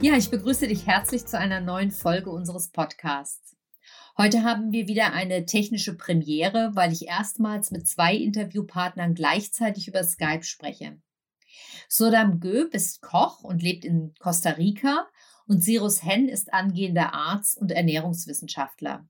[0.00, 3.56] Ja, ich begrüße dich herzlich zu einer neuen Folge unseres Podcasts.
[4.16, 10.04] Heute haben wir wieder eine technische Premiere, weil ich erstmals mit zwei Interviewpartnern gleichzeitig über
[10.04, 11.02] Skype spreche.
[11.88, 15.08] Sodam Göb ist Koch und lebt in Costa Rica
[15.48, 19.04] und Sirus Hen ist angehender Arzt und Ernährungswissenschaftler.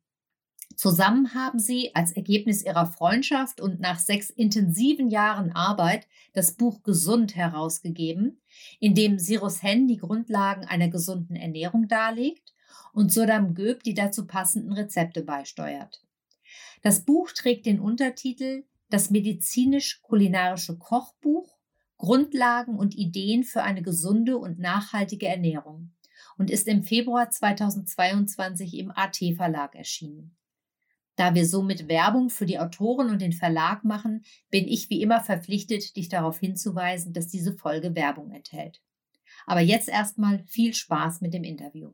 [0.74, 6.82] Zusammen haben sie als Ergebnis ihrer Freundschaft und nach sechs intensiven Jahren Arbeit das Buch
[6.82, 8.40] Gesund herausgegeben,
[8.80, 12.54] in dem Sirus Hen die Grundlagen einer gesunden Ernährung darlegt
[12.92, 16.02] und Sodam Göb die dazu passenden Rezepte beisteuert.
[16.82, 21.58] Das Buch trägt den Untertitel Das medizinisch-kulinarische Kochbuch
[21.98, 25.90] Grundlagen und Ideen für eine gesunde und nachhaltige Ernährung
[26.38, 30.36] und ist im Februar 2022 im AT Verlag erschienen.
[31.18, 35.20] Da wir somit Werbung für die Autoren und den Verlag machen, bin ich wie immer
[35.20, 38.80] verpflichtet, dich darauf hinzuweisen, dass diese Folge Werbung enthält.
[39.44, 41.90] Aber jetzt erstmal viel Spaß mit dem Interview.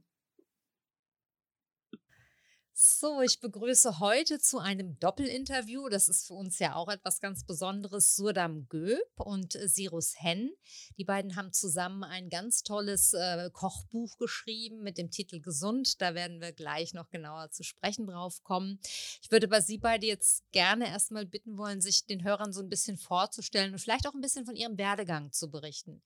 [2.77, 5.89] So, ich begrüße heute zu einem Doppelinterview.
[5.89, 8.17] Das ist für uns ja auch etwas ganz Besonderes.
[8.17, 10.51] Surdam Göb und äh, Sirus Hen.
[10.99, 16.03] Die beiden haben zusammen ein ganz tolles äh, Kochbuch geschrieben mit dem Titel Gesund.
[16.03, 18.81] Da werden wir gleich noch genauer zu sprechen drauf kommen.
[19.23, 22.69] Ich würde aber Sie beide jetzt gerne erstmal bitten wollen, sich den Hörern so ein
[22.69, 26.03] bisschen vorzustellen und vielleicht auch ein bisschen von Ihrem Werdegang zu berichten.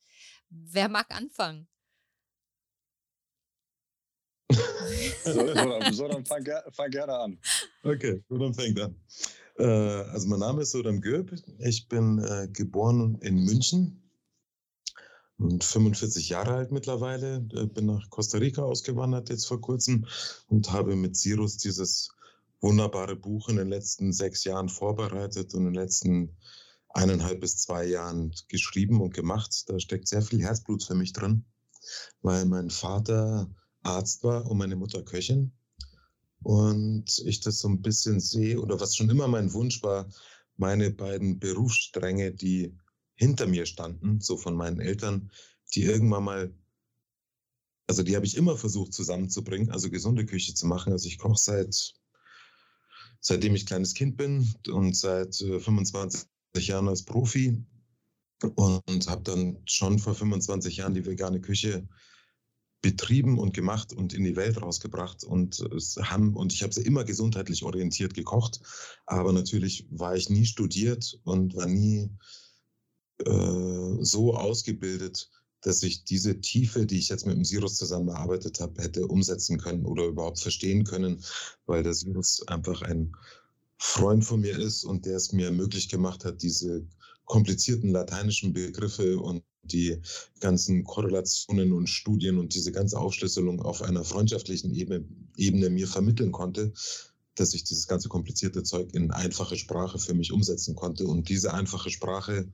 [0.51, 1.67] Wer mag anfangen?
[5.23, 7.39] So, dann fang, fang, gerne an.
[7.83, 8.95] Okay, so dann fängt an.
[9.57, 11.33] Äh, also mein Name ist Sodam Göb.
[11.59, 14.09] Ich bin äh, geboren in München
[15.37, 17.47] und 45 Jahre alt mittlerweile.
[17.53, 20.07] Äh, bin nach Costa Rica ausgewandert jetzt vor kurzem
[20.47, 22.09] und habe mit Sirus dieses
[22.61, 26.35] wunderbare Buch in den letzten sechs Jahren vorbereitet und in den letzten
[26.89, 29.63] eineinhalb bis zwei Jahren geschrieben und gemacht.
[29.67, 31.45] Da steckt sehr viel Herzblut für mich drin,
[32.21, 33.49] weil mein Vater
[33.83, 35.51] Arzt war und meine Mutter Köchin.
[36.41, 40.09] Und ich das so ein bisschen sehe, oder was schon immer mein Wunsch war,
[40.57, 42.77] meine beiden Berufsstränge, die
[43.15, 45.31] hinter mir standen, so von meinen Eltern,
[45.73, 46.53] die irgendwann mal,
[47.87, 50.93] also die habe ich immer versucht zusammenzubringen, also gesunde Küche zu machen.
[50.93, 51.93] Also ich koche seit,
[53.19, 57.65] seitdem ich kleines Kind bin und seit 25 äh, Jahren als Profi
[58.55, 61.87] und habe dann schon vor 25 Jahren die vegane Küche
[62.81, 66.83] betrieben und gemacht und in die Welt rausgebracht und es haben und ich habe sie
[66.83, 68.61] immer gesundheitlich orientiert gekocht,
[69.05, 72.09] aber natürlich war ich nie studiert und war nie
[73.25, 75.29] äh, so ausgebildet,
[75.61, 79.57] dass ich diese Tiefe, die ich jetzt mit dem Sirus zusammen erarbeitet habe, hätte umsetzen
[79.57, 81.21] können oder überhaupt verstehen können,
[81.65, 83.11] weil der Sirus einfach ein
[83.77, 86.85] Freund von mir ist und der es mir möglich gemacht hat, diese
[87.25, 90.01] komplizierten lateinischen Begriffe und die
[90.39, 95.05] ganzen Korrelationen und Studien und diese ganze Aufschlüsselung auf einer freundschaftlichen Ebene,
[95.37, 96.73] Ebene mir vermitteln konnte,
[97.35, 101.05] dass ich dieses ganze komplizierte Zeug in einfache Sprache für mich umsetzen konnte.
[101.05, 102.51] Und diese einfache Sprache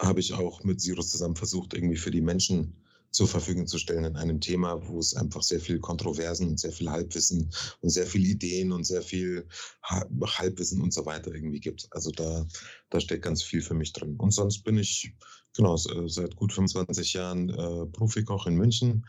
[0.00, 2.74] habe ich auch mit Sirus zusammen versucht, irgendwie für die Menschen
[3.10, 6.72] zur Verfügung zu stellen in einem Thema, wo es einfach sehr viel Kontroversen und sehr
[6.72, 9.48] viel Halbwissen und sehr viel Ideen und sehr viel
[9.82, 11.88] Halbwissen und so weiter irgendwie gibt.
[11.90, 12.46] Also da,
[12.90, 14.16] da steckt ganz viel für mich drin.
[14.16, 15.14] Und sonst bin ich
[15.58, 19.04] genau seit gut 25 Jahren äh, Profikoch in München,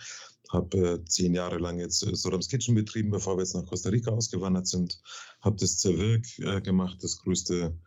[0.51, 3.89] habe äh, zehn Jahre lang jetzt äh, Sodams Kitchen betrieben, bevor wir jetzt nach Costa
[3.89, 4.99] Rica ausgewandert sind,
[5.41, 7.77] habe das Zerwirk äh, gemacht, das größte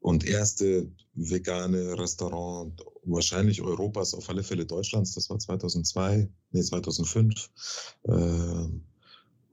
[0.00, 5.14] und erste vegane Restaurant wahrscheinlich Europas, auf alle Fälle Deutschlands.
[5.14, 7.50] Das war 2002, nee 2005.
[8.02, 8.66] Äh,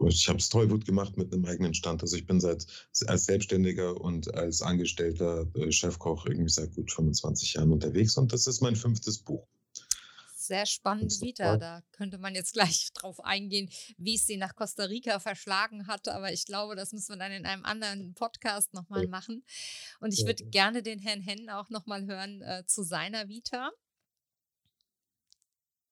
[0.08, 2.02] ich habe es Tollwut gemacht mit einem eigenen Stand.
[2.02, 2.66] Also ich bin seit
[3.08, 8.48] als Selbstständiger und als Angestellter äh, Chefkoch irgendwie seit gut 25 Jahren unterwegs und das
[8.48, 9.48] ist mein fünftes Buch
[10.50, 11.56] sehr spannende Vita.
[11.58, 16.10] Da könnte man jetzt gleich drauf eingehen, wie es sie nach Costa Rica verschlagen hat.
[16.10, 19.10] Aber ich glaube, das müssen wir dann in einem anderen Podcast nochmal ja.
[19.10, 19.46] machen.
[20.02, 23.72] Und ich würde gerne den Herrn Hennen auch nochmal hören äh, zu seiner Vita.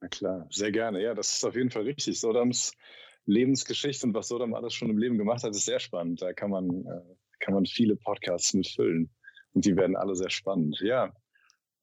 [0.02, 1.02] Na klar, sehr gerne.
[1.02, 2.20] Ja, das ist auf jeden Fall richtig.
[2.20, 2.74] Sodams
[3.28, 6.22] Lebensgeschichte und was Sodam alles schon im Leben gemacht hat, ist sehr spannend.
[6.22, 9.12] Da kann man, äh, kann man viele Podcasts mitfüllen.
[9.54, 10.80] Und die werden alle sehr spannend.
[10.82, 11.14] Ja.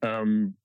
[0.02, 0.56] Ähm,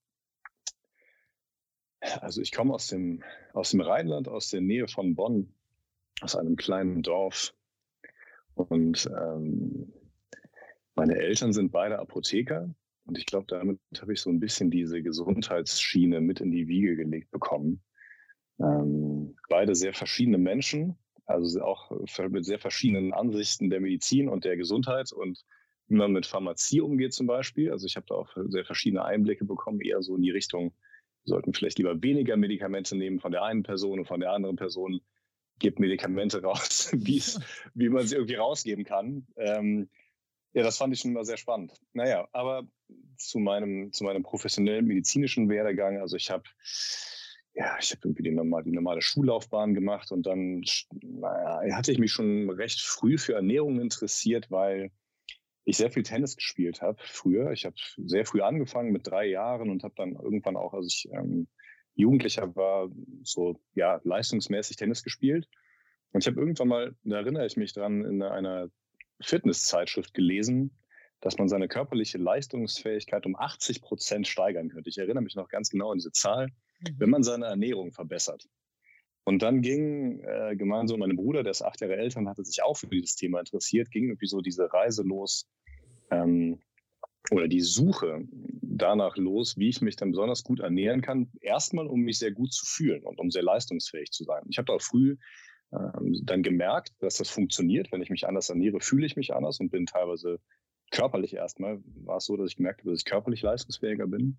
[2.20, 3.22] Also ich komme aus dem,
[3.52, 5.54] aus dem Rheinland, aus der Nähe von Bonn,
[6.22, 7.54] aus einem kleinen Dorf.
[8.54, 9.92] Und ähm,
[10.94, 12.74] meine Eltern sind beide Apotheker.
[13.04, 16.96] Und ich glaube, damit habe ich so ein bisschen diese Gesundheitsschiene mit in die Wiege
[16.96, 17.82] gelegt bekommen.
[18.60, 20.96] Ähm, beide sehr verschiedene Menschen,
[21.26, 21.90] also auch
[22.28, 25.44] mit sehr verschiedenen Ansichten der Medizin und der Gesundheit und
[25.88, 27.70] wie man mit Pharmazie umgeht zum Beispiel.
[27.72, 30.72] Also ich habe da auch sehr verschiedene Einblicke bekommen, eher so in die Richtung,
[31.24, 34.56] wir sollten vielleicht lieber weniger Medikamente nehmen von der einen Person und von der anderen
[34.56, 35.00] Person
[35.58, 39.26] gibt Medikamente raus, wie man sie irgendwie rausgeben kann.
[39.36, 39.90] Ähm,
[40.52, 41.72] ja, das fand ich schon immer sehr spannend.
[41.92, 42.64] Naja, aber
[43.16, 46.44] zu meinem, zu meinem professionellen medizinischen Werdegang, also ich habe
[47.54, 50.62] ja, ich habe irgendwie die normale, die normale Schullaufbahn gemacht und dann
[51.02, 54.90] naja, hatte ich mich schon recht früh für Ernährung interessiert, weil
[55.64, 57.52] ich sehr viel Tennis gespielt habe früher.
[57.52, 61.08] Ich habe sehr früh angefangen mit drei Jahren und habe dann irgendwann auch, als ich
[61.12, 61.48] ähm,
[61.94, 62.88] Jugendlicher war,
[63.22, 65.48] so ja leistungsmäßig Tennis gespielt.
[66.12, 68.68] Und ich habe irgendwann mal, da erinnere ich mich dran, in einer
[69.20, 70.76] Fitnesszeitschrift gelesen,
[71.20, 74.88] dass man seine körperliche Leistungsfähigkeit um 80 Prozent steigern könnte.
[74.88, 76.48] Ich erinnere mich noch ganz genau an diese Zahl,
[76.80, 76.94] mhm.
[76.98, 78.48] wenn man seine Ernährung verbessert.
[79.24, 82.62] Und dann ging äh, gemeinsam mein Bruder, der ist acht Jahre älter und hatte sich
[82.62, 85.48] auch für dieses Thema interessiert, ging irgendwie so diese Reise los
[86.10, 86.60] ähm,
[87.30, 88.24] oder die Suche
[88.62, 91.30] danach los, wie ich mich dann besonders gut ernähren kann.
[91.40, 94.42] Erstmal, um mich sehr gut zu fühlen und um sehr leistungsfähig zu sein.
[94.48, 95.16] Ich habe auch früh
[95.72, 97.92] ähm, dann gemerkt, dass das funktioniert.
[97.92, 100.40] Wenn ich mich anders ernähre, fühle ich mich anders und bin teilweise
[100.90, 104.38] körperlich erstmal war es so, dass ich gemerkt habe, dass ich körperlich leistungsfähiger bin.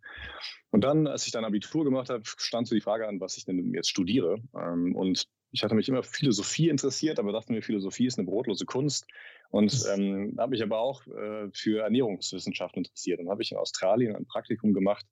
[0.69, 3.45] Und dann, als ich dann Abitur gemacht habe, stand so die Frage an, was ich
[3.45, 4.42] denn jetzt studiere.
[4.56, 8.25] Ähm, und ich hatte mich immer für Philosophie interessiert, aber dachte mir, Philosophie ist eine
[8.25, 9.06] brotlose Kunst.
[9.50, 13.19] Und ähm, habe mich aber auch äh, für Ernährungswissenschaft interessiert.
[13.19, 15.06] Und habe ich in Australien ein Praktikum gemacht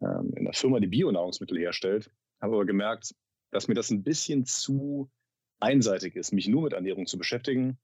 [0.00, 2.10] ähm, in einer Firma, die Bionahrungsmittel herstellt.
[2.40, 3.14] Habe aber gemerkt,
[3.50, 5.10] dass mir das ein bisschen zu
[5.60, 7.78] einseitig ist, mich nur mit Ernährung zu beschäftigen.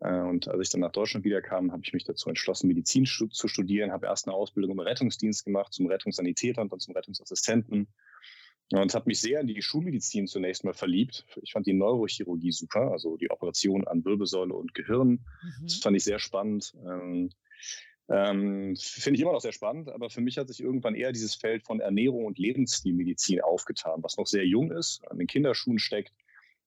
[0.00, 3.48] Äh, und als ich dann nach Deutschland wiederkam, habe ich mich dazu entschlossen, Medizin zu
[3.48, 7.88] studieren, habe erst eine Ausbildung im Rettungsdienst gemacht, zum Rettungssanitäter und dann zum Rettungsassistenten.
[8.72, 11.26] Und habe mich sehr in die Schulmedizin zunächst mal verliebt.
[11.42, 15.08] Ich fand die Neurochirurgie super, also die Operation an Wirbelsäule und Gehirn.
[15.42, 15.64] Mhm.
[15.64, 16.72] Das fand ich sehr spannend.
[16.86, 17.30] Ähm,
[18.08, 21.34] ähm, Finde ich immer noch sehr spannend, aber für mich hat sich irgendwann eher dieses
[21.34, 26.12] Feld von Ernährung und Lebensstilmedizin aufgetan, was noch sehr jung ist, an den Kinderschuhen steckt,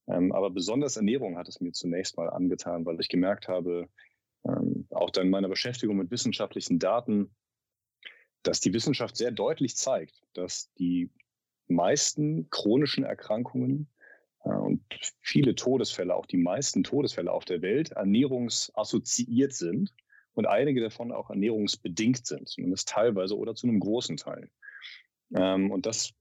[0.08, 3.88] aber besonders Ernährung hat es mir zunächst mal angetan, weil ich gemerkt habe,
[4.46, 7.34] ähm, auch dann in meiner Beschäftigung mit wissenschaftlichen Daten,
[8.44, 11.10] dass die Wissenschaft sehr deutlich zeigt, dass die
[11.68, 13.88] meisten chronischen Erkrankungen
[14.44, 14.82] äh, und
[15.22, 19.94] viele Todesfälle, auch die meisten Todesfälle auf der Welt, ernährungsassoziiert sind
[20.34, 24.50] und einige davon auch ernährungsbedingt sind, zumindest teilweise oder zu einem großen Teil.
[25.34, 26.14] Ähm, und das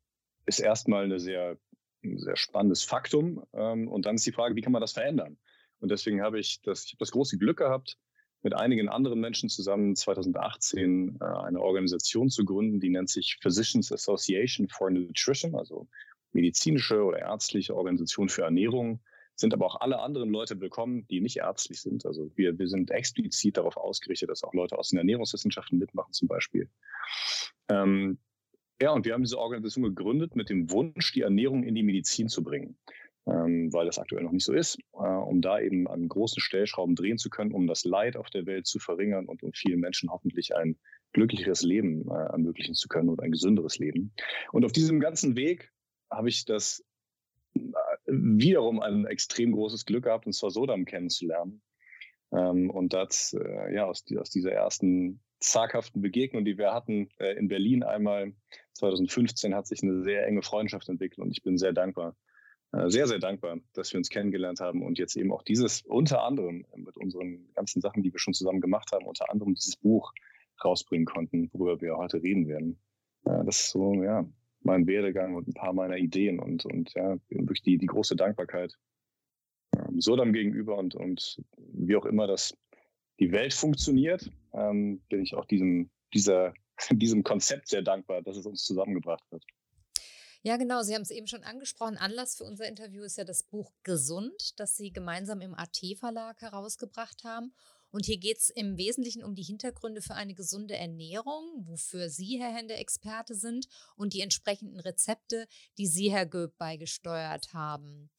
[0.47, 1.59] ist erstmal eine sehr
[2.05, 3.45] ein sehr spannendes Faktum.
[3.53, 5.39] Ähm, und dann ist die Frage, wie kann man das verändern?
[5.81, 7.99] Und deswegen habe ich das, ich habe das große Glück gehabt,
[8.43, 13.93] mit einigen anderen Menschen zusammen 2018 äh, eine Organisation zu gründen, die nennt sich Physicians
[13.93, 15.89] Association for Nutrition, also
[16.33, 19.01] medizinische oder ärztliche Organisation für Ernährung.
[19.35, 22.05] Sind aber auch alle anderen Leute willkommen, die nicht ärztlich sind.
[22.05, 26.29] Also wir, wir sind explizit darauf ausgerichtet, dass auch Leute aus den Ernährungswissenschaften mitmachen zum
[26.29, 26.69] Beispiel.
[27.69, 28.19] Ähm,
[28.83, 32.29] ja, und wir haben diese Organisation gegründet mit dem Wunsch, die Ernährung in die Medizin
[32.29, 32.77] zu bringen,
[33.27, 36.97] ähm, weil das aktuell noch nicht so ist, äh, um da eben an großen Stellschrauben
[36.97, 40.11] drehen zu können, um das Leid auf der Welt zu verringern und um vielen Menschen
[40.11, 40.77] hoffentlich ein
[41.13, 44.13] glücklicheres Leben äh, ermöglichen zu können und ein gesünderes Leben.
[44.51, 45.71] Und auf diesem ganzen Weg
[46.11, 46.85] habe ich das
[47.55, 47.61] äh,
[48.07, 51.63] wiederum ein extrem großes Glück gehabt, und zwar Sodam kennenzulernen.
[52.33, 57.37] Ähm, und das, äh, ja, aus, aus dieser ersten zaghaften Begegnung, die wir hatten äh,
[57.37, 58.33] in Berlin einmal
[58.75, 62.17] 2015, hat sich eine sehr enge Freundschaft entwickelt und ich bin sehr dankbar,
[62.73, 66.23] äh, sehr, sehr dankbar, dass wir uns kennengelernt haben und jetzt eben auch dieses unter
[66.25, 70.13] anderem mit unseren ganzen Sachen, die wir schon zusammen gemacht haben, unter anderem dieses Buch
[70.65, 72.79] rausbringen konnten, worüber wir heute reden werden.
[73.25, 74.25] Äh, das ist so, ja,
[74.65, 78.79] mein Werdegang und ein paar meiner Ideen und, und ja, wirklich die, die große Dankbarkeit
[79.77, 82.57] ähm, Sodam gegenüber und, und wie auch immer das
[83.19, 86.55] die Welt funktioniert, ähm, bin ich auch diesem, dieser,
[86.91, 89.43] diesem Konzept sehr dankbar, dass es uns zusammengebracht hat.
[90.45, 90.83] Ja, genau.
[90.83, 91.97] Sie haben es eben schon angesprochen.
[91.97, 97.23] Anlass für unser Interview ist ja das Buch Gesund, das Sie gemeinsam im AT-Verlag herausgebracht
[97.23, 97.55] haben.
[97.93, 102.41] Und hier geht es im Wesentlichen um die Hintergründe für eine gesunde Ernährung, wofür Sie,
[102.41, 105.47] Herr Hände, Experte sind und die entsprechenden Rezepte,
[105.79, 108.11] die Sie, Herr Göb, beigesteuert haben.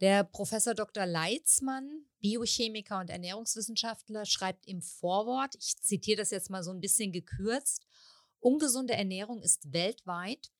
[0.00, 1.06] Der Professor Dr.
[1.06, 7.12] Leitzmann, Biochemiker und Ernährungswissenschaftler, schreibt im Vorwort, ich zitiere das jetzt mal so ein bisschen
[7.12, 7.86] gekürzt,
[8.40, 10.50] ungesunde Ernährung ist weltweit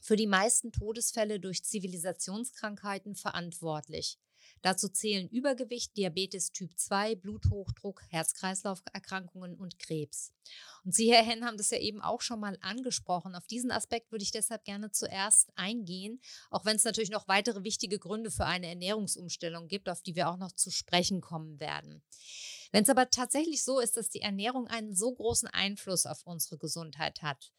[0.00, 4.18] für die meisten Todesfälle durch Zivilisationskrankheiten verantwortlich.
[4.64, 10.32] Dazu zählen Übergewicht, Diabetes Typ 2, Bluthochdruck, Herz-Kreislauf-Erkrankungen und Krebs.
[10.84, 13.34] Und Sie, Herr Henn, haben das ja eben auch schon mal angesprochen.
[13.34, 16.18] Auf diesen Aspekt würde ich deshalb gerne zuerst eingehen,
[16.50, 20.30] auch wenn es natürlich noch weitere wichtige Gründe für eine Ernährungsumstellung gibt, auf die wir
[20.30, 22.02] auch noch zu sprechen kommen werden.
[22.72, 26.56] Wenn es aber tatsächlich so ist, dass die Ernährung einen so großen Einfluss auf unsere
[26.56, 27.52] Gesundheit hat,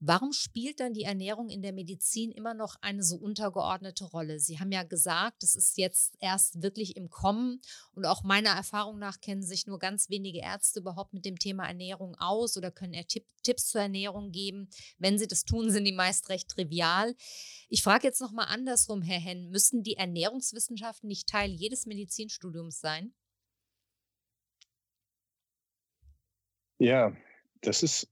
[0.00, 4.38] Warum spielt dann die Ernährung in der Medizin immer noch eine so untergeordnete Rolle?
[4.38, 7.60] Sie haben ja gesagt, es ist jetzt erst wirklich im Kommen
[7.94, 11.66] und auch meiner Erfahrung nach kennen sich nur ganz wenige Ärzte überhaupt mit dem Thema
[11.66, 14.68] Ernährung aus oder können eher Tipp, Tipps zur Ernährung geben.
[14.98, 17.16] Wenn sie das tun, sind die meist recht trivial.
[17.68, 23.14] Ich frage jetzt nochmal andersrum, Herr Henn, müssen die Ernährungswissenschaften nicht Teil jedes Medizinstudiums sein?
[26.78, 27.12] Ja,
[27.62, 28.08] das ist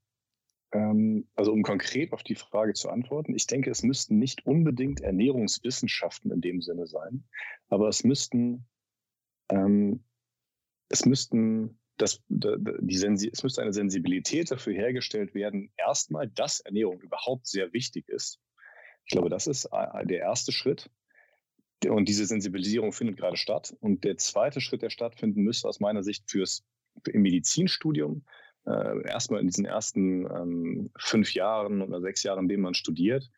[0.72, 6.30] also um konkret auf die Frage zu antworten, ich denke, es müssten nicht unbedingt Ernährungswissenschaften
[6.32, 7.24] in dem Sinne sein,
[7.68, 8.66] aber es müssten,
[9.48, 10.04] ähm,
[10.88, 17.46] es müssten das, die es müsste eine Sensibilität dafür hergestellt werden, erstmal, dass Ernährung überhaupt
[17.46, 18.38] sehr wichtig ist.
[19.04, 20.90] Ich glaube, das ist der erste Schritt.
[21.88, 23.74] Und diese Sensibilisierung findet gerade statt.
[23.80, 26.64] Und der zweite Schritt, der stattfinden müsste, aus meiner Sicht fürs
[27.06, 28.24] im Medizinstudium,
[28.66, 33.30] äh, erstmal in diesen ersten ähm, fünf Jahren oder sechs Jahren, in denen man studiert,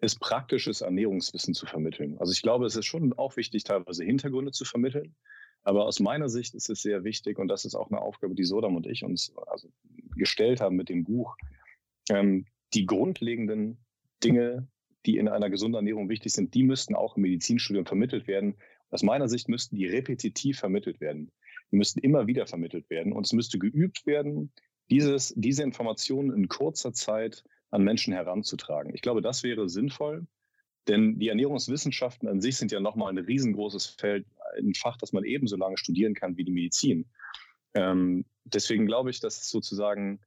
[0.00, 2.16] ist praktisches Ernährungswissen zu vermitteln.
[2.18, 5.14] Also ich glaube, es ist schon auch wichtig, teilweise Hintergründe zu vermitteln.
[5.62, 8.44] Aber aus meiner Sicht ist es sehr wichtig, und das ist auch eine Aufgabe, die
[8.44, 9.68] Sodam und ich uns also
[10.16, 11.36] gestellt haben mit dem Buch,
[12.08, 13.78] ähm, die grundlegenden
[14.24, 14.68] Dinge,
[15.04, 18.56] die in einer gesunden Ernährung wichtig sind, die müssten auch im Medizinstudium vermittelt werden.
[18.90, 21.30] Aus meiner Sicht müssten die repetitiv vermittelt werden.
[21.70, 24.52] Die müssten immer wieder vermittelt werden und es müsste geübt werden,
[24.90, 28.94] dieses, diese Informationen in kurzer Zeit an Menschen heranzutragen.
[28.94, 30.26] Ich glaube, das wäre sinnvoll,
[30.88, 34.26] denn die Ernährungswissenschaften an sich sind ja nochmal ein riesengroßes Feld,
[34.58, 37.08] ein Fach, das man ebenso lange studieren kann wie die Medizin.
[37.74, 40.20] Ähm, deswegen glaube ich, dass sozusagen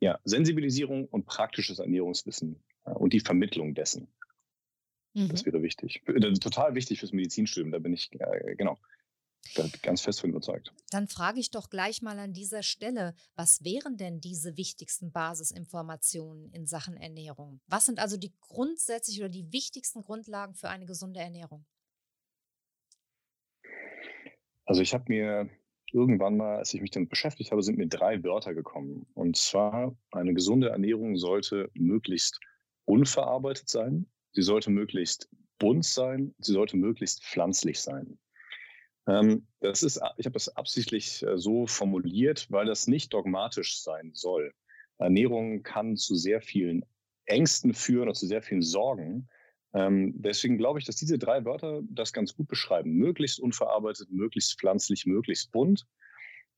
[0.00, 4.08] ja, Sensibilisierung und praktisches Ernährungswissen äh, und die Vermittlung dessen,
[5.12, 5.28] mhm.
[5.28, 6.02] das wäre wichtig.
[6.40, 8.78] Total wichtig fürs Medizinstudium, da bin ich, äh, genau,
[9.54, 10.72] da ganz fest von überzeugt.
[10.90, 16.50] Dann frage ich doch gleich mal an dieser Stelle, was wären denn diese wichtigsten Basisinformationen
[16.52, 17.60] in Sachen Ernährung?
[17.66, 21.66] Was sind also die grundsätzlich oder die wichtigsten Grundlagen für eine gesunde Ernährung?
[24.66, 25.50] Also ich habe mir
[25.92, 29.06] irgendwann mal, als ich mich damit beschäftigt habe, sind mir drei Wörter gekommen.
[29.14, 32.40] Und zwar, eine gesunde Ernährung sollte möglichst
[32.84, 38.18] unverarbeitet sein, sie sollte möglichst bunt sein, sie sollte möglichst pflanzlich sein.
[39.06, 44.12] Ähm, das ist, ich habe das absichtlich äh, so formuliert, weil das nicht dogmatisch sein
[44.14, 44.52] soll.
[44.98, 46.84] Ernährung kann zu sehr vielen
[47.26, 49.28] Ängsten führen und zu sehr vielen Sorgen.
[49.74, 52.92] Ähm, deswegen glaube ich, dass diese drei Wörter das ganz gut beschreiben.
[52.92, 55.86] Möglichst unverarbeitet, möglichst pflanzlich, möglichst bunt.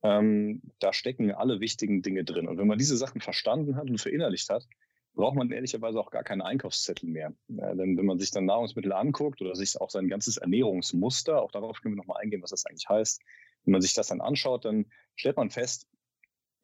[0.02, 2.46] Ähm, da stecken alle wichtigen Dinge drin.
[2.46, 4.66] Und wenn man diese Sachen verstanden hat und verinnerlicht hat,
[5.16, 7.32] braucht man ehrlicherweise auch gar keinen Einkaufszettel mehr.
[7.48, 11.50] Ja, denn wenn man sich dann Nahrungsmittel anguckt oder sich auch sein ganzes Ernährungsmuster, auch
[11.50, 13.20] darauf können wir nochmal eingehen, was das eigentlich heißt,
[13.64, 15.88] wenn man sich das dann anschaut, dann stellt man fest,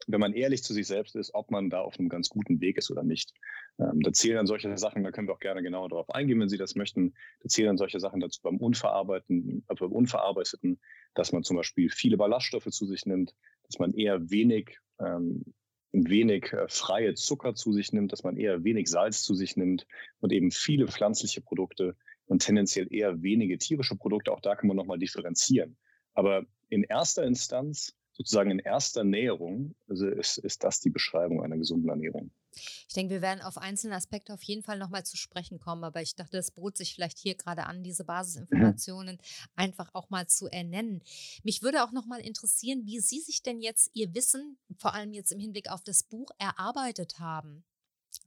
[0.07, 2.77] wenn man ehrlich zu sich selbst ist, ob man da auf einem ganz guten Weg
[2.77, 3.33] ist oder nicht.
[3.79, 6.49] Ähm, da zählen dann solche Sachen, da können wir auch gerne genauer darauf eingehen, wenn
[6.49, 7.15] Sie das möchten.
[7.41, 10.81] Da zählen dann solche Sachen dazu beim Unverarbeiteten, äh, beim Unverarbeiteten,
[11.15, 15.55] dass man zum Beispiel viele Ballaststoffe zu sich nimmt, dass man eher wenig ähm,
[15.93, 19.87] wenig äh, freie Zucker zu sich nimmt, dass man eher wenig Salz zu sich nimmt
[20.21, 21.97] und eben viele pflanzliche Produkte
[22.27, 24.33] und tendenziell eher wenige tierische Produkte.
[24.33, 25.77] Auch da kann man nochmal differenzieren.
[26.15, 31.59] Aber in erster Instanz, sozusagen in erster Näherung, also ist, ist das die Beschreibung einer
[31.59, 32.31] gesunden Ernährung.
[32.55, 36.03] Ich denke, wir werden auf einzelne Aspekte auf jeden Fall nochmal zu sprechen kommen, aber
[36.03, 38.09] ich dachte, das bot sich vielleicht hier gerade an, diese mhm.
[38.09, 39.19] Basisinformationen
[39.55, 41.03] einfach auch mal zu ernennen.
[41.43, 45.33] Mich würde auch nochmal interessieren, wie Sie sich denn jetzt Ihr Wissen, vor allem jetzt
[45.33, 47.65] im Hinblick auf das Buch, erarbeitet haben.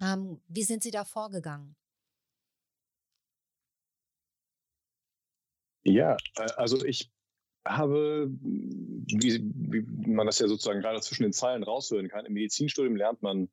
[0.01, 1.75] Ähm, wie sind Sie da vorgegangen?
[5.83, 7.11] Ja, äh, also ich
[7.67, 12.95] habe, wie, wie man das ja sozusagen gerade zwischen den Zeilen raushören kann, im Medizinstudium
[12.95, 13.49] lernt man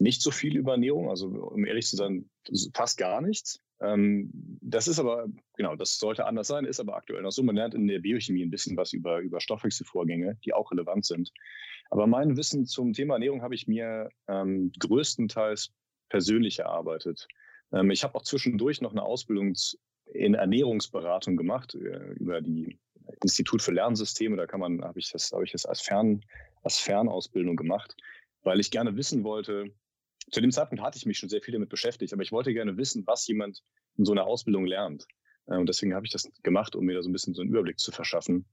[0.00, 2.28] nicht so viel über Ernährung, also um ehrlich zu sein,
[2.74, 3.60] fast gar nichts.
[3.82, 4.30] Ähm,
[4.62, 5.26] das ist aber,
[5.56, 7.42] genau, das sollte anders sein, ist aber aktuell noch so.
[7.42, 11.30] Man lernt in der Biochemie ein bisschen was über, über Stoffwechselvorgänge, die auch relevant sind.
[11.90, 15.72] Aber mein Wissen zum Thema Ernährung habe ich mir ähm, größtenteils
[16.08, 17.28] persönlich erarbeitet.
[17.72, 19.54] Ähm, ich habe auch zwischendurch noch eine Ausbildung
[20.12, 22.78] in Ernährungsberatung gemacht äh, über die
[23.22, 24.36] Institut für Lernsysteme.
[24.36, 26.24] Da kann man, habe ich das, habe ich das als Fern,
[26.62, 27.96] als Fernausbildung gemacht,
[28.42, 29.72] weil ich gerne wissen wollte,
[30.30, 32.76] zu dem Zeitpunkt hatte ich mich schon sehr viel damit beschäftigt, aber ich wollte gerne
[32.76, 33.62] wissen, was jemand
[33.96, 35.06] in so einer Ausbildung lernt.
[35.46, 37.50] Äh, und deswegen habe ich das gemacht, um mir da so ein bisschen so einen
[37.50, 38.46] Überblick zu verschaffen.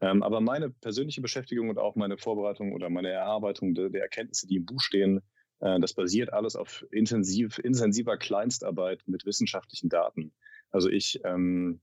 [0.00, 4.56] Ähm, aber meine persönliche Beschäftigung und auch meine Vorbereitung oder meine Erarbeitung der, Erkenntnisse, die
[4.56, 5.20] im Buch stehen,
[5.60, 10.32] äh, das basiert alles auf intensiv, intensiver Kleinstarbeit mit wissenschaftlichen Daten.
[10.70, 11.80] Also ich ähm,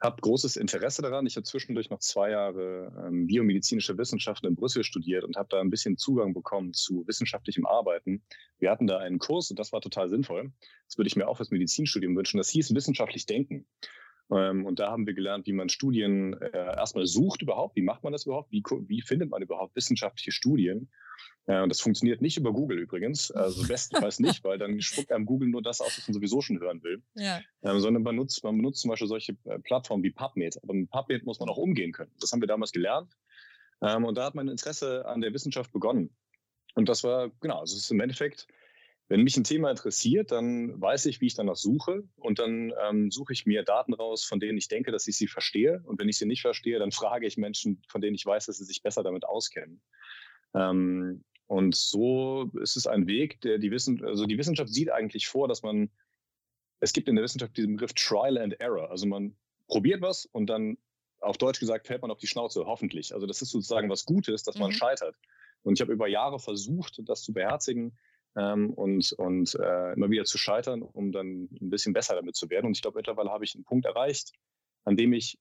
[0.00, 1.26] habe großes Interesse daran.
[1.26, 5.60] Ich habe zwischendurch noch zwei Jahre ähm, biomedizinische Wissenschaften in Brüssel studiert und habe da
[5.60, 8.22] ein bisschen Zugang bekommen zu wissenschaftlichem Arbeiten.
[8.58, 10.52] Wir hatten da einen Kurs und das war total sinnvoll.
[10.86, 12.38] Das würde ich mir auch fürs Medizinstudium wünschen.
[12.38, 13.66] Das hieß wissenschaftlich denken.
[14.30, 17.76] Ähm, und da haben wir gelernt, wie man Studien äh, erstmal sucht überhaupt.
[17.76, 18.52] Wie macht man das überhaupt?
[18.52, 20.90] Wie, wie findet man überhaupt wissenschaftliche Studien?
[21.46, 23.30] Äh, und das funktioniert nicht über Google übrigens.
[23.30, 26.60] Also bestenfalls nicht, weil dann spuckt einem Google nur das aus, was man sowieso schon
[26.60, 27.02] hören will.
[27.14, 27.40] Ja.
[27.62, 30.62] Ähm, sondern man benutzt, man benutzt zum Beispiel solche äh, Plattformen wie PubMed.
[30.62, 32.12] Aber mit PubMed muss man auch umgehen können.
[32.20, 33.16] Das haben wir damals gelernt.
[33.82, 36.14] Ähm, und da hat mein Interesse an der Wissenschaft begonnen.
[36.74, 38.46] Und das war, genau, also es ist im Endeffekt,
[39.10, 42.04] wenn mich ein Thema interessiert, dann weiß ich, wie ich danach suche.
[42.14, 45.26] Und dann ähm, suche ich mir Daten raus, von denen ich denke, dass ich sie
[45.26, 45.82] verstehe.
[45.84, 48.58] Und wenn ich sie nicht verstehe, dann frage ich Menschen, von denen ich weiß, dass
[48.58, 49.82] sie sich besser damit auskennen.
[50.54, 55.26] Ähm, und so ist es ein Weg, der die Wissenschaft, also die Wissenschaft sieht eigentlich
[55.26, 55.90] vor, dass man,
[56.78, 58.92] es gibt in der Wissenschaft diesen Begriff Trial and Error.
[58.92, 59.34] Also man
[59.66, 60.78] probiert was und dann
[61.18, 63.12] auf Deutsch gesagt fällt man auf die Schnauze, hoffentlich.
[63.12, 64.74] Also das ist sozusagen was Gutes, dass man mhm.
[64.74, 65.16] scheitert.
[65.62, 67.98] Und ich habe über Jahre versucht, das zu beherzigen
[68.36, 72.50] ähm, und, und äh, immer wieder zu scheitern, um dann ein bisschen besser damit zu
[72.50, 72.66] werden.
[72.66, 74.32] Und ich glaube, mittlerweile habe ich einen Punkt erreicht,
[74.84, 75.38] an dem ich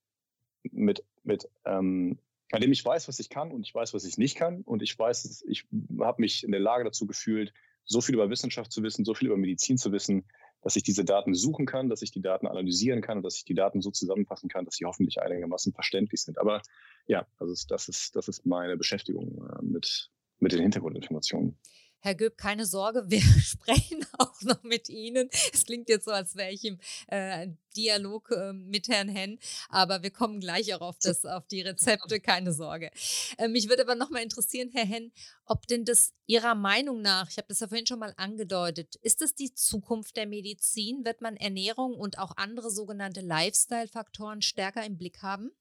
[0.64, 2.20] mit, mit ähm,
[2.52, 4.62] bei dem ich weiß, was ich kann und ich weiß, was ich nicht kann.
[4.62, 5.68] Und ich weiß, ich
[6.00, 7.54] habe mich in der Lage dazu gefühlt,
[7.86, 10.26] so viel über Wissenschaft zu wissen, so viel über Medizin zu wissen,
[10.62, 13.46] dass ich diese Daten suchen kann, dass ich die Daten analysieren kann und dass ich
[13.46, 16.38] die Daten so zusammenfassen kann, dass sie hoffentlich einigermaßen verständlich sind.
[16.38, 16.62] Aber
[17.08, 21.58] ja, also das ist, das ist meine Beschäftigung äh, mit, mit den Hintergrundinformationen.
[22.02, 25.30] Herr Göb, keine Sorge, wir sprechen auch noch mit Ihnen.
[25.54, 30.02] Es klingt jetzt so, als wäre ich im äh, Dialog äh, mit Herrn Henn, aber
[30.04, 32.92] wir kommen gleich auch auf, das, auf die Rezepte, keine Sorge.
[33.38, 35.12] Äh, mich würde aber nochmal interessieren, Herr Henn,
[35.46, 39.22] ob denn das Ihrer Meinung nach, ich habe das ja vorhin schon mal angedeutet, ist
[39.22, 41.06] das die Zukunft der Medizin?
[41.06, 45.52] Wird man Ernährung und auch andere sogenannte Lifestyle-Faktoren stärker im Blick haben?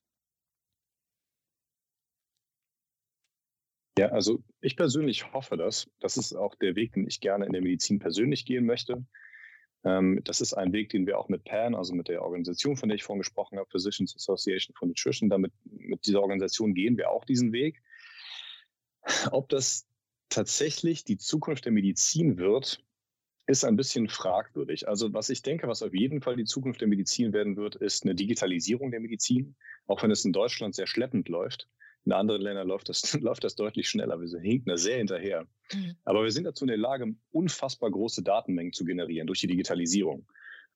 [3.98, 5.90] Ja, also ich persönlich hoffe das.
[6.00, 9.04] Das ist auch der Weg, den ich gerne in der Medizin persönlich gehen möchte.
[9.84, 12.88] Ähm, das ist ein Weg, den wir auch mit PAN, also mit der Organisation, von
[12.88, 17.10] der ich vorhin gesprochen habe, Physicians Association for Nutrition, damit mit dieser Organisation gehen wir
[17.10, 17.82] auch diesen Weg.
[19.30, 19.86] Ob das
[20.28, 22.82] tatsächlich die Zukunft der Medizin wird,
[23.46, 24.88] ist ein bisschen fragwürdig.
[24.88, 28.04] Also was ich denke, was auf jeden Fall die Zukunft der Medizin werden wird, ist
[28.04, 29.56] eine Digitalisierung der Medizin,
[29.86, 31.66] auch wenn es in Deutschland sehr schleppend läuft.
[32.04, 34.20] In anderen Ländern läuft das, läuft das deutlich schneller.
[34.20, 35.46] Wir hinken da sehr hinterher.
[35.72, 35.96] Mhm.
[36.04, 40.26] Aber wir sind dazu in der Lage, unfassbar große Datenmengen zu generieren durch die Digitalisierung.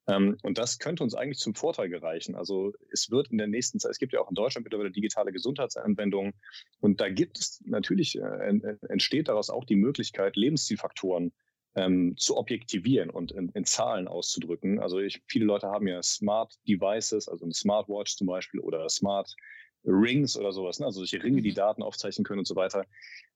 [0.08, 2.34] Ähm, und das könnte uns eigentlich zum Vorteil gereichen.
[2.34, 5.32] Also es wird in der nächsten Zeit, es gibt ja auch in Deutschland mittlerweile digitale
[5.32, 6.32] Gesundheitsanwendungen.
[6.80, 11.32] Und da gibt es natürlich, äh, entsteht daraus auch die Möglichkeit, Lebenszielfaktoren
[11.74, 14.78] ähm, zu objektivieren und in, in, Zahlen auszudrücken.
[14.78, 19.34] Also ich, viele Leute haben ja Smart Devices, also eine Smartwatch zum Beispiel oder Smart
[19.84, 20.86] Rings oder sowas, ne?
[20.86, 21.56] also solche Ringe, die mhm.
[21.56, 22.86] Daten aufzeichnen können und so weiter.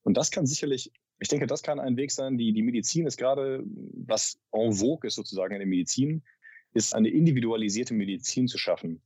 [0.03, 2.39] Und das kann sicherlich, ich denke, das kann ein Weg sein.
[2.39, 6.23] Die, die Medizin ist gerade, was en vogue ist sozusagen in der Medizin,
[6.73, 9.03] ist eine individualisierte Medizin zu schaffen.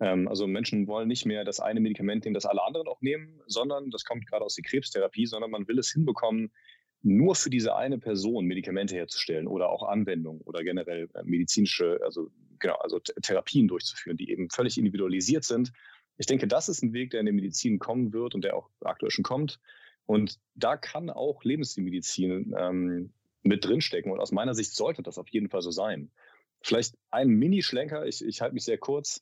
[0.00, 3.40] Ähm, also Menschen wollen nicht mehr das eine Medikament nehmen, das alle anderen auch nehmen,
[3.46, 6.52] sondern das kommt gerade aus der Krebstherapie, sondern man will es hinbekommen,
[7.02, 12.30] nur für diese eine Person Medikamente herzustellen oder auch Anwendungen oder generell äh, medizinische, also
[12.58, 15.72] genau, also Therapien durchzuführen, die eben völlig individualisiert sind
[16.16, 18.70] ich denke, das ist ein Weg, der in der Medizin kommen wird und der auch
[18.80, 19.60] aktuell schon kommt.
[20.06, 24.12] Und da kann auch Lebensmedizin ähm, mit drinstecken.
[24.12, 26.10] Und aus meiner Sicht sollte das auf jeden Fall so sein.
[26.60, 29.20] Vielleicht ein Mini-Schlenker, ich, ich halte mich sehr kurz.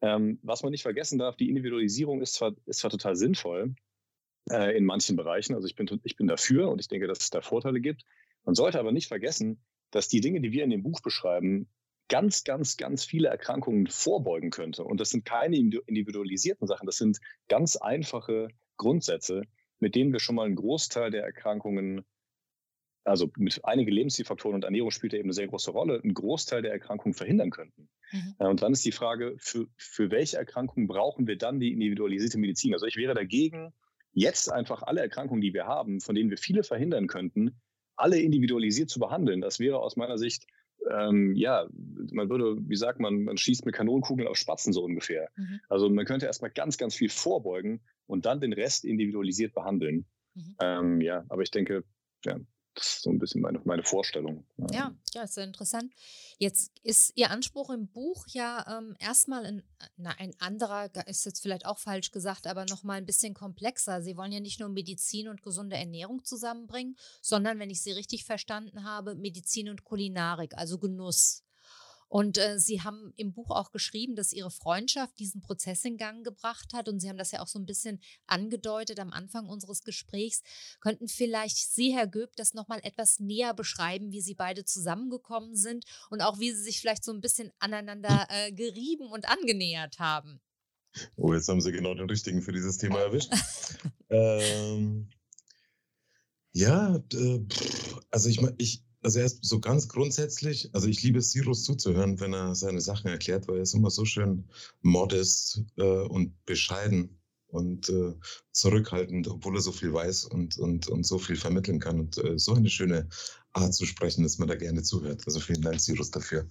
[0.00, 3.74] Ähm, was man nicht vergessen darf, die Individualisierung ist zwar, ist zwar total sinnvoll
[4.50, 5.54] äh, in manchen Bereichen.
[5.54, 8.04] Also ich bin, ich bin dafür und ich denke, dass es da Vorteile gibt.
[8.44, 9.60] Man sollte aber nicht vergessen,
[9.90, 11.68] dass die Dinge, die wir in dem Buch beschreiben,
[12.08, 14.84] ganz, ganz, ganz viele Erkrankungen vorbeugen könnte.
[14.84, 17.18] Und das sind keine individualisierten Sachen, das sind
[17.48, 19.42] ganz einfache Grundsätze,
[19.78, 22.04] mit denen wir schon mal einen Großteil der Erkrankungen,
[23.04, 26.62] also mit einigen Lebenszielfaktoren und Ernährung spielt ja eben eine sehr große Rolle, einen Großteil
[26.62, 27.88] der Erkrankungen verhindern könnten.
[28.12, 28.34] Mhm.
[28.38, 32.74] Und dann ist die Frage, für, für welche Erkrankungen brauchen wir dann die individualisierte Medizin?
[32.74, 33.72] Also ich wäre dagegen,
[34.12, 37.60] jetzt einfach alle Erkrankungen, die wir haben, von denen wir viele verhindern könnten,
[37.96, 39.40] alle individualisiert zu behandeln.
[39.40, 40.46] Das wäre aus meiner Sicht
[40.90, 41.66] ähm, ja,
[42.12, 45.28] man würde, wie sagt man, man schießt mit Kanonenkugeln auf Spatzen so ungefähr.
[45.36, 45.60] Mhm.
[45.68, 50.06] Also man könnte erstmal ganz, ganz viel vorbeugen und dann den Rest individualisiert behandeln.
[50.34, 50.56] Mhm.
[50.60, 51.84] Ähm, ja, aber ich denke,
[52.24, 52.38] ja,
[52.78, 54.44] das ist so ein bisschen meine, meine Vorstellung.
[54.70, 55.92] Ja, ja, ist sehr interessant.
[56.38, 59.62] Jetzt ist Ihr Anspruch im Buch ja ähm, erstmal ein,
[59.96, 64.02] na, ein anderer, ist jetzt vielleicht auch falsch gesagt, aber nochmal ein bisschen komplexer.
[64.02, 68.24] Sie wollen ja nicht nur Medizin und gesunde Ernährung zusammenbringen, sondern, wenn ich Sie richtig
[68.24, 71.42] verstanden habe, Medizin und Kulinarik, also Genuss.
[72.08, 76.24] Und äh, Sie haben im Buch auch geschrieben, dass Ihre Freundschaft diesen Prozess in Gang
[76.24, 76.88] gebracht hat.
[76.88, 80.42] Und Sie haben das ja auch so ein bisschen angedeutet am Anfang unseres Gesprächs.
[80.80, 85.84] Könnten vielleicht Sie, Herr Göb, das nochmal etwas näher beschreiben, wie Sie beide zusammengekommen sind
[86.10, 90.40] und auch wie Sie sich vielleicht so ein bisschen aneinander äh, gerieben und angenähert haben?
[91.16, 93.32] Oh, jetzt haben Sie genau den richtigen für dieses Thema erwischt.
[94.10, 95.10] ähm,
[96.52, 97.40] ja, äh,
[98.10, 102.54] also ich, ich, also erst so ganz grundsätzlich, also ich liebe Sirus zuzuhören, wenn er
[102.54, 104.44] seine Sachen erklärt, weil er ist immer so schön
[104.82, 108.14] modest äh, und bescheiden und äh,
[108.52, 112.00] zurückhaltend, obwohl er so viel weiß und, und, und so viel vermitteln kann.
[112.00, 113.08] Und äh, so eine schöne
[113.52, 115.22] Art zu sprechen, dass man da gerne zuhört.
[115.26, 116.46] Also vielen Dank, Sirus, dafür.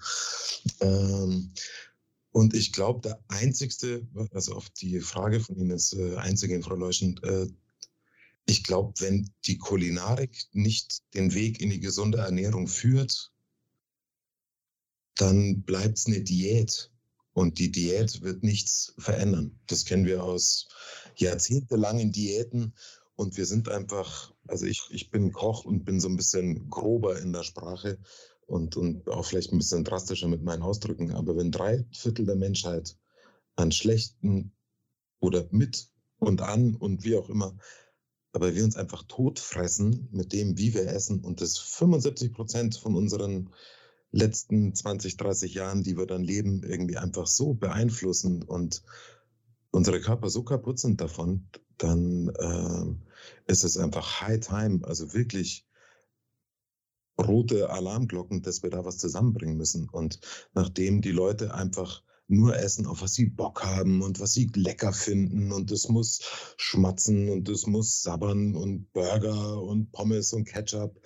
[0.81, 1.51] Ähm,
[2.31, 6.75] und ich glaube, der einzigste, also auf die Frage von Ihnen ist äh, einzige, Frau
[6.75, 7.47] Leuschend, äh,
[8.47, 13.31] ich glaube, wenn die Kulinarik nicht den Weg in die gesunde Ernährung führt,
[15.15, 16.91] dann bleibt es eine Diät.
[17.33, 19.60] Und die Diät wird nichts verändern.
[19.67, 20.69] Das kennen wir aus
[21.17, 22.73] jahrzehntelangen Diäten.
[23.15, 27.19] Und wir sind einfach, also ich, ich bin Koch und bin so ein bisschen grober
[27.19, 27.99] in der Sprache
[28.45, 31.12] und, und auch vielleicht ein bisschen drastischer mit meinen Ausdrücken.
[31.12, 32.97] Aber wenn drei Viertel der Menschheit
[33.55, 34.53] an schlechten
[35.19, 37.57] oder mit und an und wie auch immer
[38.38, 42.93] aber wir uns einfach totfressen mit dem, wie wir essen und das 75 Prozent von
[42.93, 43.50] unseren
[44.12, 48.84] letzten 20, 30 Jahren, die wir dann leben, irgendwie einfach so beeinflussen und
[49.71, 51.47] unsere Körper so kaputt sind davon,
[51.80, 55.65] dann äh, ist es einfach High Time, also wirklich
[57.19, 59.89] rote Alarmglocken, dass wir da was zusammenbringen müssen.
[59.89, 60.19] Und
[60.54, 64.93] nachdem die Leute einfach nur essen, auf was sie Bock haben und was sie lecker
[64.93, 65.51] finden.
[65.51, 66.21] Und es muss
[66.57, 70.99] schmatzen und es muss sabbern und Burger und Pommes und Ketchup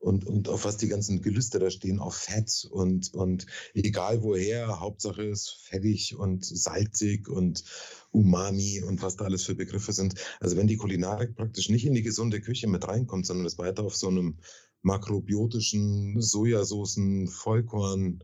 [0.00, 4.80] und, und auf was die ganzen Gelüste da stehen, auf Fett und, und egal woher,
[4.80, 7.64] Hauptsache ist fettig und salzig und
[8.12, 10.14] Umami und was da alles für Begriffe sind.
[10.40, 13.82] Also wenn die Kulinarik praktisch nicht in die gesunde Küche mit reinkommt, sondern es weiter
[13.82, 14.38] auf so einem
[14.82, 18.22] makrobiotischen Sojasoßen, Vollkorn,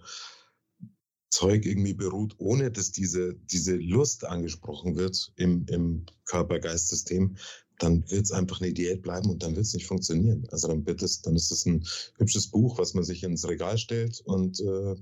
[1.35, 7.37] Zeug irgendwie beruht, ohne dass diese, diese Lust angesprochen wird im, im Körper-Geist-System,
[7.81, 10.47] dann wird es einfach eine Diät bleiben und dann wird es nicht funktionieren.
[10.53, 11.85] Also dann wird es, dann ist es ein
[12.19, 14.95] hübsches Buch, was man sich ins Regal stellt und äh,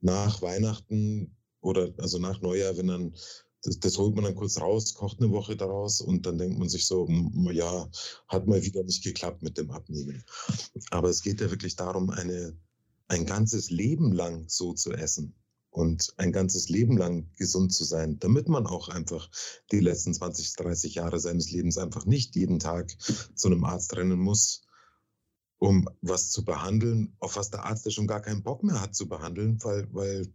[0.00, 3.14] nach Weihnachten oder also nach Neujahr, wenn dann
[3.62, 6.68] das, das, holt man dann kurz raus, kocht eine Woche daraus und dann denkt man
[6.68, 7.08] sich so,
[7.52, 7.88] ja,
[8.26, 10.24] hat mal wieder nicht geklappt mit dem Abnehmen.
[10.90, 12.56] Aber es geht ja wirklich darum, eine,
[13.06, 15.32] ein ganzes Leben lang so zu essen
[15.76, 19.28] und ein ganzes Leben lang gesund zu sein, damit man auch einfach
[19.70, 22.96] die letzten 20, 30 Jahre seines Lebens einfach nicht jeden Tag
[23.34, 24.62] zu einem Arzt rennen muss,
[25.58, 28.94] um was zu behandeln, auf was der Arzt ja schon gar keinen Bock mehr hat
[28.94, 30.32] zu behandeln, weil, weil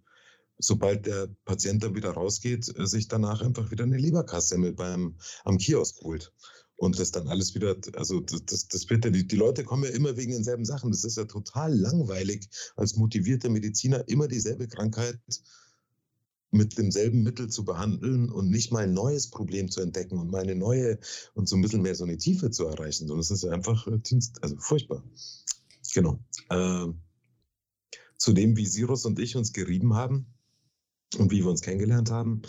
[0.59, 5.57] sobald der Patient dann wieder rausgeht, sich danach einfach wieder eine Leberkasse mit beim, am
[5.57, 6.31] Kiosk holt
[6.81, 9.83] und das dann alles wieder, also das, das, das wird ja, die, die Leute kommen
[9.83, 10.89] ja immer wegen denselben Sachen.
[10.89, 15.19] Das ist ja total langweilig, als motivierter Mediziner immer dieselbe Krankheit
[16.49, 20.41] mit demselben Mittel zu behandeln und nicht mal ein neues Problem zu entdecken und mal
[20.41, 20.97] eine neue
[21.35, 23.07] und so ein bisschen mehr so eine Tiefe zu erreichen.
[23.07, 23.99] Sondern es ist ja einfach äh,
[24.41, 25.03] also furchtbar.
[25.93, 26.19] Genau.
[26.49, 26.87] Äh,
[28.17, 30.33] zu dem, wie Sirus und ich uns gerieben haben
[31.19, 32.41] und wie wir uns kennengelernt haben.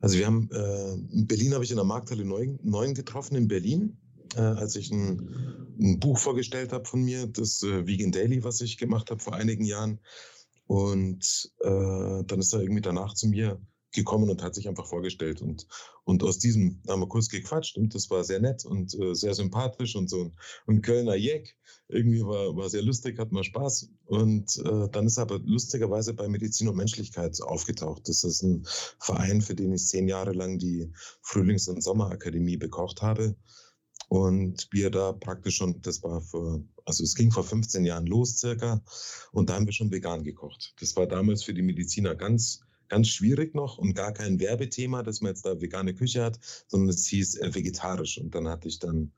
[0.00, 3.48] Also wir haben, äh, in Berlin habe ich in der Markthalle 9, 9 getroffen, in
[3.48, 3.98] Berlin,
[4.34, 8.60] äh, als ich ein, ein, Buch vorgestellt habe von mir, das äh, Vegan Daily, was
[8.60, 10.00] ich gemacht habe vor einigen Jahren.
[10.66, 13.60] Und äh, dann ist er irgendwie danach zu mir
[13.92, 15.42] gekommen und hat sich einfach vorgestellt.
[15.42, 15.66] Und,
[16.04, 19.34] und aus diesem haben wir kurz gequatscht und das war sehr nett und äh, sehr
[19.34, 20.32] sympathisch und so ein,
[20.66, 21.56] ein Kölner Jeck.
[21.88, 23.90] Irgendwie war, war sehr lustig, hat mal Spaß.
[24.06, 28.08] Und äh, dann ist er aber lustigerweise bei Medizin und Menschlichkeit aufgetaucht.
[28.08, 28.64] Das ist ein
[28.98, 33.36] Verein, für den ich zehn Jahre lang die Frühlings- und Sommerakademie bekocht habe.
[34.08, 38.38] Und wir da praktisch schon, das war vor, also es ging vor 15 Jahren los
[38.38, 38.82] circa,
[39.30, 40.74] und da haben wir schon vegan gekocht.
[40.80, 45.22] Das war damals für die Mediziner ganz ganz schwierig noch und gar kein Werbethema, dass
[45.22, 48.18] man jetzt da vegane Küche hat, sondern es hieß äh, vegetarisch.
[48.18, 49.12] Und dann hatte ich dann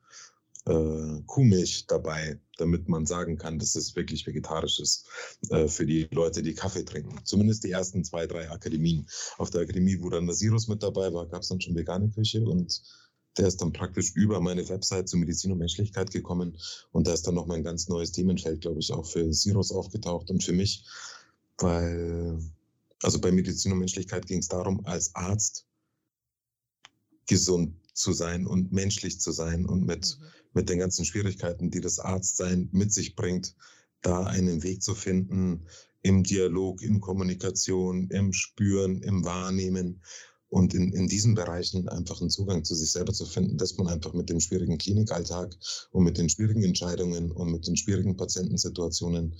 [0.67, 5.09] äh, Kuhmilch dabei, damit man sagen kann, dass es wirklich vegetarisch ist
[5.51, 7.19] äh, für die Leute, die Kaffee trinken.
[7.25, 9.09] Zumindest die ersten zwei, drei Akademien.
[9.39, 12.11] Auf der Akademie, wo dann der Sirus mit dabei war, gab es dann schon vegane
[12.11, 12.83] Küche und
[13.39, 16.59] der ist dann praktisch über meine Website zu Medizin und Menschlichkeit gekommen.
[16.91, 20.31] Und da ist dann noch mein ganz neues Themenfeld, glaube ich, auch für Sirus aufgetaucht
[20.31, 20.85] und für mich,
[21.59, 22.39] weil,
[23.03, 25.67] also bei Medizin und Menschlichkeit ging es darum, als Arzt
[27.27, 30.27] gesund zu sein und menschlich zu sein und mit, mhm.
[30.55, 33.55] mit den ganzen Schwierigkeiten, die das Arztsein mit sich bringt,
[34.01, 35.67] da einen Weg zu finden
[36.03, 40.03] im Dialog, in Kommunikation, im Spüren, im Wahrnehmen
[40.49, 43.87] und in, in diesen Bereichen einfach einen Zugang zu sich selber zu finden, dass man
[43.87, 45.57] einfach mit dem schwierigen Klinikalltag
[45.93, 49.37] und mit den schwierigen Entscheidungen und mit den schwierigen Patientensituationen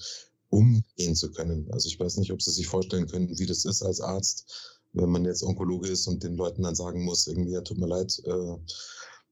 [0.53, 1.67] umgehen zu können.
[1.73, 5.11] Also ich weiß nicht, ob Sie sich vorstellen können, wie das ist als Arzt, wenn
[5.11, 8.21] man jetzt Onkologe ist und den Leuten dann sagen muss, irgendwie, ja, tut mir leid,
[8.27, 8.57] äh,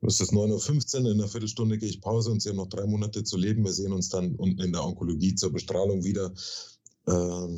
[0.02, 2.86] es ist 9.15 Uhr, in einer Viertelstunde gehe ich Pause und Sie haben noch drei
[2.86, 3.64] Monate zu leben.
[3.64, 6.32] Wir sehen uns dann unten in der Onkologie zur Bestrahlung wieder,
[7.06, 7.48] äh,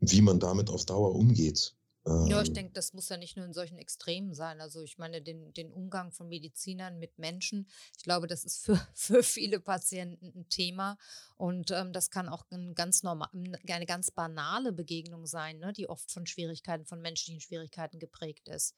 [0.00, 1.76] wie man damit auf Dauer umgeht.
[2.06, 2.54] Ja, ich ähm.
[2.54, 4.60] denke, das muss ja nicht nur in solchen Extremen sein.
[4.60, 8.76] Also ich meine, den, den Umgang von Medizinern mit Menschen, ich glaube, das ist für,
[8.94, 10.96] für viele Patienten ein Thema.
[11.36, 13.28] Und ähm, das kann auch ein ganz normal,
[13.68, 18.74] eine ganz banale Begegnung sein, ne, die oft von Schwierigkeiten, von menschlichen Schwierigkeiten geprägt ist.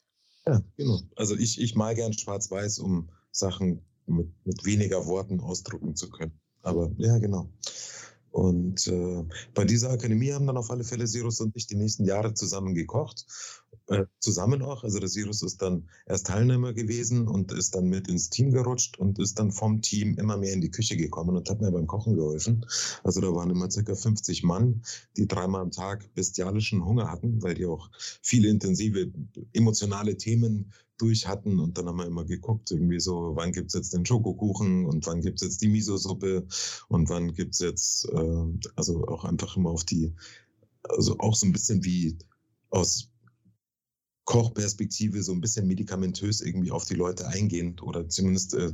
[0.47, 1.01] Ja, genau.
[1.15, 6.41] Also ich, ich mal gern schwarz-weiß, um Sachen mit, mit weniger Worten ausdrücken zu können.
[6.63, 7.49] Aber ja, genau.
[8.33, 12.05] Und äh, bei dieser Akademie haben dann auf alle Fälle Sirus und ich die nächsten
[12.05, 13.27] Jahre zusammen gekocht.
[13.89, 14.85] Äh, zusammen auch.
[14.85, 18.99] Also der Sirus ist dann erst Teilnehmer gewesen und ist dann mit ins Team gerutscht
[18.99, 21.87] und ist dann vom Team immer mehr in die Küche gekommen und hat mir beim
[21.87, 22.65] Kochen geholfen.
[23.05, 24.83] Also da waren immer circa 50 Mann,
[25.19, 27.91] die dreimal am Tag bestialischen Hunger hatten, weil die auch
[28.23, 29.13] viele intensive
[29.53, 33.75] emotionale Themen durch hatten und dann haben wir immer geguckt, irgendwie so, wann gibt es
[33.75, 36.47] jetzt den Schokokuchen und wann gibt es jetzt die Miso-Suppe
[36.89, 40.15] und wann gibt es jetzt, äh, also auch einfach immer auf die,
[40.85, 42.17] also auch so ein bisschen wie
[42.71, 43.12] aus
[44.25, 48.73] Kochperspektive so ein bisschen medikamentös irgendwie auf die Leute eingehen oder zumindest äh,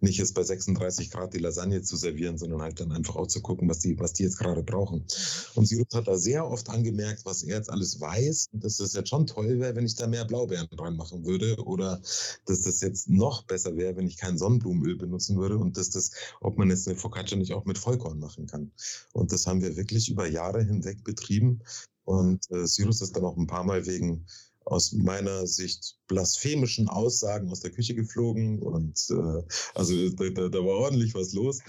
[0.00, 3.40] nicht jetzt bei 36 Grad die Lasagne zu servieren, sondern halt dann einfach auch zu
[3.40, 5.06] gucken, was die, was die jetzt gerade brauchen.
[5.54, 8.92] Und Sirus hat da sehr oft angemerkt, was er jetzt alles weiß und dass das
[8.92, 12.02] jetzt schon toll wäre, wenn ich da mehr Blaubeeren reinmachen würde oder
[12.44, 16.10] dass das jetzt noch besser wäre, wenn ich kein Sonnenblumenöl benutzen würde und dass das,
[16.40, 18.70] ob man jetzt eine Focaccia nicht auch mit Vollkorn machen kann.
[19.12, 21.62] Und das haben wir wirklich über Jahre hinweg betrieben
[22.04, 24.26] und äh, Sirus ist dann auch ein paar Mal wegen
[24.64, 29.42] aus meiner Sicht blasphemischen Aussagen aus der Küche geflogen und äh,
[29.74, 31.60] also da, da, da, war ordentlich was los.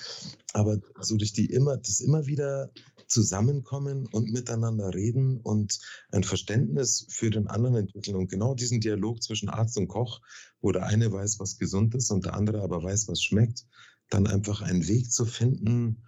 [0.54, 2.72] Aber so durch die immer, das immer wieder
[3.08, 5.80] zusammenkommen und miteinander reden und
[6.12, 10.22] ein Verständnis für den anderen entwickeln und genau diesen Dialog zwischen Arzt und Koch,
[10.62, 13.66] wo der eine weiß, was gesund ist und der andere aber weiß, was schmeckt,
[14.10, 16.04] dann einfach einen Weg zu finden,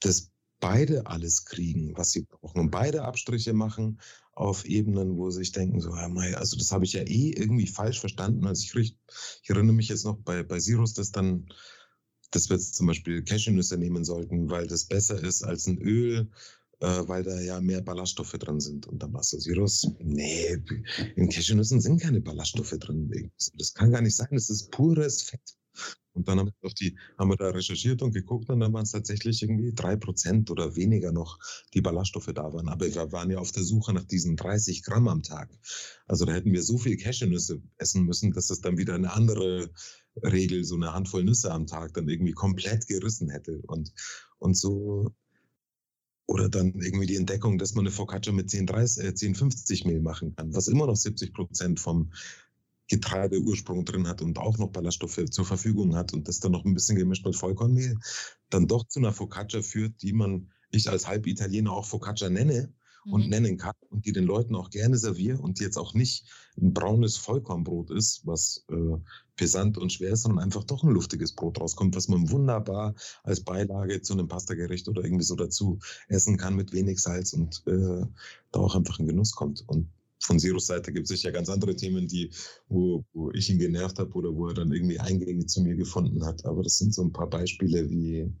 [0.00, 4.00] dass beide alles kriegen, was sie brauchen und beide Abstriche machen
[4.38, 7.98] auf Ebenen, wo sie sich denken, so, also das habe ich ja eh irgendwie falsch
[7.98, 8.46] verstanden.
[8.46, 8.96] Also ich,
[9.42, 11.48] ich erinnere mich jetzt noch bei, bei Sirus, dass dann,
[12.30, 16.30] dass wir jetzt zum Beispiel Cashewnüsse nehmen sollten, weil das besser ist als ein Öl,
[16.78, 18.86] äh, weil da ja mehr Ballaststoffe drin sind.
[18.86, 20.56] Und dann war so Sirus, nee,
[21.16, 23.32] in Cashewnüssen sind keine Ballaststoffe drin.
[23.54, 25.56] Das kann gar nicht sein, das ist pures Fett.
[26.18, 28.90] Und dann haben wir, die, haben wir da recherchiert und geguckt und dann waren es
[28.90, 31.38] tatsächlich irgendwie drei Prozent oder weniger noch,
[31.74, 32.68] die Ballaststoffe da waren.
[32.68, 35.48] Aber wir waren ja auf der Suche nach diesen 30 Gramm am Tag.
[36.08, 39.70] Also da hätten wir so viel Cashewnüsse essen müssen, dass es dann wieder eine andere
[40.24, 43.62] Regel, so eine Handvoll Nüsse am Tag, dann irgendwie komplett gerissen hätte.
[43.68, 43.92] Und,
[44.38, 45.14] und so
[46.28, 50.36] oder dann irgendwie die Entdeckung, dass man eine Focaccia mit 10,30, äh, 10,50 Mehl machen
[50.36, 52.12] kann, was immer noch 70 Prozent vom
[52.88, 56.74] Getreideursprung drin hat und auch noch Ballaststoffe zur Verfügung hat und das dann noch ein
[56.74, 57.98] bisschen gemischt mit Vollkornmehl,
[58.50, 62.72] dann doch zu einer Focaccia führt, die man, ich als Halbitaliener auch Focaccia nenne
[63.04, 63.12] mhm.
[63.12, 66.24] und nennen kann und die den Leuten auch gerne serviere und die jetzt auch nicht
[66.56, 68.96] ein braunes Vollkornbrot ist, was äh,
[69.36, 73.44] pesant und schwer ist, sondern einfach doch ein luftiges Brot rauskommt, was man wunderbar als
[73.44, 78.06] Beilage zu einem Pastagericht oder irgendwie so dazu essen kann mit wenig Salz und äh,
[78.50, 79.62] da auch einfach ein Genuss kommt.
[79.66, 82.30] Und von Zeros Seite gibt es sicher ganz andere Themen, die,
[82.68, 86.24] wo, wo ich ihn genervt habe oder wo er dann irgendwie Eingänge zu mir gefunden
[86.24, 86.44] hat.
[86.44, 88.32] Aber das sind so ein paar Beispiele, wie,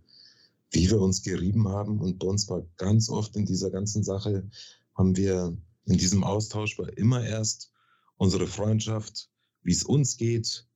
[0.70, 2.00] wie wir uns gerieben haben.
[2.00, 4.48] Und bei uns war ganz oft in dieser ganzen Sache,
[4.94, 7.72] haben wir in diesem Austausch war immer erst
[8.16, 9.30] unsere Freundschaft,
[9.62, 10.66] wie es uns geht.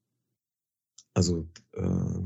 [1.14, 2.20] Also äh,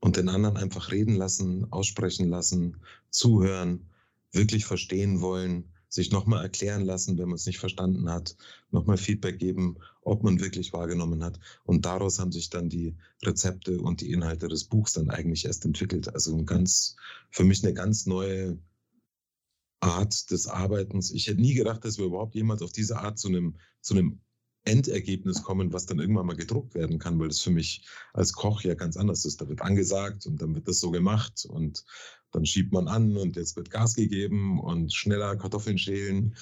[0.00, 2.78] und den anderen einfach reden lassen, aussprechen lassen,
[3.10, 3.90] zuhören,
[4.32, 8.36] wirklich verstehen wollen sich nochmal erklären lassen, wenn man es nicht verstanden hat,
[8.70, 11.40] nochmal Feedback geben, ob man wirklich wahrgenommen hat.
[11.64, 15.64] Und daraus haben sich dann die Rezepte und die Inhalte des Buchs dann eigentlich erst
[15.64, 16.12] entwickelt.
[16.12, 16.96] Also ein ganz,
[17.30, 18.58] für mich eine ganz neue
[19.80, 21.10] Art des Arbeitens.
[21.10, 24.20] Ich hätte nie gedacht, dass wir überhaupt jemals auf diese Art zu einem, zu einem
[24.64, 28.62] Endergebnis kommen, was dann irgendwann mal gedruckt werden kann, weil das für mich als Koch
[28.62, 29.40] ja ganz anders ist.
[29.40, 31.84] Da wird angesagt und dann wird das so gemacht und
[32.32, 36.36] dann schiebt man an und jetzt wird Gas gegeben und schneller Kartoffeln schälen.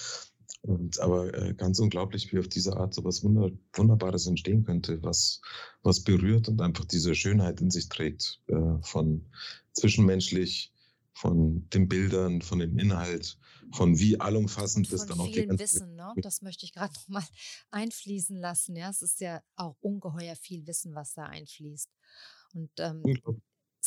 [0.62, 5.00] Und, aber äh, ganz unglaublich, wie auf diese Art so was Wunder, Wunderbares entstehen könnte,
[5.02, 5.40] was,
[5.83, 9.26] was berührt und einfach diese Schönheit in sich trägt, äh, von
[9.72, 10.72] zwischenmenschlich,
[11.12, 13.38] von den Bildern, von dem Inhalt,
[13.72, 16.12] von wie allumfassend das dann auch die ganze Wissen, ne?
[16.16, 17.24] Das möchte ich gerade noch mal
[17.70, 18.76] einfließen lassen.
[18.76, 21.90] Ja, es ist ja auch ungeheuer viel Wissen, was da einfließt.
[22.55, 23.02] Und ähm,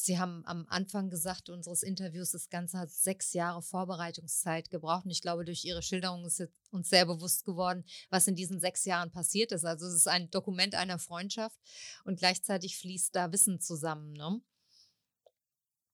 [0.03, 5.05] Sie haben am Anfang gesagt unseres Interviews, das Ganze hat sechs Jahre Vorbereitungszeit gebraucht.
[5.05, 8.85] Und ich glaube, durch Ihre Schilderung ist uns sehr bewusst geworden, was in diesen sechs
[8.85, 9.65] Jahren passiert ist.
[9.65, 11.57] Also es ist ein Dokument einer Freundschaft
[12.05, 14.13] und gleichzeitig fließt da Wissen zusammen.
[14.13, 14.41] Ne?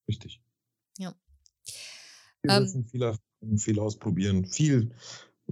[0.08, 0.40] Richtig.
[0.98, 1.14] Ja.
[2.40, 3.18] Viel, ähm, Wissen, viel,
[3.56, 4.90] viel ausprobieren, viel,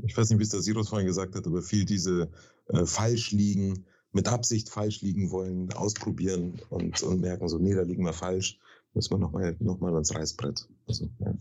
[0.03, 2.31] ich weiß nicht, wie es der Sirus vorhin gesagt hat, aber viel diese
[2.68, 7.83] äh, falsch liegen, mit Absicht falsch liegen wollen, ausprobieren und, und merken so, nee, da
[7.83, 8.59] liegen wir falsch,
[8.94, 10.68] müssen wir nochmal noch mal ans Reißbrett.
[10.87, 11.35] Also, ja.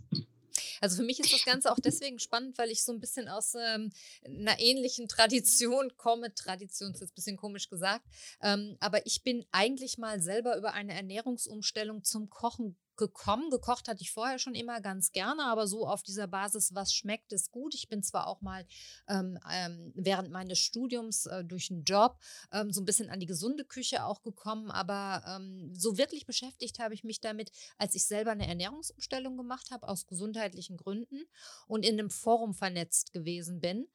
[0.82, 3.54] Also für mich ist das Ganze auch deswegen spannend, weil ich so ein bisschen aus
[3.56, 3.92] ähm,
[4.26, 6.34] einer ähnlichen Tradition komme.
[6.34, 8.06] Tradition ist jetzt ein bisschen komisch gesagt.
[8.42, 13.50] Ähm, aber ich bin eigentlich mal selber über eine Ernährungsumstellung zum Kochen gekommen.
[13.50, 17.34] Gekocht hatte ich vorher schon immer ganz gerne, aber so auf dieser Basis, was schmeckt,
[17.34, 17.74] ist gut.
[17.74, 18.66] Ich bin zwar auch mal
[19.08, 22.20] ähm, ähm, während meines Studiums äh, durch einen Job
[22.52, 26.80] ähm, so ein bisschen an die gesunde Küche auch gekommen, aber ähm, so wirklich beschäftigt
[26.80, 31.24] habe ich mich damit, als ich selber eine Ernährungsumstellung gemacht habe, aus gesundheitlichen Gründen
[31.68, 33.88] und in einem Forum vernetzt gewesen bin.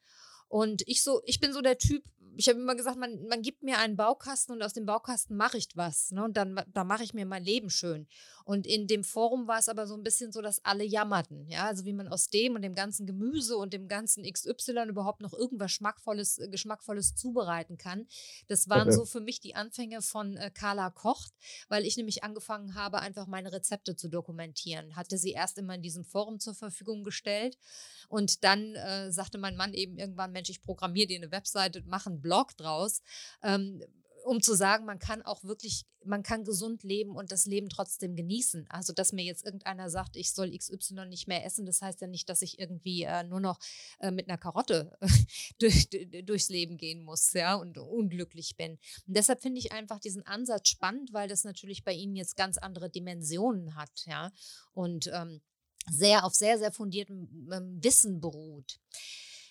[0.49, 2.03] Und ich so, ich bin so der Typ,
[2.39, 5.57] ich habe immer gesagt, man, man gibt mir einen Baukasten und aus dem Baukasten mache
[5.57, 6.11] ich was.
[6.11, 6.23] Ne?
[6.23, 8.07] Und dann da mache ich mir mein Leben schön.
[8.45, 11.47] Und in dem Forum war es aber so ein bisschen so, dass alle jammerten.
[11.49, 15.21] Ja, also wie man aus dem und dem ganzen Gemüse und dem ganzen XY überhaupt
[15.21, 18.07] noch irgendwas Geschmackvolles, äh, Geschmackvolles zubereiten kann.
[18.47, 21.33] Das waren so für mich die Anfänge von äh, Carla Kocht,
[21.67, 24.95] weil ich nämlich angefangen habe, einfach meine Rezepte zu dokumentieren.
[24.95, 27.57] Hatte sie erst immer in diesem Forum zur Verfügung gestellt.
[28.07, 32.09] Und dann äh, sagte mein Mann eben irgendwann, Mensch, ich programmiere dir eine Webseite, mache
[32.09, 33.01] einen Blog draus.
[33.43, 33.83] Ähm,
[34.25, 38.15] um zu sagen, man kann auch wirklich, man kann gesund leben und das Leben trotzdem
[38.15, 38.67] genießen.
[38.69, 42.07] Also, dass mir jetzt irgendeiner sagt, ich soll XY nicht mehr essen, das heißt ja
[42.07, 43.59] nicht, dass ich irgendwie äh, nur noch
[43.99, 44.97] äh, mit einer Karotte
[45.59, 45.89] durch,
[46.25, 48.73] durchs Leben gehen muss, ja, und unglücklich bin.
[49.07, 52.57] Und deshalb finde ich einfach diesen Ansatz spannend, weil das natürlich bei Ihnen jetzt ganz
[52.57, 54.31] andere Dimensionen hat, ja,
[54.73, 55.41] und ähm,
[55.89, 58.79] sehr auf sehr, sehr fundiertem ähm, Wissen beruht.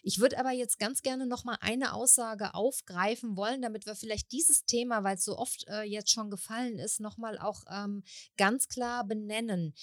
[0.09, 4.33] Ich würde aber jetzt ganz gerne noch mal eine Aussage aufgreifen wollen, damit wir vielleicht
[4.33, 8.03] dieses Thema, weil es so oft äh, jetzt schon gefallen ist, noch mal auch ähm,
[8.39, 9.75] ganz klar benennen.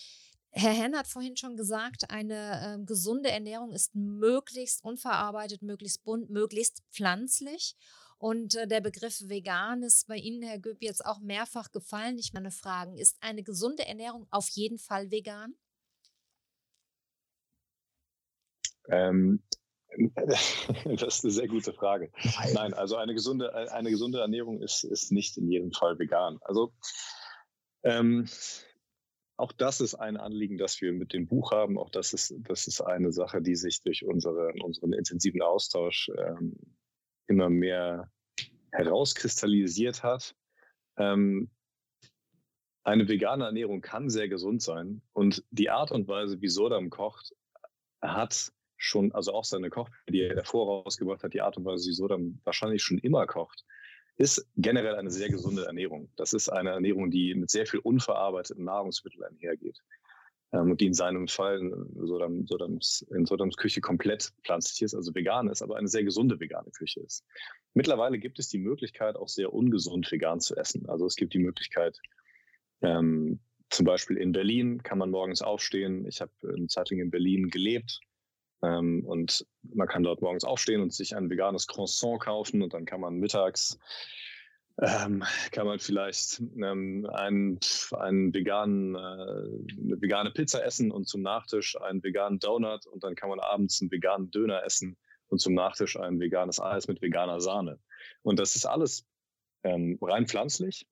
[0.49, 6.31] Herr Henn hat vorhin schon gesagt, eine äh, gesunde Ernährung ist möglichst unverarbeitet, möglichst bunt,
[6.31, 7.75] möglichst pflanzlich.
[8.17, 12.17] Und äh, der Begriff vegan ist bei Ihnen, Herr Göb, jetzt auch mehrfach gefallen.
[12.17, 15.53] Ich meine Fragen, ist eine gesunde Ernährung auf jeden Fall vegan?
[18.87, 19.43] Ähm,
[20.15, 22.11] das ist eine sehr gute Frage.
[22.53, 26.37] Nein, also eine gesunde, eine gesunde Ernährung ist, ist nicht in jedem Fall vegan.
[26.41, 26.73] Also
[27.83, 28.27] ähm,
[29.37, 31.77] auch das ist ein Anliegen, das wir mit dem Buch haben.
[31.77, 36.57] Auch das ist, das ist eine Sache, die sich durch unsere, unseren intensiven Austausch ähm,
[37.27, 38.09] immer mehr
[38.71, 40.35] herauskristallisiert hat.
[40.97, 41.49] Ähm,
[42.83, 47.33] eine vegane Ernährung kann sehr gesund sein und die Art und Weise, wie Sodam kocht,
[48.01, 51.89] hat schon, also auch seine Koch, die er davor rausgebracht hat, die Art und Weise,
[51.89, 53.65] wie so dann wahrscheinlich schon immer kocht,
[54.17, 56.09] ist generell eine sehr gesunde Ernährung.
[56.15, 59.81] Das ist eine Ernährung, die mit sehr viel unverarbeiteten Nahrungsmitteln einhergeht.
[60.53, 65.13] Ähm, und die in seinem Fall in Sodams, in Sodams Küche komplett pflanzlich ist, also
[65.13, 67.25] vegan ist, aber eine sehr gesunde vegane Küche ist.
[67.73, 70.87] Mittlerweile gibt es die Möglichkeit, auch sehr ungesund vegan zu essen.
[70.87, 71.99] Also es gibt die Möglichkeit,
[72.81, 76.05] ähm, zum Beispiel in Berlin kann man morgens aufstehen.
[76.07, 77.99] Ich habe eine Zeit lang in Berlin gelebt
[78.61, 82.85] ähm, und man kann dort morgens aufstehen und sich ein veganes Croissant kaufen und dann
[82.85, 83.79] kann man mittags
[84.81, 87.59] ähm, kann man vielleicht ähm, einen,
[87.97, 93.15] einen veganen, äh, eine vegane Pizza essen und zum Nachtisch einen veganen Donut und dann
[93.15, 94.97] kann man abends einen veganen Döner essen
[95.27, 97.79] und zum Nachtisch ein veganes Eis mit veganer Sahne.
[98.21, 99.05] Und das ist alles
[99.63, 100.87] ähm, rein pflanzlich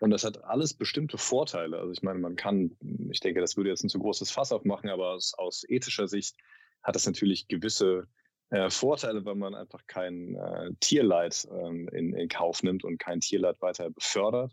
[0.00, 1.78] und das hat alles bestimmte Vorteile.
[1.78, 2.76] Also ich meine, man kann,
[3.10, 6.36] ich denke, das würde jetzt ein zu großes Fass aufmachen, aber aus, aus ethischer Sicht
[6.82, 8.08] hat das natürlich gewisse
[8.50, 13.20] äh, Vorteile, weil man einfach kein äh, Tierleid ähm, in, in, Kauf nimmt und kein
[13.20, 14.52] Tierleid weiter befördert.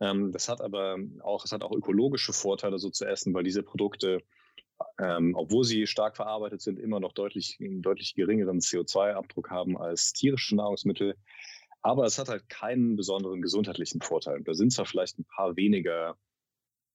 [0.00, 3.62] Ähm, das hat aber auch, es hat auch ökologische Vorteile, so zu essen, weil diese
[3.62, 4.22] Produkte
[4.98, 10.12] ähm, obwohl sie stark verarbeitet sind, immer noch deutlich, einen deutlich geringeren CO2-Abdruck haben als
[10.12, 11.16] tierische Nahrungsmittel.
[11.82, 14.42] Aber es hat halt keinen besonderen gesundheitlichen Vorteil.
[14.42, 16.16] Da sind zwar vielleicht ein paar weniger,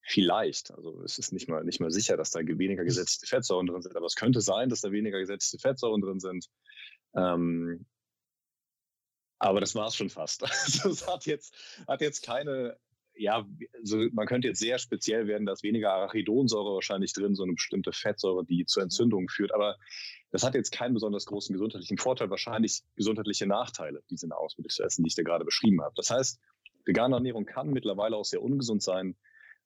[0.04, 3.82] vielleicht, also es ist nicht mal, nicht mal sicher, dass da weniger gesättigte Fettsäuren drin
[3.82, 6.48] sind, aber es könnte sein, dass da weniger gesättigte Fettsäuren drin sind.
[7.16, 7.86] Ähm,
[9.40, 10.42] aber das war es schon fast.
[10.44, 11.56] Also es hat jetzt,
[11.88, 12.78] hat jetzt keine
[13.16, 13.46] ja,
[13.78, 17.92] also man könnte jetzt sehr speziell werden, dass weniger Arachidonsäure wahrscheinlich drin, so eine bestimmte
[17.92, 19.54] Fettsäure, die zu Entzündungen führt.
[19.54, 19.78] Aber
[20.32, 25.04] das hat jetzt keinen besonders großen gesundheitlichen Vorteil, wahrscheinlich gesundheitliche Nachteile, diese Nahrungsmittel zu essen,
[25.04, 25.94] die ich dir gerade beschrieben habe.
[25.96, 26.40] Das heißt,
[26.86, 29.18] vegane Ernährung kann mittlerweile auch sehr ungesund sein.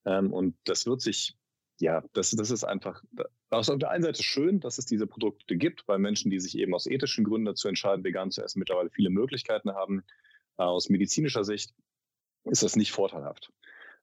[0.05, 1.35] Ähm, und das wird sich,
[1.79, 3.03] ja, das, das ist einfach,
[3.49, 6.73] auf der einen Seite schön, dass es diese Produkte gibt, weil Menschen, die sich eben
[6.73, 10.03] aus ethischen Gründen dazu entscheiden, vegan zu essen, mittlerweile viele Möglichkeiten haben.
[10.57, 11.73] Äh, aus medizinischer Sicht
[12.45, 13.51] ist das nicht vorteilhaft.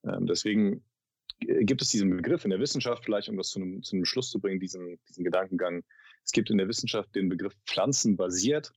[0.04, 0.84] Ähm, deswegen
[1.40, 4.30] gibt es diesen Begriff in der Wissenschaft, vielleicht um das zu einem, zu einem Schluss
[4.30, 5.82] zu bringen, diesen, diesen Gedankengang.
[6.24, 8.72] Es gibt in der Wissenschaft den Begriff pflanzenbasiert,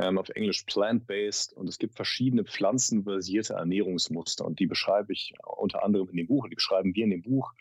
[0.00, 5.84] ähm, auf Englisch plant-based, und es gibt verschiedene pflanzenbasierte Ernährungsmuster und die beschreibe ich unter
[5.84, 7.52] anderem in dem Buch die beschreiben wir in dem Buch.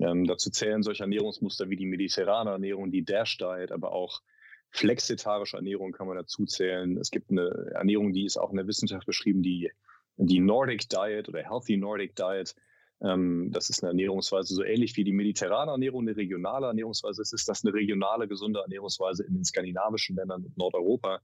[0.00, 4.22] Ähm, dazu zählen solche Ernährungsmuster wie die mediterrane Ernährung, die Dash Diet, aber auch
[4.70, 6.96] flexitarische Ernährung kann man dazu zählen.
[6.96, 9.70] Es gibt eine Ernährung, die ist auch in der Wissenschaft beschrieben, die
[10.16, 12.54] die Nordic Diet oder Healthy Nordic Diet.
[13.02, 17.20] Ähm, das ist eine Ernährungsweise so ähnlich wie die mediterrane Ernährung, eine regionale Ernährungsweise.
[17.20, 21.20] Es ist das eine regionale, gesunde Ernährungsweise in den skandinavischen Ländern und Nordeuropa.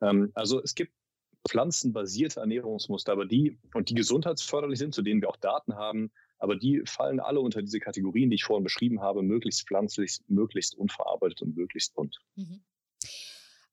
[0.00, 0.92] Ähm, also es gibt
[1.48, 6.56] pflanzenbasierte Ernährungsmuster, aber die und die gesundheitsförderlich sind, zu denen wir auch Daten haben, aber
[6.56, 11.42] die fallen alle unter diese Kategorien, die ich vorhin beschrieben habe, möglichst pflanzlich, möglichst unverarbeitet
[11.42, 12.18] und möglichst bunt.
[12.36, 12.62] Mhm.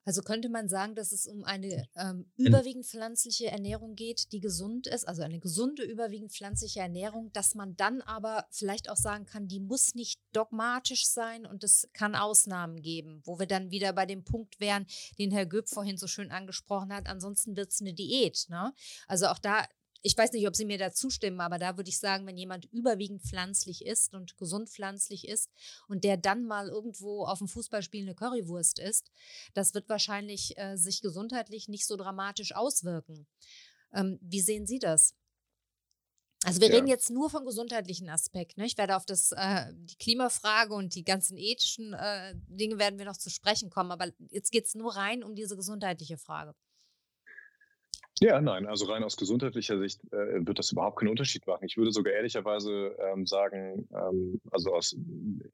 [0.04, 4.86] Also könnte man sagen, dass es um eine ähm, überwiegend pflanzliche Ernährung geht, die gesund
[4.86, 9.48] ist, also eine gesunde, überwiegend pflanzliche Ernährung, dass man dann aber vielleicht auch sagen kann,
[9.48, 14.06] die muss nicht dogmatisch sein und es kann Ausnahmen geben, wo wir dann wieder bei
[14.06, 14.86] dem Punkt wären,
[15.18, 18.46] den Herr Göb vorhin so schön angesprochen hat, ansonsten wird es eine Diät.
[18.48, 18.72] Ne?
[19.06, 19.66] Also auch da
[20.02, 22.64] ich weiß nicht, ob Sie mir da zustimmen, aber da würde ich sagen, wenn jemand
[22.66, 25.50] überwiegend pflanzlich ist und gesund pflanzlich ist
[25.88, 29.12] und der dann mal irgendwo auf dem Fußballspiel eine Currywurst isst,
[29.54, 33.26] das wird wahrscheinlich äh, sich gesundheitlich nicht so dramatisch auswirken.
[33.94, 35.14] Ähm, wie sehen Sie das?
[36.44, 36.74] Also wir ja.
[36.74, 38.58] reden jetzt nur vom gesundheitlichen Aspekt.
[38.58, 38.66] Ne?
[38.66, 43.06] Ich werde auf das, äh, die Klimafrage und die ganzen ethischen äh, Dinge werden wir
[43.06, 46.54] noch zu sprechen kommen, aber jetzt geht es nur rein um diese gesundheitliche Frage.
[48.22, 51.64] Ja, nein, also rein aus gesundheitlicher Sicht äh, wird das überhaupt keinen Unterschied machen.
[51.64, 54.96] Ich würde sogar ehrlicherweise ähm, sagen, ähm, also aus,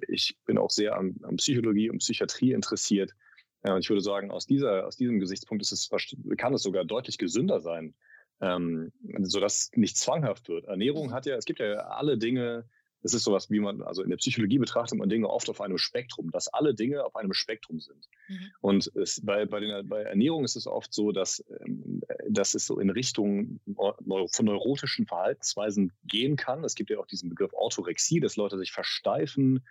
[0.07, 3.15] ich bin auch sehr an, an Psychologie und Psychiatrie interessiert.
[3.63, 5.89] Äh, ich würde sagen, aus, dieser, aus diesem Gesichtspunkt ist es,
[6.37, 7.95] kann es sogar deutlich gesünder sein,
[8.43, 8.93] ähm,
[9.23, 10.67] sodass nicht zwanghaft wird.
[10.67, 11.13] Ernährung mhm.
[11.13, 12.69] hat ja, es gibt ja alle Dinge,
[13.03, 15.79] es ist sowas, wie man, also in der Psychologie betrachtet man Dinge oft auf einem
[15.79, 18.09] Spektrum, dass alle Dinge auf einem Spektrum sind.
[18.29, 18.51] Mhm.
[18.61, 22.67] Und es, bei, bei, den, bei Ernährung ist es oft so, dass, ähm, dass es
[22.67, 26.65] so in Richtung von neurotischen Verhaltensweisen gehen kann.
[26.65, 29.65] Es gibt ja auch diesen Begriff Orthorexie, dass Leute sich versteifen,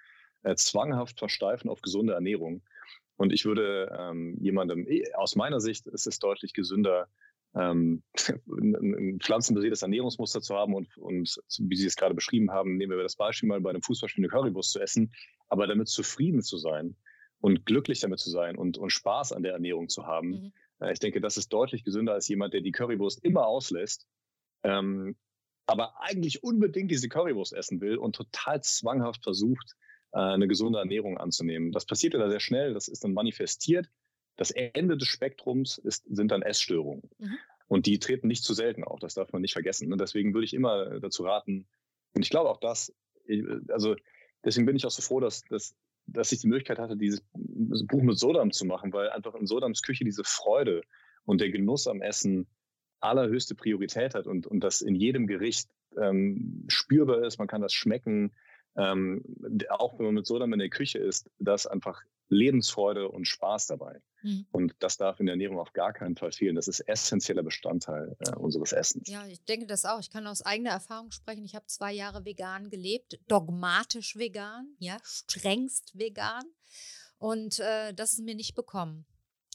[0.44, 2.62] äh, zwanghaft versteifen auf gesunde Ernährung.
[3.18, 7.10] Und ich würde ähm, jemandem, eh, aus meiner Sicht ist es deutlich gesünder,
[7.56, 8.04] ähm,
[8.48, 13.04] ein pflanzenbasiertes Ernährungsmuster zu haben und, und wie Sie es gerade beschrieben haben, nehmen wir
[13.04, 15.14] das Beispiel mal bei einem Fußballspiel eine Currywurst zu essen,
[15.48, 16.96] aber damit zufrieden zu sein
[17.40, 20.30] und glücklich damit zu sein und, und Spaß an der Ernährung zu haben.
[20.30, 20.54] Mhm.
[20.80, 24.08] Äh, ich denke, das ist deutlich gesünder als jemand, der die Currywurst immer auslässt,
[24.64, 25.16] ähm,
[25.66, 29.76] aber eigentlich unbedingt diese Currywurst essen will und total zwanghaft versucht,
[30.14, 31.72] äh, eine gesunde Ernährung anzunehmen.
[31.72, 33.90] Das passiert ja sehr schnell, das ist dann manifestiert
[34.38, 37.10] das Ende des Spektrums ist, sind dann Essstörungen.
[37.18, 37.38] Mhm.
[37.68, 39.86] Und die treten nicht zu selten auf, das darf man nicht vergessen.
[39.86, 39.98] Und ne?
[39.98, 41.68] deswegen würde ich immer dazu raten,
[42.14, 42.94] und ich glaube auch das,
[43.70, 43.96] also
[44.44, 45.76] deswegen bin ich auch so froh, dass, dass,
[46.06, 49.82] dass ich die Möglichkeit hatte, dieses Buch mit Sodam zu machen, weil einfach in Sodams
[49.82, 50.82] Küche diese Freude
[51.26, 52.48] und der Genuss am Essen
[53.00, 55.70] allerhöchste Priorität hat und, und das in jedem Gericht
[56.02, 58.32] ähm, spürbar ist, man kann das schmecken,
[58.76, 59.24] ähm,
[59.70, 64.02] auch wenn man mit Sodam in der Küche ist, dass einfach Lebensfreude und Spaß dabei.
[64.28, 64.46] Mhm.
[64.52, 66.56] Und das darf in der Ernährung auf gar keinen Fall fehlen.
[66.56, 69.08] Das ist essentieller Bestandteil äh, unseres Essens.
[69.10, 70.00] Ja, ich denke das auch.
[70.00, 71.46] Ich kann aus eigener Erfahrung sprechen.
[71.46, 76.44] Ich habe zwei Jahre vegan gelebt, dogmatisch vegan, ja, strengst vegan.
[77.20, 79.06] Und äh, das ist mir nicht bekommen.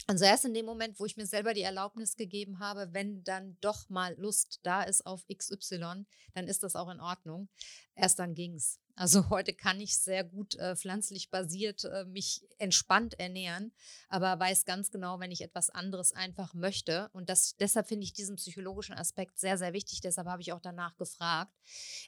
[0.07, 3.57] Also erst in dem Moment, wo ich mir selber die Erlaubnis gegeben habe, wenn dann
[3.61, 7.49] doch mal Lust da ist auf XY, dann ist das auch in Ordnung.
[7.95, 8.81] Erst dann ging es.
[8.95, 13.73] Also heute kann ich sehr gut äh, pflanzlich basiert äh, mich entspannt ernähren,
[14.09, 17.09] aber weiß ganz genau, wenn ich etwas anderes einfach möchte.
[17.13, 20.03] Und das, deshalb finde ich diesen psychologischen Aspekt sehr, sehr wichtig.
[20.03, 21.53] Deshalb habe ich auch danach gefragt.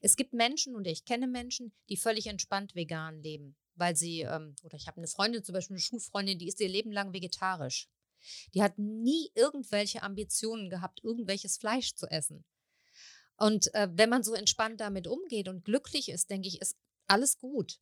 [0.03, 3.57] Es gibt Menschen und ich kenne Menschen, die völlig entspannt vegan leben.
[3.77, 6.69] weil sie, ähm, oder ich habe eine Freundin, zum Beispiel eine Schulfreundin, die ist ihr
[6.69, 7.89] Leben lang vegetarisch.
[8.55, 12.45] Die hat nie irgendwelche Ambitionen gehabt, irgendwelches Fleisch zu essen.
[13.37, 16.77] Und äh, wenn man so entspannt damit umgeht und glücklich ist, denke ich, ist
[17.07, 17.79] alles gut.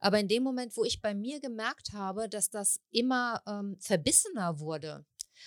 [0.00, 4.60] Aber in dem Moment, wo ich bei mir gemerkt habe, dass das immer ähm, verbissener
[4.60, 5.04] wurde,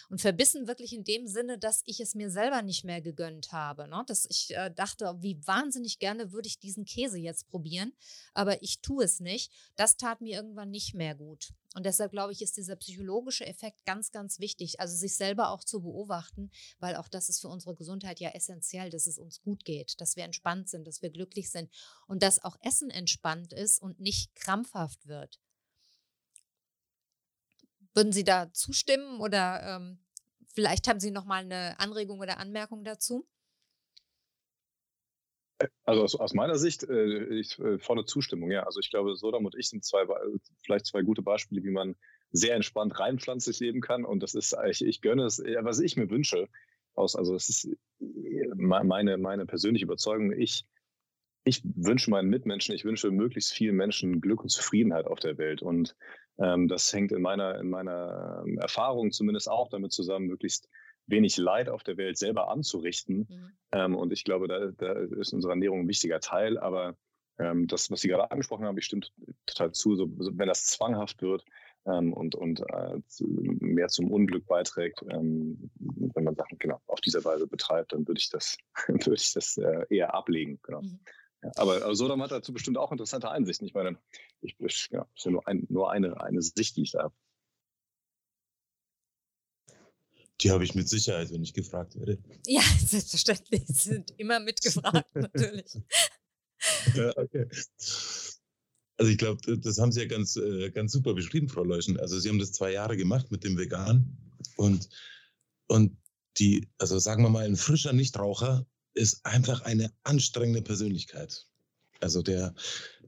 [0.09, 3.87] und verbissen wirklich in dem Sinne, dass ich es mir selber nicht mehr gegönnt habe.
[3.87, 4.03] Ne?
[4.07, 7.93] Dass ich äh, dachte, wie wahnsinnig gerne würde ich diesen Käse jetzt probieren,
[8.33, 9.51] aber ich tue es nicht.
[9.75, 11.53] Das tat mir irgendwann nicht mehr gut.
[11.75, 14.79] Und deshalb glaube ich, ist dieser psychologische Effekt ganz, ganz wichtig.
[14.79, 18.89] Also sich selber auch zu beobachten, weil auch das ist für unsere Gesundheit ja essentiell,
[18.89, 21.69] dass es uns gut geht, dass wir entspannt sind, dass wir glücklich sind
[22.07, 25.39] und dass auch Essen entspannt ist und nicht krampfhaft wird.
[27.93, 29.99] Würden Sie da zustimmen oder ähm,
[30.53, 33.27] vielleicht haben Sie noch mal eine Anregung oder Anmerkung dazu?
[35.59, 38.63] Äh, also aus, aus meiner Sicht, äh, ich, äh, volle Zustimmung, ja.
[38.63, 40.05] Also ich glaube, Sodom und ich sind zwei,
[40.63, 41.95] vielleicht zwei gute Beispiele, wie man
[42.31, 44.05] sehr entspannt rein pflanzlich leben kann.
[44.05, 46.47] Und das ist, ich, ich gönne es, was ich mir wünsche,
[46.93, 47.65] aus, also das ist
[48.01, 50.31] äh, meine, meine persönliche Überzeugung.
[50.31, 50.65] Ich,
[51.49, 55.61] ich wünsche meinen Mitmenschen, ich wünsche möglichst vielen Menschen Glück und Zufriedenheit auf der Welt.
[55.61, 55.95] Und
[56.37, 60.69] ähm, das hängt in meiner, in meiner ähm, Erfahrung zumindest auch damit zusammen, möglichst
[61.07, 63.27] wenig Leid auf der Welt selber anzurichten.
[63.29, 63.51] Mhm.
[63.71, 66.59] Ähm, und ich glaube, da, da, ist unsere Ernährung ein wichtiger Teil.
[66.59, 66.95] Aber
[67.39, 69.01] ähm, das, was Sie gerade angesprochen haben, ich stimme
[69.47, 69.95] total zu.
[69.95, 71.43] So, wenn das zwanghaft wird
[71.87, 72.99] ähm, und, und äh,
[73.59, 78.19] mehr zum Unglück beiträgt, ähm, wenn man Sachen genau auf diese Weise betreibt, dann würde
[78.19, 78.55] ich das,
[78.87, 80.59] würde ich das äh, eher ablegen.
[80.61, 80.83] Genau.
[80.83, 80.99] Mhm.
[81.43, 83.65] Ja, aber, aber Sodom hat dazu bestimmt auch interessante Einsichten.
[83.65, 83.97] Ich meine,
[84.41, 84.55] ich,
[84.91, 87.15] ja, ist ja nur, ein, nur eine, eine Sicht, die ich da habe.
[90.41, 92.17] Die habe ich mit Sicherheit, wenn ich gefragt werde.
[92.45, 93.63] Ja, selbstverständlich.
[93.67, 95.77] Sie sind immer mitgefragt, natürlich.
[96.95, 97.47] ja, okay.
[98.97, 101.97] Also ich glaube, das haben Sie ja ganz, äh, ganz super beschrieben, Frau Leuschen.
[101.99, 104.17] Also Sie haben das zwei Jahre gemacht mit dem Vegan
[104.57, 104.89] und,
[105.67, 105.97] und
[106.37, 108.65] die, also sagen wir mal, ein frischer Nichtraucher
[108.99, 111.45] ist einfach eine anstrengende Persönlichkeit.
[112.01, 112.53] Also der,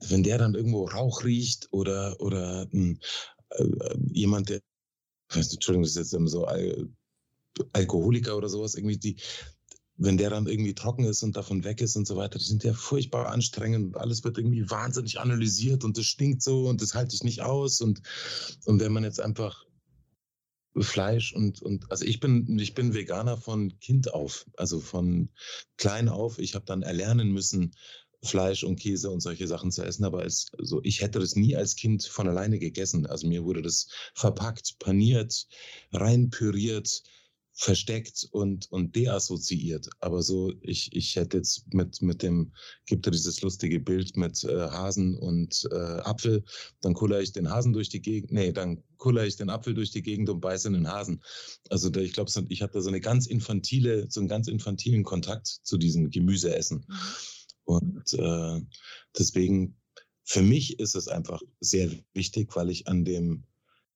[0.08, 2.96] wenn der dann irgendwo Rauch riecht oder, oder äh,
[3.52, 4.62] äh, jemand, der,
[5.34, 6.90] Entschuldigung, das ist jetzt so Al
[7.74, 9.18] Alkoholiker oder sowas, irgendwie die,
[9.98, 12.64] wenn der dann irgendwie trocken ist und davon weg ist und so weiter, die sind
[12.64, 13.98] ja furchtbar anstrengend.
[13.98, 17.82] Alles wird irgendwie wahnsinnig analysiert und das stinkt so und das halte ich nicht aus.
[17.82, 18.02] Und,
[18.66, 19.66] und wenn man jetzt einfach
[20.80, 25.30] Fleisch und, und also ich bin, ich bin Veganer von Kind auf, also von
[25.78, 26.40] klein auf.
[26.40, 27.76] Ich habe dann erlernen müssen,
[28.24, 31.56] Fleisch und Käse und solche Sachen zu essen, aber als, also ich hätte das nie
[31.56, 33.06] als Kind von alleine gegessen.
[33.08, 35.48] Also mir wurde das verpackt, paniert,
[35.92, 37.04] reinpüriert,
[37.62, 39.88] versteckt und, und deassoziiert.
[40.00, 42.54] Aber so, ich, ich hätte jetzt mit, mit dem,
[42.88, 46.44] gibt ja dieses lustige Bild mit äh, Hasen und äh, Apfel,
[46.82, 49.92] dann kuller ich den Hasen durch die Gegend, nee, dann kuller ich den Apfel durch
[49.92, 51.22] die Gegend und beiße in den Hasen.
[51.70, 55.04] Also da, ich glaube, ich habe da so eine ganz infantile, so einen ganz infantilen
[55.04, 56.88] Kontakt zu diesem Gemüseessen.
[56.88, 56.96] Mhm.
[57.66, 58.60] Und äh,
[59.16, 59.78] deswegen,
[60.24, 63.44] für mich ist es einfach sehr wichtig, weil ich an dem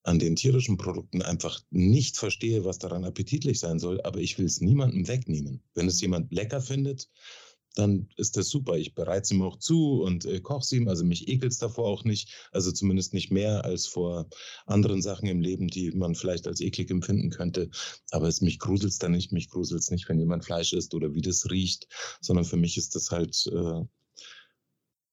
[0.05, 4.45] an den tierischen Produkten einfach nicht verstehe, was daran appetitlich sein soll, aber ich will
[4.45, 5.63] es niemandem wegnehmen.
[5.73, 6.01] Wenn es mhm.
[6.01, 7.09] jemand lecker findet,
[7.73, 8.77] dann ist das super.
[8.77, 10.87] Ich bereite sie mir auch zu und äh, koche sie.
[10.87, 12.47] Also mich ekelt es davor auch nicht.
[12.51, 14.29] Also zumindest nicht mehr als vor
[14.67, 17.69] anderen Sachen im Leben, die man vielleicht als eklig empfinden könnte.
[18.11, 19.31] Aber es, mich gruselt es dann nicht.
[19.31, 21.87] Mich gruselt es nicht, wenn jemand Fleisch isst oder wie das riecht,
[22.21, 23.81] sondern für mich ist das halt äh,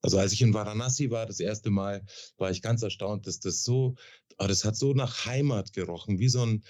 [0.02, 2.04] also als ich in Varanasi war, das erste Mal,
[2.36, 3.94] war ich ganz erstaunt, dass das so,
[4.38, 6.64] oh, das hat so nach Heimat gerochen, wie so ein,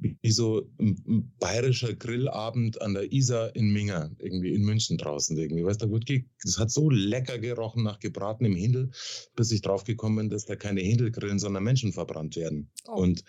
[0.00, 5.64] wie so ein, bayerischer Grillabend an der Isar in Minga, irgendwie in München draußen irgendwie.
[5.64, 8.90] Weißt du, das hat so lecker gerochen nach gebratenem Hindel,
[9.36, 12.70] bis ich draufgekommen bin, dass da keine Hindelgrillen, sondern Menschen verbrannt werden.
[12.86, 13.02] Oh.
[13.02, 13.22] Und,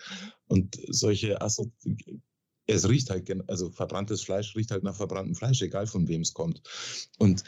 [0.48, 2.20] und solche Assozi
[2.68, 6.34] es riecht halt, also verbranntes Fleisch riecht halt nach verbranntem Fleisch, egal von wem es
[6.34, 6.62] kommt.
[7.18, 7.44] Und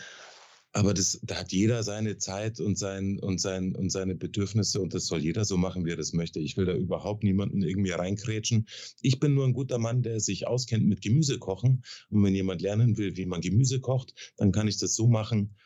[0.72, 4.92] aber das, da hat jeder seine Zeit und, sein, und, sein, und seine Bedürfnisse und
[4.92, 6.40] das soll jeder so machen, wie er das möchte.
[6.40, 8.68] Ich will da überhaupt niemanden irgendwie reinkrätschen.
[9.00, 11.82] Ich bin nur ein guter Mann, der sich auskennt mit Gemüse kochen.
[12.10, 15.56] Und wenn jemand lernen will, wie man Gemüse kocht, dann kann ich das so machen,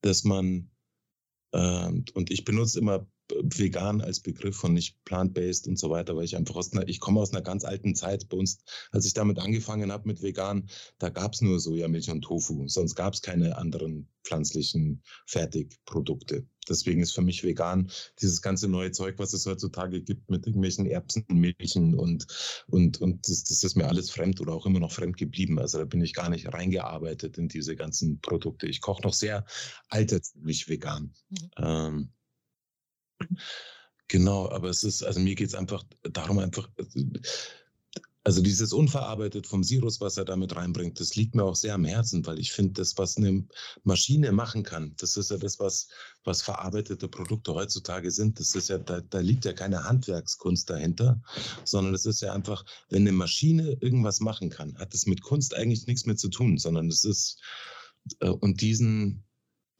[0.00, 0.70] dass man,
[1.52, 6.24] äh, und ich benutze immer vegan als Begriff und nicht plant-based und so weiter, weil
[6.24, 8.28] ich einfach aus einer, ich komme aus einer ganz alten Zeit.
[8.28, 8.58] Bei uns,
[8.90, 10.68] als ich damit angefangen habe mit vegan,
[10.98, 16.46] da gab es nur Sojamilch und Tofu, sonst gab es keine anderen pflanzlichen Fertigprodukte.
[16.68, 20.86] Deswegen ist für mich vegan dieses ganze neue Zeug, was es heutzutage gibt mit irgendwelchen
[20.86, 22.26] Erbsen, Milchen und,
[22.66, 25.60] und, und das, das ist mir alles fremd oder auch immer noch fremd geblieben.
[25.60, 28.66] Also da bin ich gar nicht reingearbeitet in diese ganzen Produkte.
[28.66, 29.44] Ich koche noch sehr
[29.88, 31.14] altertümlich vegan.
[31.30, 31.50] Mhm.
[31.58, 32.12] Ähm,
[34.08, 36.68] Genau, aber es ist, also mir geht es einfach darum, einfach,
[38.22, 41.84] also dieses unverarbeitet vom Sirus, was er damit reinbringt, das liegt mir auch sehr am
[41.84, 43.46] Herzen, weil ich finde, das, was eine
[43.84, 45.88] Maschine machen kann, das ist ja das, was,
[46.24, 48.40] was verarbeitete Produkte heutzutage sind.
[48.40, 51.20] Das ist ja, da, da liegt ja keine Handwerkskunst dahinter,
[51.64, 55.54] sondern es ist ja einfach, wenn eine Maschine irgendwas machen kann, hat es mit Kunst
[55.54, 57.40] eigentlich nichts mehr zu tun, sondern es ist,
[58.18, 59.24] äh, und diesen,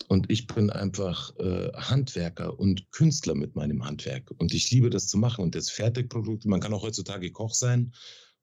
[0.09, 4.30] und ich bin einfach äh, Handwerker und Künstler mit meinem Handwerk.
[4.38, 5.42] Und ich liebe das zu machen.
[5.42, 7.92] Und das Fertigprodukt, man kann auch heutzutage Koch sein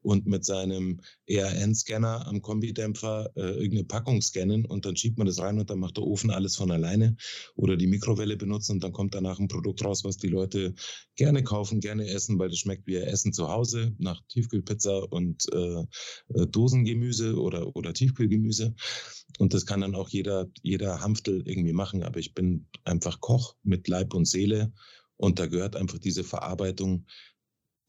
[0.04, 5.40] und mit seinem ERN-Scanner am Kombidämpfer äh, irgendeine Packung scannen und dann schiebt man das
[5.40, 7.16] rein und dann macht der Ofen alles von alleine
[7.56, 10.74] oder die Mikrowelle benutzen und dann kommt danach ein Produkt raus, was die Leute
[11.16, 15.82] gerne kaufen, gerne essen, weil das schmeckt wie Essen zu Hause nach Tiefkühlpizza und äh,
[16.34, 18.76] äh, Dosengemüse oder, oder Tiefkühlgemüse.
[19.40, 22.04] Und das kann dann auch jeder, jeder Hanftel irgendwie machen.
[22.04, 24.72] Aber ich bin einfach Koch mit Leib und Seele
[25.18, 27.06] und da gehört einfach diese Verarbeitung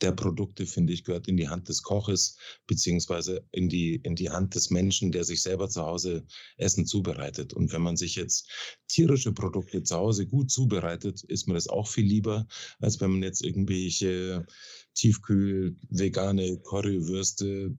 [0.04, 2.36] der Produkte, finde ich, gehört in die Hand des Koches,
[2.66, 6.26] beziehungsweise in die, in die Hand des Menschen, der sich selber zu Hause
[6.58, 7.54] Essen zubereitet.
[7.54, 8.48] Und wenn man sich jetzt
[8.86, 12.46] tierische Produkte zu Hause gut zubereitet, ist mir das auch viel lieber,
[12.80, 14.46] als wenn man jetzt irgendwelche
[14.94, 17.76] Tiefkühl, vegane Currywürste,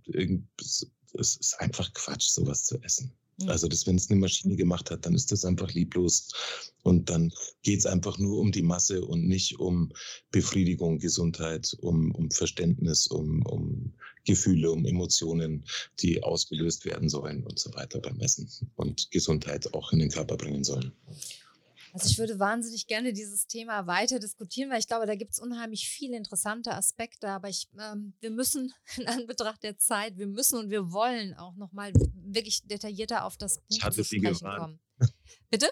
[0.57, 3.13] es ist einfach Quatsch, sowas zu essen.
[3.47, 6.29] Also, das, wenn es eine Maschine gemacht hat, dann ist das einfach lieblos.
[6.83, 7.33] Und dann
[7.63, 9.91] geht es einfach nur um die Masse und nicht um
[10.31, 13.93] Befriedigung, Gesundheit, um, um Verständnis, um, um
[14.25, 15.65] Gefühle, um Emotionen,
[15.99, 20.37] die ausgelöst werden sollen und so weiter beim Essen und Gesundheit auch in den Körper
[20.37, 20.93] bringen sollen.
[21.95, 25.39] Also ich würde wahnsinnig gerne dieses Thema weiter diskutieren, weil ich glaube, da gibt es
[25.39, 27.29] unheimlich viele interessante Aspekte.
[27.29, 31.55] Aber ich, ähm, wir müssen in Anbetracht der Zeit, wir müssen und wir wollen auch
[31.55, 34.81] nochmal wirklich detaillierter auf das Buch zu sprechen kommen.
[35.49, 35.71] Bitte?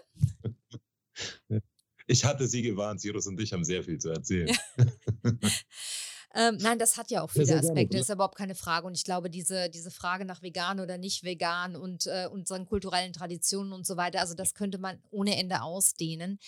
[2.07, 4.55] Ich hatte Sie gewarnt, Sirus und ich haben sehr viel zu erzählen.
[6.35, 8.87] Ähm, nein, das hat ja auch viele Aspekte, gerne, ist ja überhaupt keine Frage.
[8.87, 13.13] Und ich glaube, diese, diese Frage nach vegan oder nicht vegan und äh, unseren kulturellen
[13.13, 16.39] Traditionen und so weiter, also das könnte man ohne Ende ausdehnen.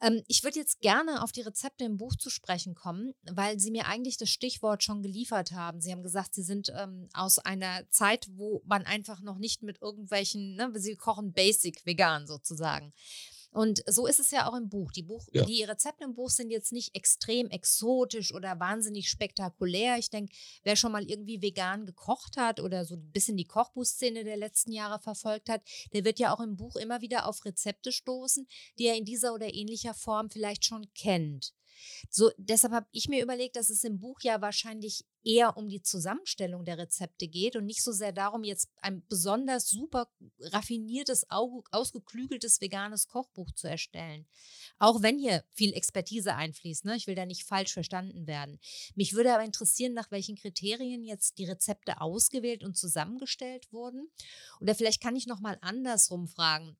[0.00, 3.70] Ähm, ich würde jetzt gerne auf die Rezepte im Buch zu sprechen kommen, weil Sie
[3.70, 5.82] mir eigentlich das Stichwort schon geliefert haben.
[5.82, 9.82] Sie haben gesagt, Sie sind ähm, aus einer Zeit, wo man einfach noch nicht mit
[9.82, 12.92] irgendwelchen, ne, Sie kochen basic vegan sozusagen.
[13.56, 14.92] Und so ist es ja auch im Buch.
[14.92, 15.42] Die, Buch ja.
[15.42, 19.96] die Rezepte im Buch sind jetzt nicht extrem exotisch oder wahnsinnig spektakulär.
[19.96, 20.30] Ich denke,
[20.62, 24.72] wer schon mal irgendwie vegan gekocht hat oder so ein bisschen die Kochbuchszene der letzten
[24.72, 25.62] Jahre verfolgt hat,
[25.94, 28.46] der wird ja auch im Buch immer wieder auf Rezepte stoßen,
[28.78, 31.54] die er in dieser oder ähnlicher Form vielleicht schon kennt.
[32.10, 35.82] So, deshalb habe ich mir überlegt, dass es im Buch ja wahrscheinlich eher um die
[35.82, 40.08] Zusammenstellung der Rezepte geht und nicht so sehr darum, jetzt ein besonders super
[40.38, 44.26] raffiniertes, ausgeklügeltes veganes Kochbuch zu erstellen.
[44.78, 46.84] Auch wenn hier viel Expertise einfließt.
[46.84, 46.96] Ne?
[46.96, 48.60] Ich will da nicht falsch verstanden werden.
[48.94, 54.08] Mich würde aber interessieren, nach welchen Kriterien jetzt die Rezepte ausgewählt und zusammengestellt wurden.
[54.60, 56.76] Oder vielleicht kann ich noch mal andersrum fragen.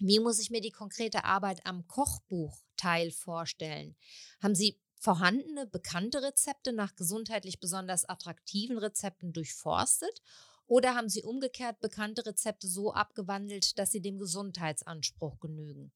[0.00, 3.94] Wie muss ich mir die konkrete Arbeit am Kochbuchteil vorstellen?
[4.42, 10.22] Haben Sie vorhandene, bekannte Rezepte nach gesundheitlich besonders attraktiven Rezepten durchforstet?
[10.66, 15.92] Oder haben Sie umgekehrt bekannte Rezepte so abgewandelt, dass sie dem Gesundheitsanspruch genügen?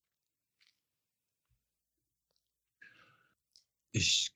[3.92, 4.32] Ich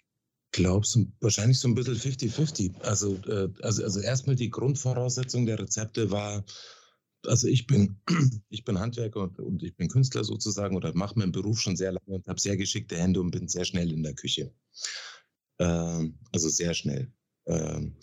[0.52, 2.80] glaube, so, wahrscheinlich so ein bisschen 50-50.
[2.80, 6.44] Also, äh, also, also erstmal die Grundvoraussetzung der Rezepte war
[7.26, 8.00] also ich bin,
[8.48, 11.92] ich bin Handwerker und, und ich bin Künstler sozusagen oder mache meinen Beruf schon sehr
[11.92, 14.52] lange und habe sehr geschickte Hände und bin sehr schnell in der Küche.
[15.58, 17.12] Ähm, also sehr schnell.
[17.46, 17.96] Ähm,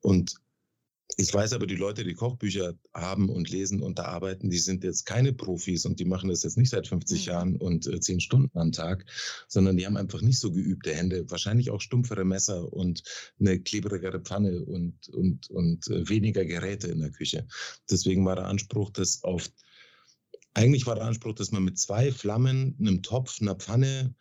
[0.00, 0.34] und
[1.16, 4.82] ich weiß aber, die Leute, die Kochbücher haben und lesen und da arbeiten, die sind
[4.84, 7.30] jetzt keine Profis und die machen das jetzt nicht seit 50 mhm.
[7.30, 9.04] Jahren und äh, 10 Stunden am Tag,
[9.48, 13.02] sondern die haben einfach nicht so geübte Hände, wahrscheinlich auch stumpfere Messer und
[13.38, 17.46] eine klebrigere Pfanne und, und, und äh, weniger Geräte in der Küche.
[17.90, 19.50] Deswegen war der Anspruch, dass auf,
[20.54, 24.14] eigentlich war der Anspruch, dass man mit zwei Flammen, einem Topf, einer Pfanne,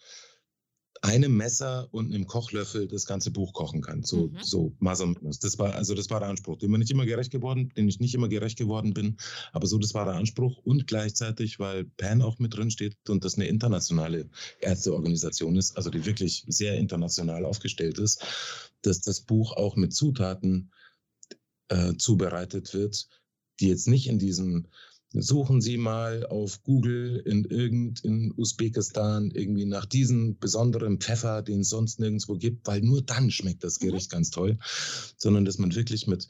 [1.01, 4.03] einem Messer und einem Kochlöffel das ganze Buch kochen kann.
[4.03, 4.37] So, mhm.
[4.43, 7.87] so und Das war, also das war der Anspruch, dem nicht immer gerecht geworden, den
[7.89, 9.17] ich nicht immer gerecht geworden bin.
[9.51, 10.59] Aber so, das war der Anspruch.
[10.63, 14.29] Und gleichzeitig, weil PAN auch mit drin steht und das eine internationale
[14.59, 18.23] Ärzteorganisation ist, also die wirklich sehr international aufgestellt ist,
[18.83, 20.71] dass das Buch auch mit Zutaten
[21.69, 23.07] äh, zubereitet wird,
[23.59, 24.67] die jetzt nicht in diesem
[25.13, 31.61] Suchen Sie mal auf Google in irgend in Usbekistan irgendwie nach diesem besonderen Pfeffer, den
[31.61, 33.79] es sonst nirgendwo gibt, weil nur dann schmeckt das.
[33.79, 34.15] Gericht mhm.
[34.15, 34.57] ganz toll,
[35.17, 36.29] sondern dass man wirklich mit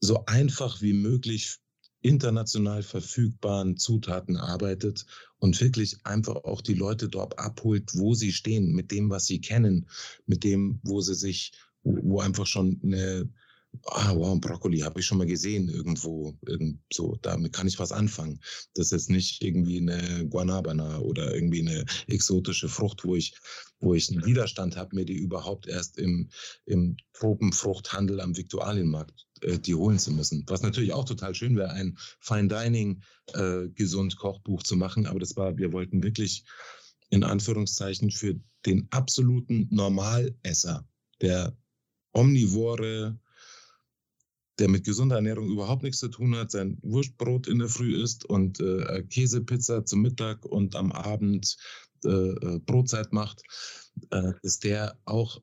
[0.00, 1.58] so einfach wie möglich
[2.02, 5.06] international verfügbaren Zutaten arbeitet
[5.38, 9.40] und wirklich einfach auch die Leute dort abholt, wo sie stehen, mit dem, was sie
[9.40, 9.88] kennen,
[10.26, 11.52] mit dem, wo sie sich,
[11.82, 13.30] wo einfach schon eine,
[13.86, 17.92] ah, wow, Brokkoli habe ich schon mal gesehen irgendwo, irgend so, damit kann ich was
[17.92, 18.40] anfangen.
[18.74, 23.34] Das ist jetzt nicht irgendwie eine Guanabana oder irgendwie eine exotische Frucht, wo ich,
[23.80, 26.30] wo ich einen Widerstand habe, mir die überhaupt erst im,
[26.66, 30.44] im Tropenfruchthandel am Viktualienmarkt äh, die holen zu müssen.
[30.46, 33.02] Was natürlich auch total schön wäre, ein Fine Dining
[33.34, 36.44] äh, gesund Kochbuch zu machen, aber das war, wir wollten wirklich
[37.10, 40.86] in Anführungszeichen für den absoluten Normalesser,
[41.20, 41.56] der
[42.12, 43.18] Omnivore,
[44.58, 48.24] der mit gesunder Ernährung überhaupt nichts zu tun hat, sein Wurstbrot in der Früh isst
[48.24, 51.56] und äh, Käsepizza zum Mittag und am Abend
[52.04, 53.42] äh, äh Brotzeit macht,
[54.10, 55.40] äh, dass der auch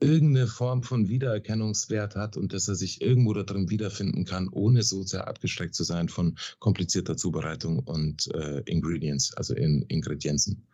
[0.00, 5.02] irgendeine Form von Wiedererkennungswert hat und dass er sich irgendwo darin wiederfinden kann, ohne so
[5.02, 10.66] sehr abgestreckt zu sein von komplizierter Zubereitung und äh, Ingredients, also in Ingredienzen.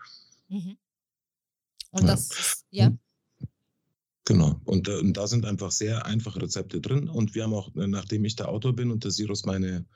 [0.48, 0.78] Mhm.
[1.90, 2.06] Und ja.
[2.06, 2.92] das, ja.
[4.28, 4.60] Genau.
[4.66, 7.08] Und, und, da sind einfach sehr einfache Rezepte drin.
[7.08, 9.86] Und wir haben auch, nachdem ich der Autor bin und der Sirus meine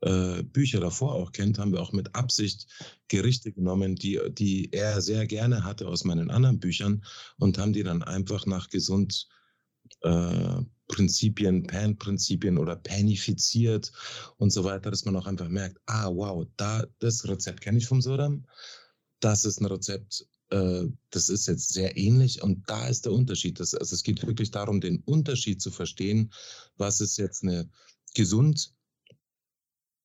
[0.00, 2.66] äh, Bücher davor auch kennt, haben wir auch mit Absicht
[3.06, 7.04] Gerichte genommen, die, die er sehr gerne hatte aus meinen anderen Büchern
[7.38, 9.28] und haben die dann einfach nach gesund
[10.00, 13.92] äh, Prinzipien, Pan-Prinzipien oder panifiziert
[14.38, 17.86] und so weiter, dass man auch einfach merkt, ah wow, da das Rezept kenne ich
[17.86, 18.44] vom Sodam,
[19.20, 23.60] das ist ein Rezept, äh, das ist jetzt sehr ähnlich und da ist der Unterschied.
[23.60, 26.32] Das, also es geht wirklich darum, den Unterschied zu verstehen,
[26.76, 27.70] was ist jetzt eine
[28.14, 28.74] gesund,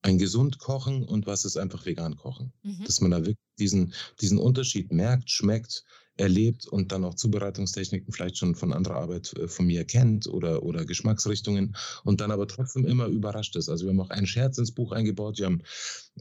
[0.01, 2.53] ein gesund kochen und was ist einfach vegan kochen.
[2.63, 2.83] Mhm.
[2.85, 5.85] Dass man da wirklich diesen, diesen Unterschied merkt, schmeckt,
[6.17, 10.63] erlebt und dann auch Zubereitungstechniken vielleicht schon von anderer Arbeit äh, von mir kennt oder,
[10.63, 13.69] oder Geschmacksrichtungen und dann aber trotzdem immer überrascht ist.
[13.69, 15.39] Also wir haben auch einen Scherz ins Buch eingebaut.
[15.39, 15.63] Wir haben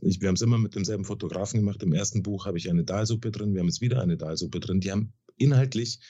[0.01, 1.83] ich, wir haben es immer mit demselben Fotografen gemacht.
[1.83, 4.81] Im ersten Buch habe ich eine Dahlsuppe drin, wir haben jetzt wieder eine Dahlsuppe drin.
[4.81, 6.01] Die haben inhaltlich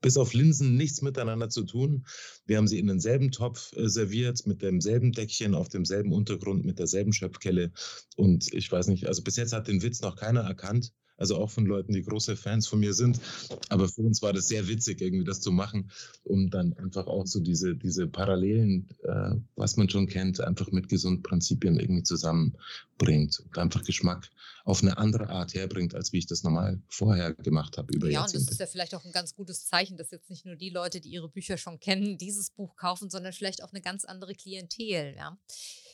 [0.00, 2.06] bis auf Linsen nichts miteinander zu tun.
[2.46, 6.78] Wir haben sie in denselben Topf äh, serviert, mit demselben Deckchen, auf demselben Untergrund, mit
[6.78, 7.72] derselben Schöpfkelle.
[8.16, 11.50] Und ich weiß nicht, also bis jetzt hat den Witz noch keiner erkannt also auch
[11.50, 13.20] von Leuten, die große Fans von mir sind.
[13.68, 15.90] Aber für uns war das sehr witzig, irgendwie das zu machen,
[16.24, 20.88] um dann einfach auch so diese, diese Parallelen, äh, was man schon kennt, einfach mit
[20.88, 24.30] gesunden Prinzipien irgendwie zusammenbringt und einfach Geschmack
[24.64, 28.20] auf eine andere Art herbringt, als wie ich das normal vorher gemacht habe über ja,
[28.20, 28.38] Jahrzehnte.
[28.38, 30.70] und das ist ja vielleicht auch ein ganz gutes Zeichen, dass jetzt nicht nur die
[30.70, 34.34] Leute, die ihre Bücher schon kennen, dieses Buch kaufen, sondern vielleicht auch eine ganz andere
[34.34, 35.14] Klientel.
[35.16, 35.38] Ja?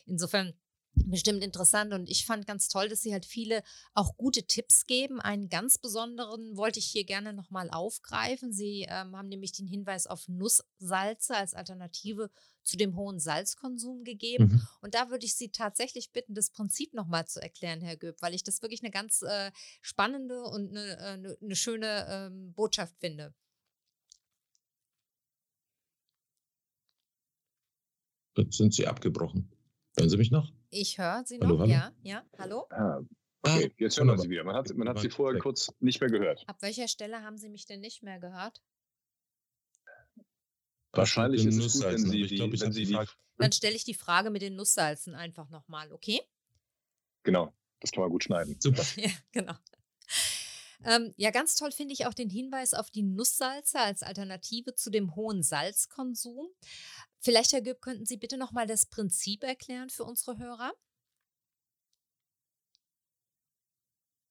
[0.06, 0.54] Insofern
[1.04, 3.62] bestimmt interessant und ich fand ganz toll, dass sie halt viele
[3.94, 5.20] auch gute Tipps geben.
[5.20, 8.52] Einen ganz besonderen wollte ich hier gerne nochmal aufgreifen.
[8.52, 12.30] Sie ähm, haben nämlich den Hinweis auf Nusssalze als Alternative
[12.62, 14.46] zu dem hohen Salzkonsum gegeben.
[14.46, 14.68] Mhm.
[14.80, 18.34] Und da würde ich Sie tatsächlich bitten, das Prinzip nochmal zu erklären, Herr Göb, weil
[18.34, 22.98] ich das wirklich eine ganz äh, spannende und eine, eine, äh, eine schöne ähm, Botschaft
[22.98, 23.34] finde.
[28.36, 29.50] Jetzt sind Sie abgebrochen.
[29.96, 30.52] Hören Sie mich noch?
[30.78, 31.70] Ich höre Sie noch, hallo, hallo?
[31.72, 32.66] ja, ja, hallo?
[32.68, 33.00] Ah,
[33.40, 34.44] okay, jetzt hören wir Sie wieder.
[34.44, 36.44] Man hat, man hat Sie vorher kurz nicht mehr gehört.
[36.46, 38.62] Ab welcher Stelle haben Sie mich denn nicht mehr gehört?
[40.92, 42.98] Wahrscheinlich ist es gut, wenn Sie, die, glaub, wenn Sie die...
[43.38, 46.20] Dann stelle ich die Frage mit den Nusssalzen einfach nochmal, okay?
[47.22, 48.60] Genau, das kann man gut schneiden.
[48.60, 48.84] Super.
[48.96, 49.54] ja, genau.
[50.84, 54.90] Ähm, ja, ganz toll finde ich auch den Hinweis auf die Nusssalze als Alternative zu
[54.90, 56.48] dem hohen Salzkonsum.
[57.18, 60.72] Vielleicht, Herr Göb, könnten Sie bitte nochmal das Prinzip erklären für unsere Hörer?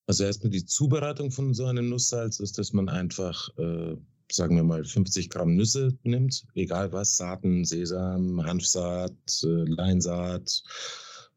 [0.08, 3.96] Also erstmal die Zubereitung von so einem Nusssalz ist, dass man einfach, äh,
[4.32, 9.12] sagen wir mal, 50 Gramm Nüsse nimmt, egal was, Saaten, Sesam, Hanfsaat,
[9.44, 10.64] äh, Leinsaat,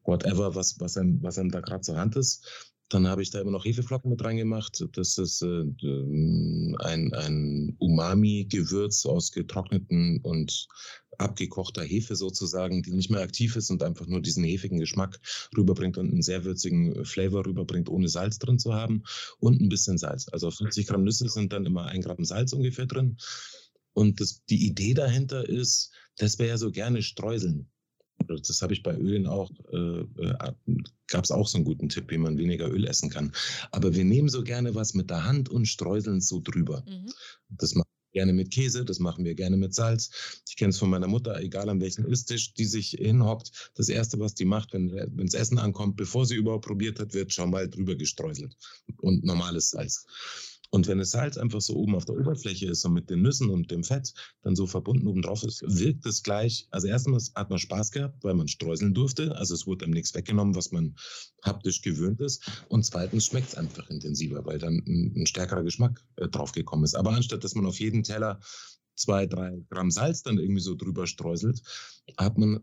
[0.03, 2.75] whatever, was, was, einem, was einem da gerade zur Hand ist.
[2.89, 4.83] Dann habe ich da immer noch Hefeflocken mit reingemacht.
[4.93, 5.63] Das ist äh,
[6.79, 10.67] ein, ein Umami-Gewürz aus getrockneten und
[11.19, 15.19] abgekochter Hefe sozusagen, die nicht mehr aktiv ist und einfach nur diesen hefigen Geschmack
[15.55, 19.03] rüberbringt und einen sehr würzigen Flavor rüberbringt, ohne Salz drin zu haben
[19.39, 20.27] und ein bisschen Salz.
[20.31, 23.17] Also 50 Gramm Nüsse sind dann immer ein Gramm Salz ungefähr drin.
[23.93, 27.69] Und das, die Idee dahinter ist, dass wir ja so gerne streuseln.
[28.27, 30.53] Das habe ich bei Ölen auch, äh, äh
[31.07, 33.31] gab es auch so einen guten Tipp, wie man weniger Öl essen kann.
[33.71, 36.83] Aber wir nehmen so gerne was mit der Hand und streuseln so drüber.
[36.87, 37.11] Mhm.
[37.49, 40.41] Das machen wir gerne mit Käse, das machen wir gerne mit Salz.
[40.47, 43.71] Ich kenne es von meiner Mutter, egal an welchem Isstisch die sich hinhockt.
[43.75, 47.33] Das Erste, was die macht, wenn das Essen ankommt, bevor sie überhaupt probiert hat, wird
[47.33, 48.55] schon mal drüber gestreuselt
[48.97, 50.05] und normales Salz.
[50.71, 53.49] Und wenn das Salz einfach so oben auf der Oberfläche ist und mit den Nüssen
[53.49, 54.13] und dem Fett
[54.43, 56.67] dann so verbunden oben drauf ist, wirkt es gleich.
[56.69, 59.35] Also erstens hat man Spaß gehabt, weil man streuseln durfte.
[59.35, 60.95] Also es wurde einem nichts weggenommen, was man
[61.43, 62.63] haptisch gewöhnt ist.
[62.67, 66.95] Und zweitens schmeckt es einfach intensiver, weil dann ein, ein stärkerer Geschmack äh, draufgekommen ist.
[66.95, 68.39] Aber anstatt, dass man auf jeden Teller
[68.95, 71.61] zwei, drei Gramm Salz dann irgendwie so drüber streuselt,
[72.17, 72.59] hat man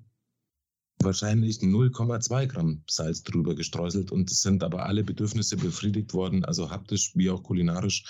[0.99, 6.71] wahrscheinlich 0,2 Gramm Salz drüber gestreuselt und es sind aber alle Bedürfnisse befriedigt worden, also
[6.71, 8.05] haptisch wie auch kulinarisch,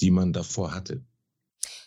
[0.00, 1.04] die man davor hatte.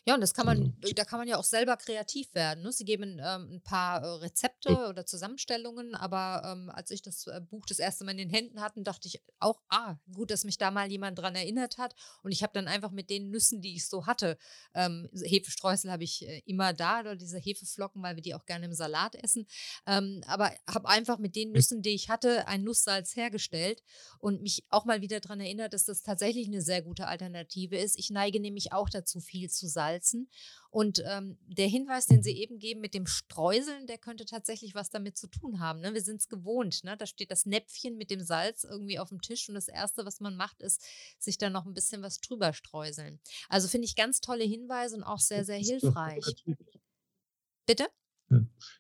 [0.06, 2.64] Ja, und das kann man, äh, da kann man ja auch selber kreativ werden.
[2.64, 2.74] Ne?
[2.74, 7.40] Sie geben ähm, ein paar äh, Rezepte oder Zusammenstellungen, aber ähm, als ich das äh,
[7.40, 10.58] Buch das erste Mal in den Händen hatte, dachte ich auch, ah, gut, dass mich
[10.58, 11.96] da mal jemand dran erinnert hat.
[12.22, 14.38] Und ich habe dann einfach mit den Nüssen, die ich so hatte,
[14.74, 18.74] ähm, Hefestreusel habe ich immer da oder diese Hefeflocken, weil wir die auch gerne im
[18.74, 19.48] Salat essen.
[19.88, 23.82] Ähm, aber habe einfach mit den Nüssen, die ich hatte, ein Nusssalz hergestellt
[24.20, 27.98] und mich auch mal wieder daran erinnert, dass das tatsächlich eine sehr gute Alternative ist.
[27.98, 30.30] Ich neige nämlich auch dazu, viel zu salzen salzen.
[30.70, 34.90] Und ähm, der Hinweis, den Sie eben geben mit dem Streuseln, der könnte tatsächlich was
[34.90, 35.82] damit zu tun haben.
[35.82, 35.94] Ne?
[35.94, 36.84] Wir sind es gewohnt.
[36.84, 36.98] Ne?
[36.98, 40.20] Da steht das Näpfchen mit dem Salz irgendwie auf dem Tisch und das Erste, was
[40.20, 40.84] man macht, ist,
[41.20, 43.20] sich da noch ein bisschen was drüber streuseln.
[43.50, 46.24] Also finde ich ganz tolle Hinweise und auch sehr, sehr hilfreich.
[47.66, 47.88] Bitte?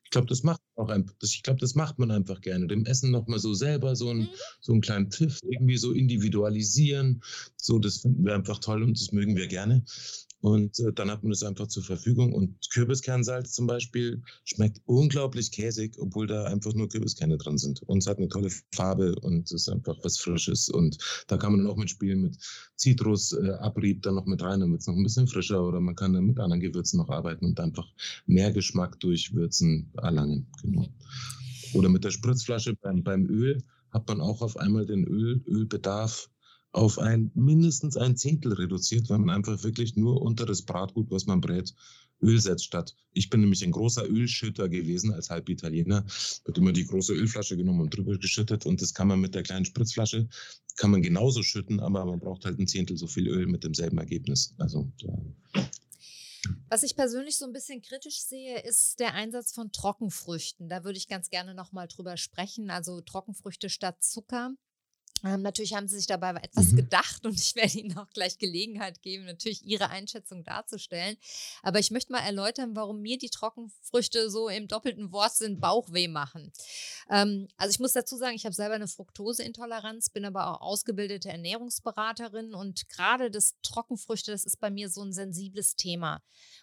[0.03, 2.67] Ich glaube, das macht auch einfach, ich glaube, das macht man einfach gerne.
[2.67, 4.29] Dem Essen nochmal so selber so, ein, mhm.
[4.61, 7.23] so einen kleinen Pfiff irgendwie so individualisieren.
[7.57, 9.83] So, das finden wir einfach toll und das mögen wir gerne.
[10.43, 12.33] Und äh, dann hat man das einfach zur Verfügung.
[12.33, 17.81] Und Kürbiskernsalz zum Beispiel schmeckt unglaublich käsig, obwohl da einfach nur Kürbiskerne drin sind.
[17.83, 20.67] Und es hat eine tolle Farbe und es ist einfach was Frisches.
[20.67, 22.37] Und da kann man dann auch mitspielen mit
[22.75, 26.11] Zitrusabrieb äh, dann noch mit rein, damit es noch ein bisschen frischer oder man kann
[26.11, 27.87] dann mit anderen Gewürzen noch arbeiten und einfach
[28.25, 30.47] mehr Geschmack durch Würzen erlangen.
[30.61, 30.81] Genau.
[30.81, 30.89] Mhm.
[31.73, 36.29] Oder mit der Spritzflasche beim, beim Öl hat man auch auf einmal den Öl, Ölbedarf
[36.73, 41.27] auf ein mindestens ein Zehntel reduziert, weil man einfach wirklich nur unter das Bratgut, was
[41.27, 41.73] man brät,
[42.21, 42.95] Öl setzt statt.
[43.11, 46.05] Ich bin nämlich ein großer Ölschütter gewesen als Halbitaliener.
[46.45, 49.43] Wird immer die große Ölflasche genommen und drüber geschüttet und das kann man mit der
[49.43, 50.27] kleinen Spritzflasche,
[50.75, 53.99] kann man genauso schütten, aber man braucht halt ein Zehntel so viel Öl mit demselben
[53.99, 54.55] Ergebnis.
[54.57, 54.91] Also.
[56.69, 60.69] Was ich persönlich so ein bisschen kritisch sehe, ist der Einsatz von Trockenfrüchten.
[60.69, 62.71] Da würde ich ganz gerne nochmal drüber sprechen.
[62.71, 64.55] Also Trockenfrüchte statt Zucker.
[65.23, 66.77] Ähm, natürlich haben sie sich dabei etwas mhm.
[66.77, 71.17] gedacht und ich werde Ihnen auch gleich Gelegenheit geben, natürlich Ihre Einschätzung darzustellen.
[71.61, 76.51] Aber ich möchte mal erläutern, warum mir die Trockenfrüchte so im doppelten Wortsinn Bauchweh machen.
[77.09, 81.29] Ähm, also ich muss dazu sagen, ich habe selber eine Fructoseintoleranz, bin aber auch ausgebildete
[81.29, 86.21] Ernährungsberaterin und gerade das Trockenfrüchte, das ist bei mir so ein sensibles Thema.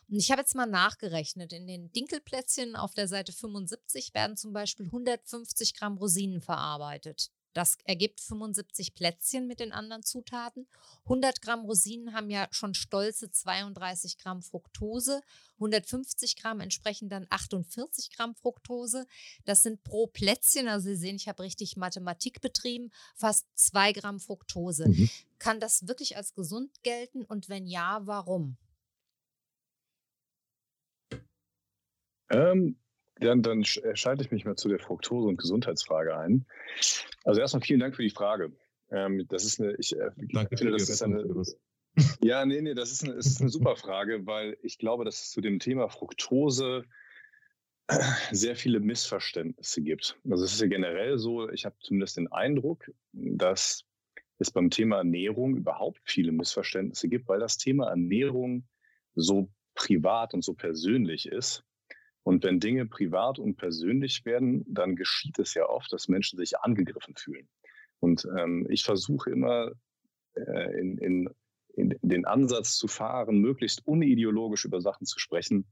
[0.08, 1.52] Und ich habe jetzt mal nachgerechnet.
[1.52, 7.30] In den Dinkelplätzchen auf der Seite 75 werden zum Beispiel 150 Gramm Rosinen verarbeitet.
[7.52, 10.68] Das ergibt 75 Plätzchen mit den anderen Zutaten.
[11.04, 15.20] 100 Gramm Rosinen haben ja schon stolze 32 Gramm Fructose.
[15.54, 19.06] 150 Gramm entsprechen dann 48 Gramm Fructose.
[19.44, 24.20] Das sind pro Plätzchen, also Sie sehen, ich habe richtig Mathematik betrieben, fast 2 Gramm
[24.20, 24.88] Fructose.
[24.88, 25.10] Mhm.
[25.38, 28.56] Kann das wirklich als gesund gelten und wenn ja, warum?
[32.30, 32.78] Ähm,
[33.20, 36.46] dann, dann äh, schalte ich mich mal zu der Fructose- und Gesundheitsfrage ein.
[37.24, 38.52] Also erstmal vielen Dank für die Frage.
[38.90, 41.24] Ähm, das ist eine, ich äh, Danke finde, das ist eine,
[42.22, 45.30] ja, nee, nee, das ist eine, ist eine super Frage, weil ich glaube, dass es
[45.30, 46.84] zu dem Thema Fructose
[48.30, 50.18] sehr viele Missverständnisse gibt.
[50.28, 53.84] Also es ist ja generell so, ich habe zumindest den Eindruck, dass
[54.38, 58.66] es beim Thema Ernährung überhaupt viele Missverständnisse gibt, weil das Thema Ernährung
[59.14, 61.64] so privat und so persönlich ist,
[62.22, 66.58] und wenn Dinge privat und persönlich werden, dann geschieht es ja oft, dass Menschen sich
[66.58, 67.48] angegriffen fühlen.
[67.98, 69.72] Und ähm, ich versuche immer
[70.34, 71.30] äh, in, in,
[71.74, 75.66] in, den Ansatz zu fahren, möglichst unideologisch über Sachen zu sprechen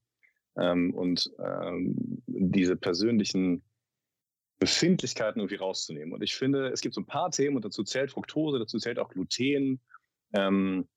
[0.57, 3.63] ähm, und ähm, diese persönlichen
[4.59, 6.13] Befindlichkeiten irgendwie rauszunehmen.
[6.13, 8.99] Und ich finde, es gibt so ein paar Themen und dazu zählt Fructose, dazu zählt
[8.99, 9.81] auch Gluten.
[10.33, 10.89] Ähm,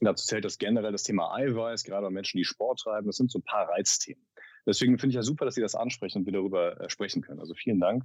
[0.00, 3.06] dazu zählt das generell das Thema Eiweiß, gerade bei Menschen, die Sport treiben.
[3.06, 4.26] Das sind so ein paar Reizthemen.
[4.66, 7.40] Deswegen finde ich ja super, dass Sie das ansprechen und wir darüber äh, sprechen können.
[7.40, 8.04] Also vielen Dank.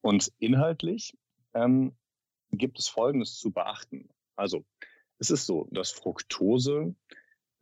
[0.00, 1.16] Und inhaltlich
[1.54, 1.96] ähm,
[2.52, 4.08] gibt es Folgendes zu beachten.
[4.36, 4.64] Also
[5.18, 6.94] es ist so, dass Fructose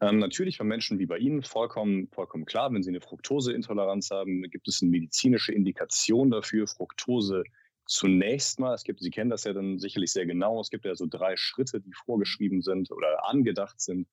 [0.00, 4.42] ähm, natürlich bei Menschen wie bei Ihnen vollkommen, vollkommen klar, wenn Sie eine Fructoseintoleranz haben,
[4.42, 7.44] gibt es eine medizinische Indikation dafür, Fructose
[7.86, 10.94] zunächst mal, es gibt, Sie kennen das ja dann sicherlich sehr genau, es gibt ja
[10.94, 14.08] so drei Schritte, die vorgeschrieben sind oder angedacht sind,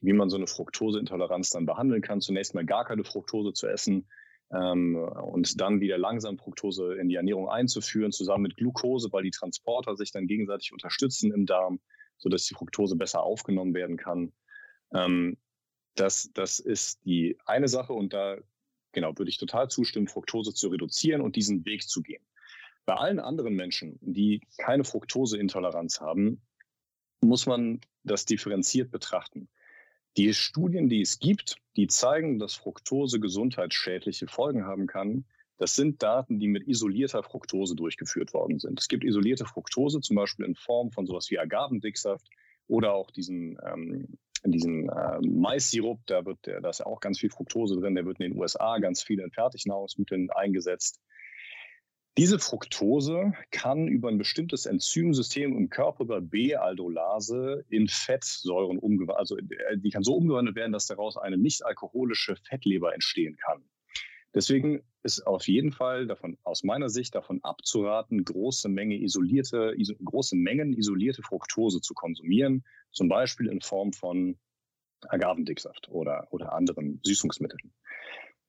[0.00, 2.20] wie man so eine Fructoseintoleranz dann behandeln kann.
[2.20, 4.08] Zunächst mal gar keine Fructose zu essen
[4.52, 9.30] ähm, und dann wieder langsam Fructose in die Ernährung einzuführen, zusammen mit Glucose, weil die
[9.30, 11.80] Transporter sich dann gegenseitig unterstützen im Darm.
[12.18, 14.32] sodass die Fructose besser aufgenommen werden kann.
[14.92, 15.36] Ähm,
[15.94, 18.38] das, das ist die eine Sache und da
[18.92, 22.24] genau würde ich total zustimmen, Fructose zu reduzieren und diesen Weg zu gehen.
[22.86, 26.40] Bei allen anderen Menschen, die keine Fructoseintoleranz haben,
[27.20, 29.48] muss man das differenziert betrachten.
[30.16, 35.26] Die Studien, die es gibt, die zeigen, dass Fructose gesundheitsschädliche Folgen haben kann.
[35.58, 38.80] Das sind Daten, die mit isolierter Fructose durchgeführt worden sind.
[38.80, 42.28] Es gibt isolierte Fructose, zum Beispiel in Form von sowas wie Agavendicksaft
[42.66, 46.00] oder auch diesen, ähm, diesen äh, Mais-Sirup.
[46.06, 47.94] Da, wird, da ist ja auch ganz viel Fructose drin.
[47.94, 51.00] Der wird in den USA ganz viel in Fertignahrungsmitteln eingesetzt.
[52.18, 59.36] Diese Fructose kann über ein bestimmtes Enzymsystem im Körper über B-Aldolase in Fettsäuren umgewandelt, also
[59.36, 63.62] äh, die kann so umgewandelt werden, dass daraus eine nicht alkoholische Fettleber entstehen kann.
[64.34, 69.94] Deswegen ist auf jeden Fall davon, aus meiner Sicht davon abzuraten, große Menge isolierte, iso,
[70.02, 74.38] große Mengen isolierte Fructose zu konsumieren, zum Beispiel in Form von
[75.08, 77.72] Agavendicksaft oder, oder anderen Süßungsmitteln.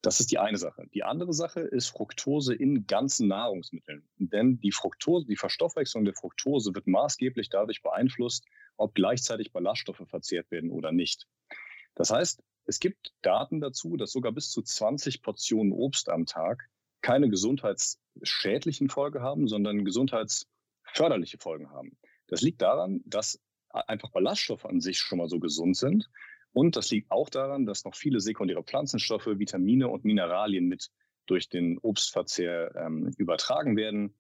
[0.02, 0.88] Das ist die eine Sache.
[0.94, 4.08] Die andere Sache ist Fructose in ganzen Nahrungsmitteln.
[4.18, 8.46] Denn die Fructose, die Verstoffwechslung der Fructose wird maßgeblich dadurch beeinflusst,
[8.78, 11.28] ob gleichzeitig Ballaststoffe verzehrt werden oder nicht.
[11.96, 16.70] Das heißt, es gibt Daten dazu, dass sogar bis zu 20 Portionen Obst am Tag
[17.02, 21.98] keine gesundheitsschädlichen Folgen haben, sondern gesundheitsförderliche Folgen haben.
[22.28, 26.10] Das liegt daran, dass einfach Ballaststoffe an sich schon mal so gesund sind
[26.58, 30.90] und das liegt auch daran, dass noch viele sekundäre Pflanzenstoffe, Vitamine und Mineralien mit
[31.28, 34.16] durch den Obstverzehr ähm, übertragen werden,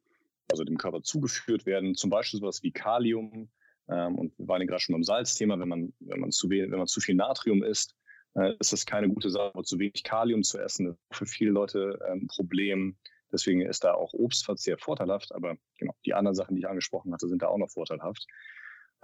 [0.47, 1.95] also dem Körper zugeführt werden.
[1.95, 3.49] Zum Beispiel sowas wie Kalium.
[3.89, 5.57] Ähm, und wir waren ja gerade schon beim Salzthema.
[5.57, 7.95] Wenn man, wenn man, zu, wenn man zu viel Natrium isst,
[8.35, 9.55] äh, ist das keine gute Sache.
[9.55, 12.97] Aber zu wenig Kalium zu essen ist für viele Leute ein ähm, Problem.
[13.31, 15.33] Deswegen ist da auch Obstverzehr vorteilhaft.
[15.33, 18.27] Aber genau, die anderen Sachen, die ich angesprochen hatte, sind da auch noch vorteilhaft.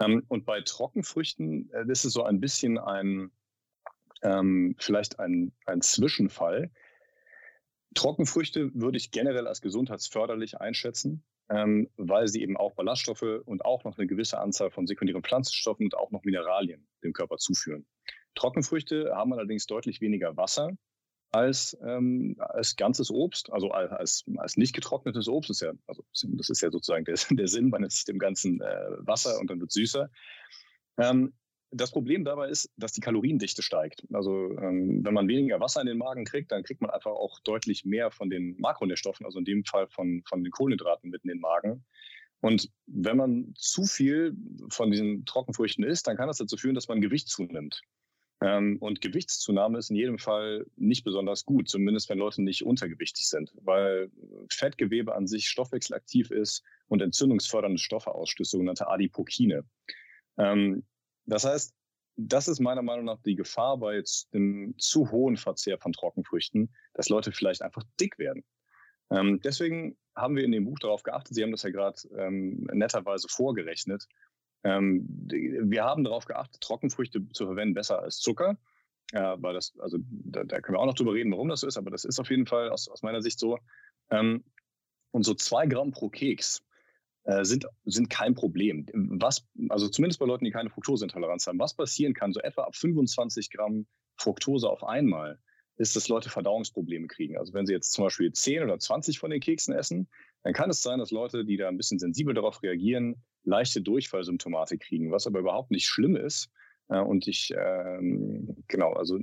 [0.00, 3.30] Ähm, und bei Trockenfrüchten äh, ist es so ein bisschen ein,
[4.22, 6.70] ähm, vielleicht ein, ein Zwischenfall.
[7.94, 13.84] Trockenfrüchte würde ich generell als gesundheitsförderlich einschätzen, ähm, weil sie eben auch Ballaststoffe und auch
[13.84, 17.86] noch eine gewisse Anzahl von sekundären Pflanzenstoffen und auch noch Mineralien dem Körper zuführen.
[18.34, 20.76] Trockenfrüchte haben allerdings deutlich weniger Wasser
[21.34, 25.50] als, ähm, als ganzes Obst, also als, als nicht getrocknetes Obst.
[25.50, 28.90] Ist ja, also das ist ja sozusagen der, der Sinn, man ist dem ganzen äh,
[28.98, 30.10] Wasser und dann wird süßer.
[30.98, 31.32] Ähm,
[31.72, 34.06] das Problem dabei ist, dass die Kaloriendichte steigt.
[34.12, 37.40] Also ähm, wenn man weniger Wasser in den Magen kriegt, dann kriegt man einfach auch
[37.40, 41.30] deutlich mehr von den Makronährstoffen, also in dem Fall von, von den Kohlenhydraten mit in
[41.30, 41.84] den Magen.
[42.40, 44.36] Und wenn man zu viel
[44.68, 47.82] von diesen Trockenfrüchten isst, dann kann das dazu führen, dass man Gewicht zunimmt.
[48.44, 53.26] Ähm, und Gewichtszunahme ist in jedem Fall nicht besonders gut, zumindest wenn Leute nicht untergewichtig
[53.26, 54.10] sind, weil
[54.50, 59.64] Fettgewebe an sich stoffwechselaktiv ist und entzündungsfördernde Stoffe ausstößt, sogenannte Adipokine.
[60.36, 60.84] Ähm,
[61.24, 61.74] das heißt,
[62.16, 64.02] das ist meiner Meinung nach die Gefahr bei
[64.34, 68.44] dem zu hohen Verzehr von Trockenfrüchten, dass Leute vielleicht einfach dick werden.
[69.10, 73.26] Ähm, deswegen haben wir in dem Buch darauf geachtet, Sie haben das ja gerade netterweise
[73.28, 74.06] vorgerechnet,
[74.64, 78.56] ähm, wir haben darauf geachtet, Trockenfrüchte zu verwenden besser als Zucker.
[79.12, 81.66] Ja, weil das, also da, da, können wir auch noch drüber reden, warum das so
[81.66, 83.58] ist, aber das ist auf jeden Fall aus, aus meiner Sicht so.
[84.10, 84.42] Ähm,
[85.12, 86.64] und so zwei Gramm pro Keks
[87.24, 88.86] äh, sind, sind kein Problem.
[88.92, 92.74] Was, also zumindest bei Leuten, die keine Fructoseintoleranz haben, was passieren kann, so etwa ab
[92.74, 93.86] 25 Gramm
[94.16, 95.38] Fructose auf einmal,
[95.76, 97.36] ist, dass Leute Verdauungsprobleme kriegen.
[97.36, 100.08] Also wenn sie jetzt zum Beispiel 10 oder 20 von den Keksen essen,
[100.44, 104.80] dann kann es sein, dass Leute, die da ein bisschen sensibel darauf reagieren, leichte Durchfallsymptomatik
[104.80, 106.50] kriegen, was aber überhaupt nicht schlimm ist.
[106.90, 109.18] Äh, und ich, ähm, genau, also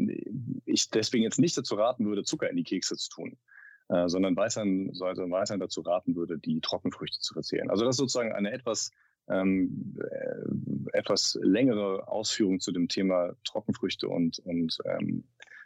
[0.66, 3.38] ich deswegen jetzt nicht dazu raten würde, Zucker in die Kekse zu tun,
[3.90, 7.70] äh, sondern weiterhin, also weiterhin dazu raten würde, die Trockenfrüchte zu verzehren.
[7.70, 8.90] Also das ist sozusagen eine etwas,
[9.30, 15.26] ähm, äh, etwas längere Ausführung zu dem Thema Trockenfrüchte und, und ähm,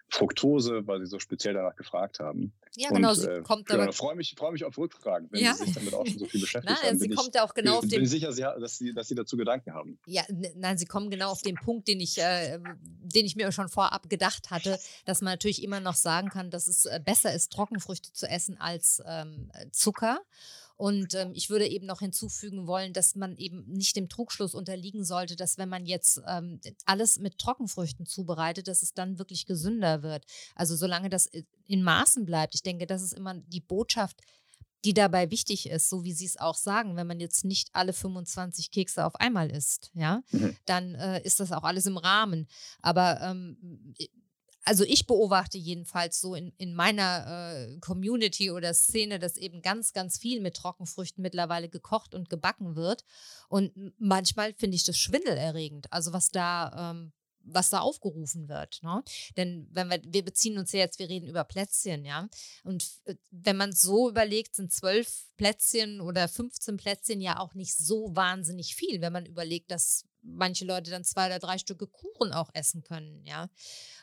[0.09, 2.53] Fructose, weil Sie so speziell danach gefragt haben.
[2.75, 3.09] Ja, genau.
[3.09, 5.53] Und, sie äh, kommt genau, freue mich, freue mich auf Rückfragen, wenn ja.
[5.53, 6.99] Sie sich damit auch schon so viel beschäftigt nein, haben.
[6.99, 8.01] Sie kommt ja auch genau auf den.
[8.01, 9.99] Bin sicher, dass Sie, dass Sie dazu Gedanken haben.
[10.05, 10.23] Ja,
[10.55, 14.09] nein, Sie kommen genau auf den Punkt, den ich, äh, den ich mir schon vorab
[14.09, 18.13] gedacht hatte, dass man natürlich immer noch sagen kann, dass es äh, besser ist, Trockenfrüchte
[18.13, 20.19] zu essen als ähm, Zucker.
[20.77, 25.05] Und ähm, ich würde eben noch hinzufügen wollen, dass man eben nicht dem Trugschluss unterliegen
[25.05, 30.03] sollte, dass wenn man jetzt ähm, alles mit Trockenfrüchten zubereitet, dass es dann wirklich gesünder
[30.03, 30.25] wird.
[30.53, 32.55] Also solange das äh, in Maßen bleibt.
[32.55, 34.21] Ich denke, das ist immer die Botschaft,
[34.83, 37.91] die dabei wichtig ist, so wie Sie es auch sagen, wenn man jetzt nicht alle
[37.91, 40.55] 25 Kekse auf einmal isst, ja, mhm.
[40.65, 42.47] dann äh, ist das auch alles im Rahmen.
[42.81, 43.95] Aber ähm,
[44.65, 49.93] also ich beobachte jedenfalls so in, in meiner äh, Community oder Szene, dass eben ganz,
[49.93, 53.05] ganz viel mit Trockenfrüchten mittlerweile gekocht und gebacken wird.
[53.47, 55.91] Und manchmal finde ich das schwindelerregend.
[55.93, 57.13] Also was da ähm,
[57.45, 58.81] was da aufgerufen wird.
[58.81, 59.03] Ne?
[59.37, 62.27] Denn wenn wir, wir beziehen uns ja jetzt, wir reden über Plätzchen, ja.
[62.63, 67.77] Und äh, wenn man so überlegt, sind zwölf Plätzchen oder 15 Plätzchen ja auch nicht
[67.77, 72.33] so wahnsinnig viel, wenn man überlegt, dass manche Leute dann zwei oder drei Stücke Kuchen
[72.33, 73.49] auch essen können, ja.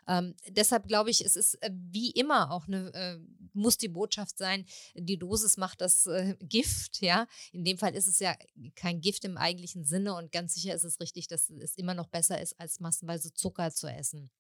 [0.08, 3.18] Ähm, deshalb glaube ich, es ist äh, wie immer auch eine, äh,
[3.52, 4.64] muss die Botschaft sein,
[4.94, 7.26] die Dosis macht das äh, Gift, ja.
[7.52, 8.34] In dem Fall ist es ja
[8.74, 12.08] kein Gift im eigentlichen Sinne und ganz sicher ist es richtig, dass es immer noch
[12.08, 14.30] besser ist, als massenweise Zucker zu essen.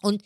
[0.00, 0.22] Und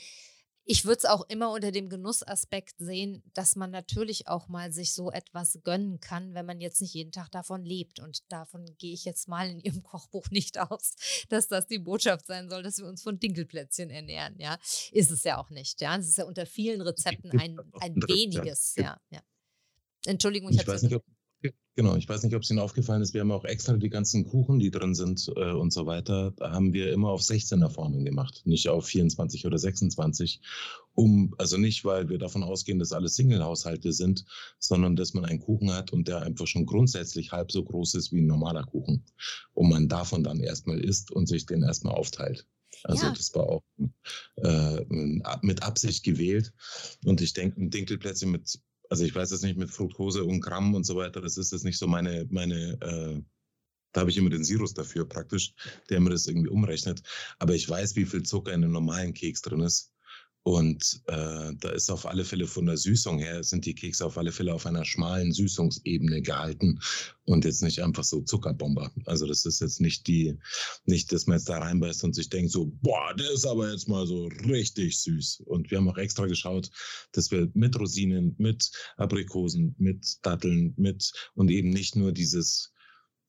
[0.68, 4.92] ich würde es auch immer unter dem Genussaspekt sehen, dass man natürlich auch mal sich
[4.92, 8.00] so etwas gönnen kann, wenn man jetzt nicht jeden Tag davon lebt.
[8.00, 10.96] Und davon gehe ich jetzt mal in Ihrem Kochbuch nicht aus,
[11.28, 14.34] dass das die Botschaft sein soll, dass wir uns von Dinkelplätzchen ernähren.
[14.38, 14.58] Ja,
[14.90, 15.80] ist es ja auch nicht.
[15.80, 18.74] Ja, es ist ja unter vielen Rezepten ein, ein weniges.
[18.76, 19.22] Ja, ja.
[20.04, 21.04] Entschuldigung, ich, ich weiß nicht, ob
[21.78, 24.24] Genau, ich weiß nicht, ob es Ihnen aufgefallen ist, wir haben auch extra die ganzen
[24.24, 28.02] Kuchen, die drin sind äh, und so weiter, da haben wir immer auf 16er Formen
[28.02, 30.40] gemacht, nicht auf 24 oder 26,
[30.94, 34.24] um, also nicht, weil wir davon ausgehen, dass alle Single-Haushalte sind,
[34.58, 38.10] sondern dass man einen Kuchen hat und der einfach schon grundsätzlich halb so groß ist
[38.10, 39.04] wie ein normaler Kuchen
[39.52, 42.46] und man davon dann erstmal isst und sich den erstmal aufteilt.
[42.84, 43.12] Also ja.
[43.12, 43.62] das war auch
[44.36, 44.84] äh,
[45.42, 46.52] mit Absicht gewählt.
[47.04, 48.60] Und ich denke, ein Dinkelplätzchen mit
[48.90, 51.64] also ich weiß jetzt nicht mit Fructose und Gramm und so weiter, das ist jetzt
[51.64, 53.22] nicht so meine, meine, äh,
[53.92, 55.54] da habe ich immer den Sirus dafür praktisch,
[55.88, 57.02] der mir das irgendwie umrechnet.
[57.38, 59.92] Aber ich weiß, wie viel Zucker in einem normalen Keks drin ist.
[60.46, 64.16] Und äh, da ist auf alle Fälle von der Süßung her, sind die Kekse auf
[64.16, 66.78] alle Fälle auf einer schmalen Süßungsebene gehalten
[67.24, 68.92] und jetzt nicht einfach so Zuckerbomber.
[69.06, 70.38] Also das ist jetzt nicht die,
[70.84, 73.88] nicht, dass man jetzt da reinbeißt und sich denkt so, boah, der ist aber jetzt
[73.88, 75.42] mal so richtig süß.
[75.46, 76.70] Und wir haben auch extra geschaut,
[77.10, 82.72] dass wir mit Rosinen, mit Aprikosen, mit Datteln, mit und eben nicht nur dieses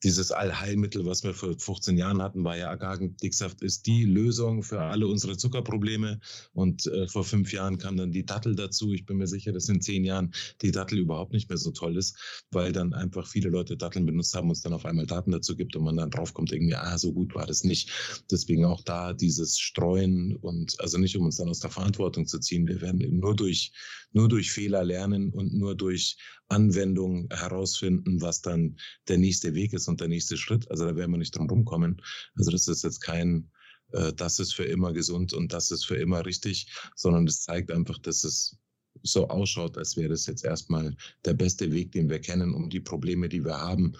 [0.04, 4.82] dieses Allheilmittel, was wir vor 15 Jahren hatten, war ja Agavendicksaft, ist die Lösung für
[4.82, 6.20] alle unsere Zuckerprobleme.
[6.54, 8.94] Und äh, vor fünf Jahren kam dann die Dattel dazu.
[8.94, 11.98] Ich bin mir sicher, dass in zehn Jahren die Dattel überhaupt nicht mehr so toll
[11.98, 15.32] ist, weil dann einfach viele Leute Datteln benutzt haben und es dann auf einmal Daten
[15.32, 18.24] dazu gibt und man dann draufkommt, irgendwie, ah, so gut war das nicht.
[18.30, 22.40] Deswegen auch da dieses Streuen und also nicht, um uns dann aus der Verantwortung zu
[22.40, 22.68] ziehen.
[22.68, 23.72] Wir werden nur durch,
[24.14, 26.18] nur durch Fehler lernen und nur durch
[26.50, 28.78] Anwendung herausfinden, was dann
[29.08, 30.70] der nächste Weg ist und der nächste Schritt.
[30.72, 32.02] Also da werden wir nicht drum rumkommen.
[32.36, 33.50] Also das ist jetzt kein,
[33.92, 37.72] äh, das ist für immer gesund und das ist für immer richtig, sondern es zeigt
[37.72, 38.58] einfach, dass es
[39.04, 42.80] so ausschaut, als wäre das jetzt erstmal der beste Weg, den wir kennen, um die
[42.80, 43.94] Probleme, die wir haben,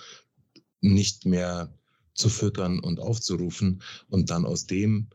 [0.82, 1.74] nicht mehr
[2.14, 5.10] zu füttern und aufzurufen und dann aus dem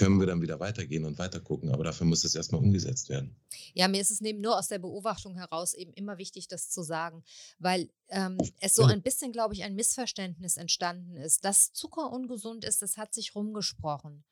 [0.00, 1.70] können wir dann wieder weitergehen und weiter gucken.
[1.70, 3.36] Aber dafür muss es erstmal umgesetzt werden.
[3.74, 6.82] Ja, mir ist es eben nur aus der Beobachtung heraus eben immer wichtig, das zu
[6.82, 7.22] sagen,
[7.58, 11.44] weil ähm, es so ein bisschen, glaube ich, ein Missverständnis entstanden ist.
[11.44, 14.24] Dass Zucker ungesund ist, das hat sich rumgesprochen.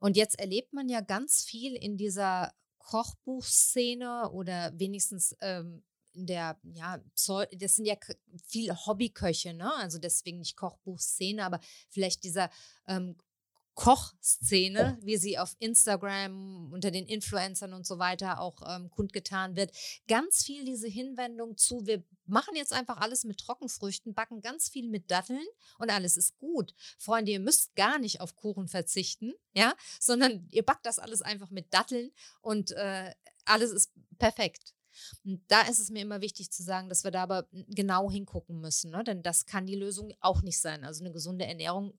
[0.00, 5.82] Und jetzt erlebt man ja ganz viel in dieser Kochbuchszene oder wenigstens ähm,
[6.14, 6.98] in der, ja,
[7.58, 7.96] das sind ja
[8.46, 9.74] viele Hobbyköche, ne?
[9.76, 11.60] Also deswegen nicht Kochbuchszene, aber
[11.90, 12.50] vielleicht dieser
[12.86, 13.16] ähm,
[13.74, 19.72] Kochszene, wie sie auf Instagram unter den Influencern und so weiter auch ähm, kundgetan wird,
[20.08, 24.88] ganz viel diese Hinwendung zu, wir machen jetzt einfach alles mit Trockenfrüchten, backen ganz viel
[24.88, 25.44] mit Datteln
[25.78, 26.74] und alles ist gut.
[26.98, 31.50] Freunde, ihr müsst gar nicht auf Kuchen verzichten, ja, sondern ihr backt das alles einfach
[31.50, 32.10] mit Datteln
[32.42, 33.14] und äh,
[33.44, 34.74] alles ist perfekt.
[35.24, 38.60] Und da ist es mir immer wichtig zu sagen, dass wir da aber genau hingucken
[38.60, 39.02] müssen, ne?
[39.04, 40.84] denn das kann die Lösung auch nicht sein.
[40.84, 41.98] Also eine gesunde Ernährung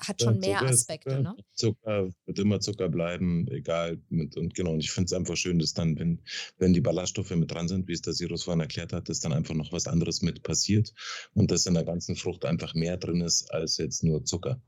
[0.00, 1.10] hat schon mehr Aspekte.
[1.10, 1.36] Ist, ne?
[1.54, 4.00] Zucker wird immer Zucker bleiben, egal.
[4.08, 6.20] Mit, und genau, und ich finde es einfach schön, dass dann, wenn,
[6.58, 9.32] wenn die Ballaststoffe mit dran sind, wie es der Sirus vorhin erklärt hat, dass dann
[9.32, 10.92] einfach noch was anderes mit passiert
[11.34, 14.60] und dass in der ganzen Frucht einfach mehr drin ist als jetzt nur Zucker.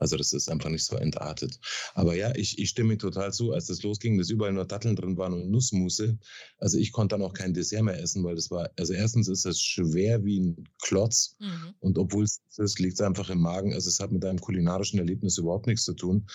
[0.00, 1.60] Also das ist einfach nicht so entartet.
[1.94, 5.16] Aber ja, ich, ich stimme total zu, als das losging, dass überall nur Datteln drin
[5.18, 6.18] waren und Nussmusse.
[6.58, 9.44] Also ich konnte dann auch kein Dessert mehr essen, weil das war, also erstens ist
[9.44, 11.74] es schwer wie ein Klotz mhm.
[11.80, 13.74] und obwohl es ist, liegt es einfach im Magen.
[13.74, 16.26] Also es hat mit einem kulinarischen Erlebnis überhaupt nichts zu tun.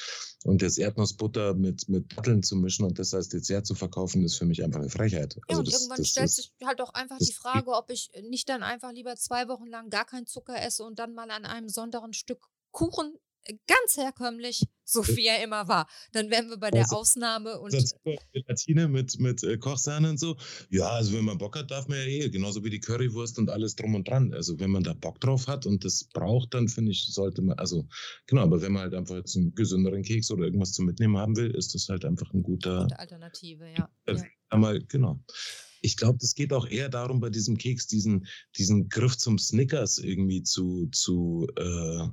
[0.43, 4.37] Und das Erdnussbutter mit, mit Datteln zu mischen und das als Dessert zu verkaufen, ist
[4.37, 5.33] für mich einfach eine Frechheit.
[5.35, 8.11] Ja, also und das, irgendwann das, stellt sich halt auch einfach die Frage, ob ich
[8.29, 11.45] nicht dann einfach lieber zwei Wochen lang gar keinen Zucker esse und dann mal an
[11.45, 13.17] einem Sonntag ein Stück Kuchen
[13.67, 15.87] ganz herkömmlich, so wie er immer war.
[16.11, 17.73] Dann wären wir bei der Also, Ausnahme und
[18.33, 20.37] Gelatine mit, mit äh, Kochsahne und so.
[20.69, 23.49] Ja, also wenn man Bock hat, darf man ja eh, genauso wie die Currywurst und
[23.49, 24.33] alles drum und dran.
[24.33, 27.57] Also wenn man da Bock drauf hat und das braucht, dann finde ich, sollte man,
[27.57, 27.87] also
[28.27, 31.35] genau, aber wenn man halt einfach jetzt einen gesünderen Keks oder irgendwas zum Mitnehmen haben
[31.35, 33.89] will, ist das halt einfach ein guter, gute Alternative, ja.
[34.05, 34.23] äh, ja.
[34.49, 35.23] einmal, genau.
[35.81, 38.25] Ich glaube, das geht auch eher darum, bei diesem Keks diesen,
[38.57, 42.07] diesen Griff zum Snickers irgendwie zu, zu äh,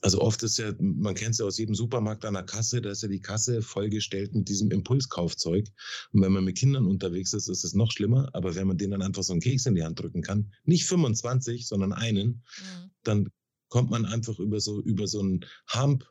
[0.00, 2.90] also oft ist ja, man kennt es ja aus jedem Supermarkt an der Kasse, da
[2.90, 5.68] ist ja die Kasse vollgestellt mit diesem Impulskaufzeug.
[6.12, 8.28] Und wenn man mit Kindern unterwegs ist, ist es noch schlimmer.
[8.32, 10.86] Aber wenn man denen dann einfach so einen Keks in die Hand drücken kann, nicht
[10.86, 12.90] 25, sondern einen, Mhm.
[13.02, 13.28] dann
[13.68, 15.44] kommt man einfach über so, über so einen
[15.74, 16.04] Hump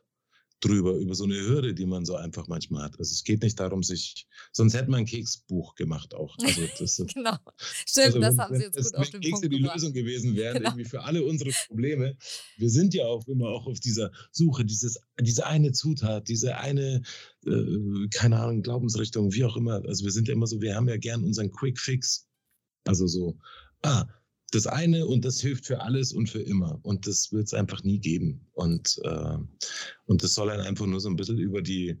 [0.64, 2.98] drüber, über so eine Hürde, die man so einfach manchmal hat.
[2.98, 6.36] Also es geht nicht darum, sich, sonst hätte man ein Keksbuch gemacht auch.
[6.42, 7.36] Also das Genau.
[7.86, 9.74] Stimmt, also das haben Sie jetzt gut auf den Kekse Punkt die gebracht.
[9.76, 10.70] Lösung gewesen wären, Genau.
[10.70, 12.16] irgendwie für alle unsere Probleme.
[12.56, 17.02] Wir sind ja auch immer auch auf dieser Suche, dieses, diese eine Zutat, diese eine,
[17.46, 19.84] äh, keine Ahnung, Glaubensrichtung, wie auch immer.
[19.84, 22.26] Also wir sind ja immer so, wir haben ja gern unseren Quick Fix.
[22.86, 23.38] Also so,
[23.82, 24.06] ah,
[24.54, 26.78] das eine und das hilft für alles und für immer.
[26.82, 28.46] Und das wird es einfach nie geben.
[28.52, 29.38] Und, äh,
[30.06, 31.98] und das soll einen einfach nur so ein bisschen über die,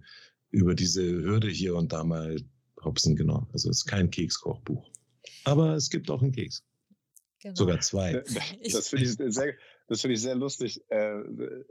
[0.50, 2.36] über diese Hürde hier und da mal
[2.82, 3.48] hopsen, genau.
[3.52, 4.90] Also es ist kein Kekskochbuch.
[5.44, 6.62] Aber es gibt auch einen Keks.
[7.40, 7.54] Genau.
[7.54, 8.22] Sogar zwei.
[8.72, 9.54] Das finde ich sehr,
[9.86, 11.22] das finde ich sehr lustig, äh,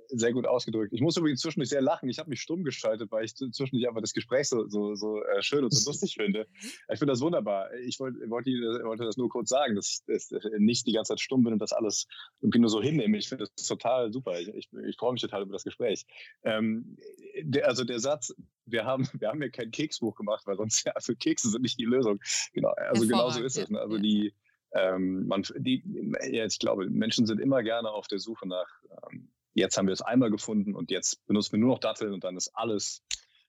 [0.08, 0.94] sehr gut ausgedrückt.
[0.94, 2.10] Ich muss übrigens zwischendurch sehr lachen.
[2.10, 5.42] Ich habe mich stumm geschaltet, weil ich zwischendurch einfach das Gespräch so, so, so äh,
[5.42, 6.48] schön und so lustig finde.
[6.62, 7.74] Ich finde das wunderbar.
[7.86, 8.52] Ich wollte wollte
[8.84, 11.54] wollte das nur kurz sagen, dass ich dass ich nicht die ganze Zeit stumm bin
[11.54, 12.08] und das alles
[12.42, 13.18] irgendwie nur so hinnehme.
[13.18, 14.40] Ich finde das total super.
[14.40, 16.06] Ich, ich, ich freue mich total über das Gespräch.
[16.44, 16.98] Ähm,
[17.42, 18.34] der, also der Satz,
[18.66, 21.80] wir haben, wir haben ja kein Keksbuch gemacht, weil sonst, ja, also Kekse sind nicht
[21.80, 22.20] die Lösung.
[22.54, 23.70] Genau, also genau so ist es.
[23.70, 23.80] Ne?
[23.80, 24.34] Also die,
[24.74, 25.84] ähm, man, die,
[26.32, 28.68] ja, ich glaube, Menschen sind immer gerne auf der Suche nach,
[29.12, 32.24] ähm, jetzt haben wir es einmal gefunden und jetzt benutzen wir nur noch Datteln und
[32.24, 33.04] dann ist alles,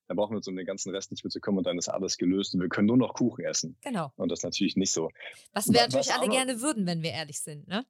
[0.06, 1.88] dann brauchen wir uns um den ganzen Rest nicht mehr zu kümmern und dann ist
[1.88, 3.76] alles gelöst und wir können nur noch Kuchen essen.
[3.82, 4.12] Genau.
[4.16, 5.10] Und das ist natürlich nicht so.
[5.54, 7.84] Was Wa- wir natürlich was alle aber- gerne würden, wenn wir ehrlich sind, ne?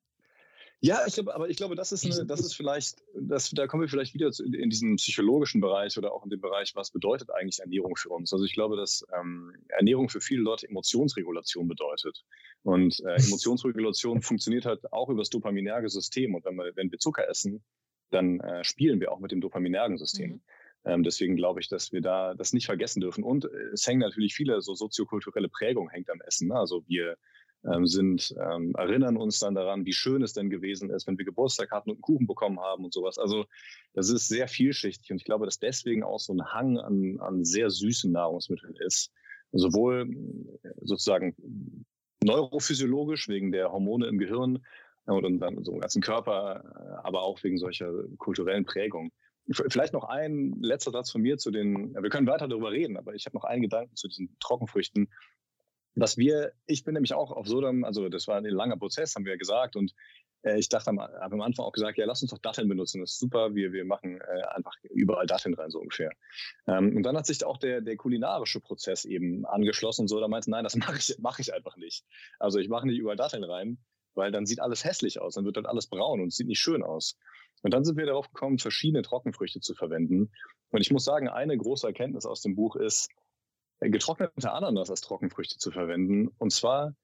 [0.81, 3.83] Ja, ich glaube, aber ich glaube, das ist, eine, das ist vielleicht, das, da kommen
[3.83, 7.31] wir vielleicht wieder zu, in diesen psychologischen Bereich oder auch in den Bereich, was bedeutet
[7.31, 8.33] eigentlich Ernährung für uns?
[8.33, 12.23] Also ich glaube, dass ähm, Ernährung für viele Leute Emotionsregulation bedeutet.
[12.63, 16.35] Und äh, Emotionsregulation funktioniert halt auch über das dopaminerge System.
[16.35, 17.65] Und wenn wir, wenn wir Zucker essen,
[18.11, 20.33] dann äh, spielen wir auch mit dem dopaminergen System.
[20.33, 20.41] Mhm.
[20.87, 23.25] Ähm, deswegen glaube ich, dass wir da das nicht vergessen dürfen.
[23.25, 26.49] Und äh, es hängen natürlich viele so soziokulturelle Prägung hängt am Essen.
[26.49, 26.57] Ne?
[26.57, 27.17] Also wir
[27.73, 31.25] ähm, sind, ähm, erinnern uns dann daran, wie schön es denn gewesen ist, wenn wir
[31.25, 33.19] Geburtstag hatten und einen Kuchen bekommen haben und sowas.
[33.19, 33.47] Also
[33.95, 37.45] das ist sehr vielschichtig und ich glaube, dass deswegen auch so ein Hang an, an
[37.45, 39.13] sehr süßen Nahrungsmitteln ist.
[39.53, 40.11] Sowohl
[40.63, 41.37] äh, sozusagen
[42.23, 44.65] neurophysiologisch wegen der Hormone im Gehirn
[45.07, 49.11] äh, und dann so ganzen Körper, äh, aber auch wegen solcher kulturellen Prägung.
[49.51, 53.15] Vielleicht noch ein letzter Satz von mir zu den, wir können weiter darüber reden, aber
[53.15, 55.11] ich habe noch einen Gedanken zu diesen Trockenfrüchten.
[55.95, 59.25] Was wir, ich bin nämlich auch auf Sodom, also das war ein langer Prozess, haben
[59.25, 59.95] wir ja gesagt, und
[60.43, 63.01] äh, ich dachte, am- habe am Anfang auch gesagt, ja, lass uns doch Datteln benutzen,
[63.01, 66.11] das ist super, wir, wir machen äh, einfach überall Datteln rein, so ungefähr.
[66.67, 70.29] Ähm, und dann hat sich auch der, der kulinarische Prozess eben angeschlossen und so, da
[70.29, 72.05] meinte, nein, das mache ich, mache ich einfach nicht.
[72.39, 73.79] Also ich mache nicht überall Datteln rein,
[74.15, 76.83] weil dann sieht alles hässlich aus, dann wird dann alles braun und sieht nicht schön
[76.83, 77.17] aus.
[77.63, 80.31] Und dann sind wir darauf gekommen, verschiedene Trockenfrüchte zu verwenden.
[80.71, 83.09] Und ich muss sagen, eine große Erkenntnis aus dem Buch ist,
[83.81, 86.29] getrocknete Ananas als Trockenfrüchte zu verwenden.
[86.39, 86.95] Und zwar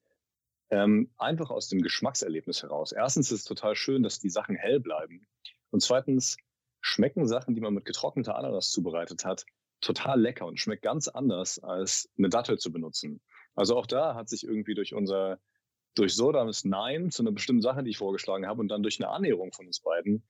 [0.69, 2.91] ähm, einfach aus dem Geschmackserlebnis heraus.
[2.91, 5.27] Erstens ist es total schön, dass die Sachen hell bleiben.
[5.69, 6.37] Und zweitens
[6.79, 9.45] schmecken Sachen, die man mit getrockneter Ananas zubereitet hat,
[9.81, 13.21] total lecker und schmeckt ganz anders, als eine Dattel zu benutzen.
[13.55, 15.39] Also auch da hat sich irgendwie durch unser,
[15.95, 19.09] durch Sodams Nein zu einer bestimmten Sache, die ich vorgeschlagen habe, und dann durch eine
[19.09, 20.23] Annäherung von uns beiden,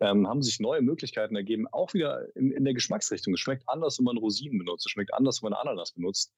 [0.00, 3.34] ähm, haben sich neue Möglichkeiten ergeben, auch wieder in, in der Geschmacksrichtung.
[3.34, 6.32] Es schmeckt anders, wenn man Rosinen benutzt, es schmeckt anders, wenn man Ananas benutzt.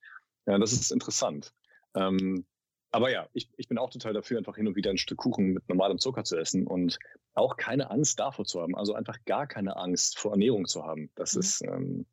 [0.47, 1.53] Ja, das ist interessant.
[1.95, 2.47] Ähm,
[2.93, 5.53] aber ja, ich, ich bin auch total dafür, einfach hin und wieder ein Stück Kuchen
[5.53, 6.99] mit normalem Zucker zu essen und
[7.35, 8.75] auch keine Angst davor zu haben.
[8.75, 11.11] Also einfach gar keine Angst vor Ernährung zu haben.
[11.15, 11.41] Das Mhm.
[11.41, 12.07] ist, ähm,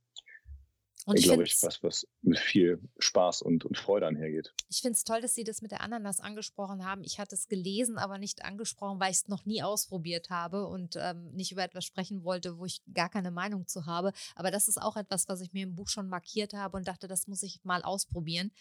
[1.07, 4.53] Und ich glaube ich, was, was mit viel Spaß und, und Freude einhergeht.
[4.69, 7.01] Ich finde es toll, dass Sie das mit der Ananas angesprochen haben.
[7.05, 10.97] Ich hatte es gelesen, aber nicht angesprochen, weil ich es noch nie ausprobiert habe und
[10.97, 14.11] ähm, nicht über etwas sprechen wollte, wo ich gar keine Meinung zu habe.
[14.35, 17.07] Aber das ist auch etwas, was ich mir im Buch schon markiert habe und dachte,
[17.07, 18.51] das muss ich mal ausprobieren.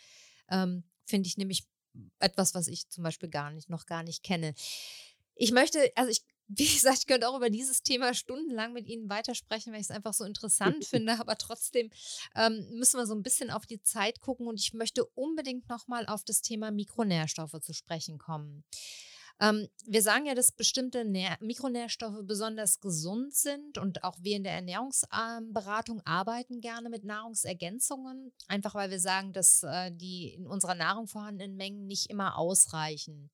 [0.48, 1.66] Ähm, finde ich nämlich
[2.20, 4.54] etwas, was ich zum Beispiel gar nicht, noch gar nicht kenne.
[5.34, 9.08] Ich möchte, also ich, wie gesagt, ich könnte auch über dieses Thema stundenlang mit Ihnen
[9.08, 11.90] weitersprechen, weil ich es einfach so interessant finde, aber trotzdem
[12.34, 16.06] ähm, müssen wir so ein bisschen auf die Zeit gucken und ich möchte unbedingt nochmal
[16.06, 18.64] auf das Thema Mikronährstoffe zu sprechen kommen.
[19.38, 24.44] Ähm, wir sagen ja, dass bestimmte Nähr Mikronährstoffe besonders gesund sind und auch wir in
[24.44, 30.74] der Ernährungsberatung arbeiten gerne mit Nahrungsergänzungen, einfach weil wir sagen, dass äh, die in unserer
[30.74, 33.30] Nahrung vorhandenen Mengen nicht immer ausreichen.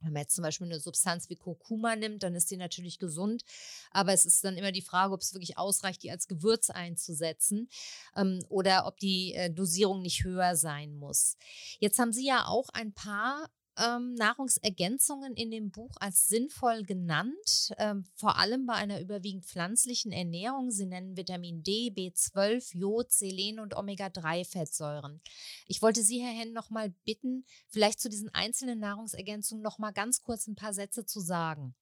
[0.00, 3.42] Wenn man jetzt zum Beispiel eine Substanz wie Kurkuma nimmt, dann ist die natürlich gesund.
[3.90, 7.68] Aber es ist dann immer die Frage, ob es wirklich ausreicht, die als Gewürz einzusetzen
[8.14, 11.36] ähm, oder ob die äh, Dosierung nicht höher sein muss.
[11.78, 17.72] Jetzt haben Sie ja auch ein paar ähm, Nahrungsergänzungen in dem Buch als sinnvoll genannt,
[17.78, 20.70] ähm, vor allem bei einer überwiegend pflanzlichen Ernährung.
[20.70, 25.20] Sie nennen Vitamin D, B12, Jod, Selen und Omega-3-Fettsäuren.
[25.66, 29.92] Ich wollte Sie, Herr Henn, noch mal bitten, vielleicht zu diesen einzelnen Nahrungsergänzungen noch mal
[29.92, 31.74] ganz kurz ein paar Sätze zu sagen.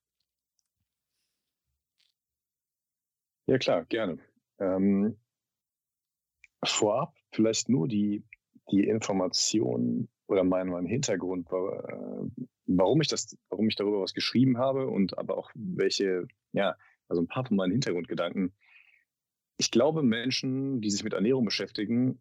[3.47, 4.19] Ja, klar, gerne.
[4.59, 5.19] Ähm,
[6.65, 8.25] vorab vielleicht nur die,
[8.71, 14.59] die Information, oder mein, mein Hintergrund, äh, warum ich das, warum ich darüber was geschrieben
[14.59, 16.77] habe und aber auch welche, ja,
[17.09, 18.55] also ein paar von meinen Hintergrundgedanken.
[19.57, 22.21] Ich glaube, Menschen, die sich mit Ernährung beschäftigen,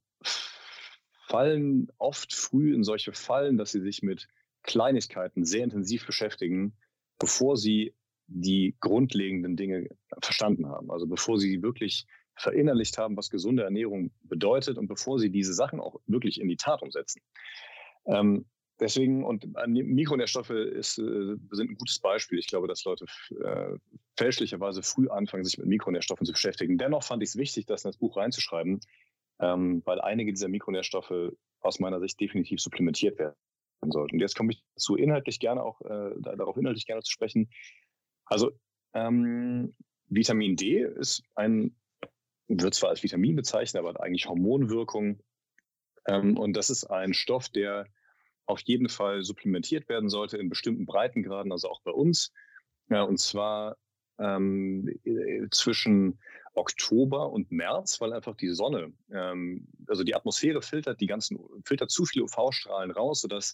[1.28, 4.28] fallen oft früh in solche Fallen, dass sie sich mit
[4.64, 6.78] Kleinigkeiten sehr intensiv beschäftigen,
[7.20, 7.96] bevor sie
[8.28, 9.90] die grundlegenden Dinge
[10.22, 10.92] verstanden haben.
[10.92, 12.06] Also bevor sie wirklich
[12.36, 16.58] verinnerlicht haben, was gesunde Ernährung bedeutet und bevor sie diese Sachen auch wirklich in die
[16.58, 17.22] Tat umsetzen.
[18.06, 18.46] Ähm,
[18.80, 22.40] deswegen, und Mikronährstoffe ist, äh, sind ein gutes Beispiel.
[22.40, 23.06] Ich glaube, dass Leute
[23.44, 23.78] äh,
[24.18, 26.78] fälschlicherweise früh anfangen, sich mit Mikronährstoffen zu beschäftigen.
[26.78, 28.80] Dennoch fand ich es wichtig, das in das Buch reinzuschreiben,
[29.40, 33.36] ähm, weil einige dieser Mikronährstoffe aus meiner Sicht definitiv supplementiert werden
[33.90, 34.20] sollten.
[34.20, 37.50] Jetzt komme ich zu inhaltlich gerne auch, äh, darauf inhaltlich gerne zu sprechen.
[38.26, 38.52] Also
[38.94, 39.76] ähm,
[40.08, 41.76] Vitamin D ist ein,
[42.48, 45.20] wird zwar als Vitamin bezeichnet, aber hat eigentlich Hormonwirkung
[46.06, 47.88] und das ist ein Stoff, der
[48.46, 52.32] auf jeden Fall supplementiert werden sollte in bestimmten Breitengraden, also auch bei uns.
[52.90, 53.78] Ja, und zwar
[54.20, 56.20] ähm, äh, zwischen
[56.54, 61.90] Oktober und März, weil einfach die Sonne, ähm, also die Atmosphäre filtert die ganzen, filtert
[61.90, 63.54] zu viele UV-Strahlen raus, sodass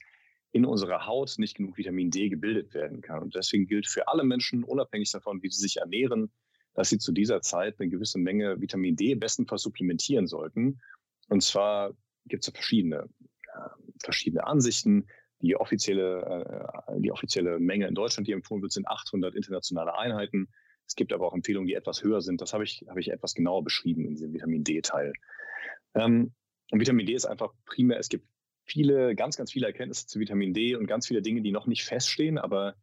[0.51, 3.21] in unserer Haut nicht genug Vitamin D gebildet werden kann.
[3.21, 6.31] Und deswegen gilt für alle Menschen, unabhängig davon, wie sie sich ernähren,
[6.73, 10.81] dass sie zu dieser Zeit eine gewisse Menge Vitamin D bestenfalls supplementieren sollten.
[11.30, 11.93] Und zwar
[12.30, 13.10] gibt es verschiedene,
[13.53, 13.69] äh,
[14.03, 15.07] verschiedene Ansichten.
[15.41, 20.49] Die offizielle, äh, die offizielle Menge in Deutschland, die empfohlen wird, sind 800 internationale Einheiten.
[20.85, 22.41] Es gibt aber auch Empfehlungen, die etwas höher sind.
[22.41, 25.14] Das habe ich, habe ich etwas genauer beschrieben in diesem Vitamin D-Teil.
[25.93, 26.34] Ähm,
[26.72, 28.27] und Vitamin D ist einfach primär, es gibt
[28.65, 31.84] viele, ganz, ganz viele Erkenntnisse zu Vitamin D und ganz viele Dinge, die noch nicht
[31.84, 32.76] feststehen, aber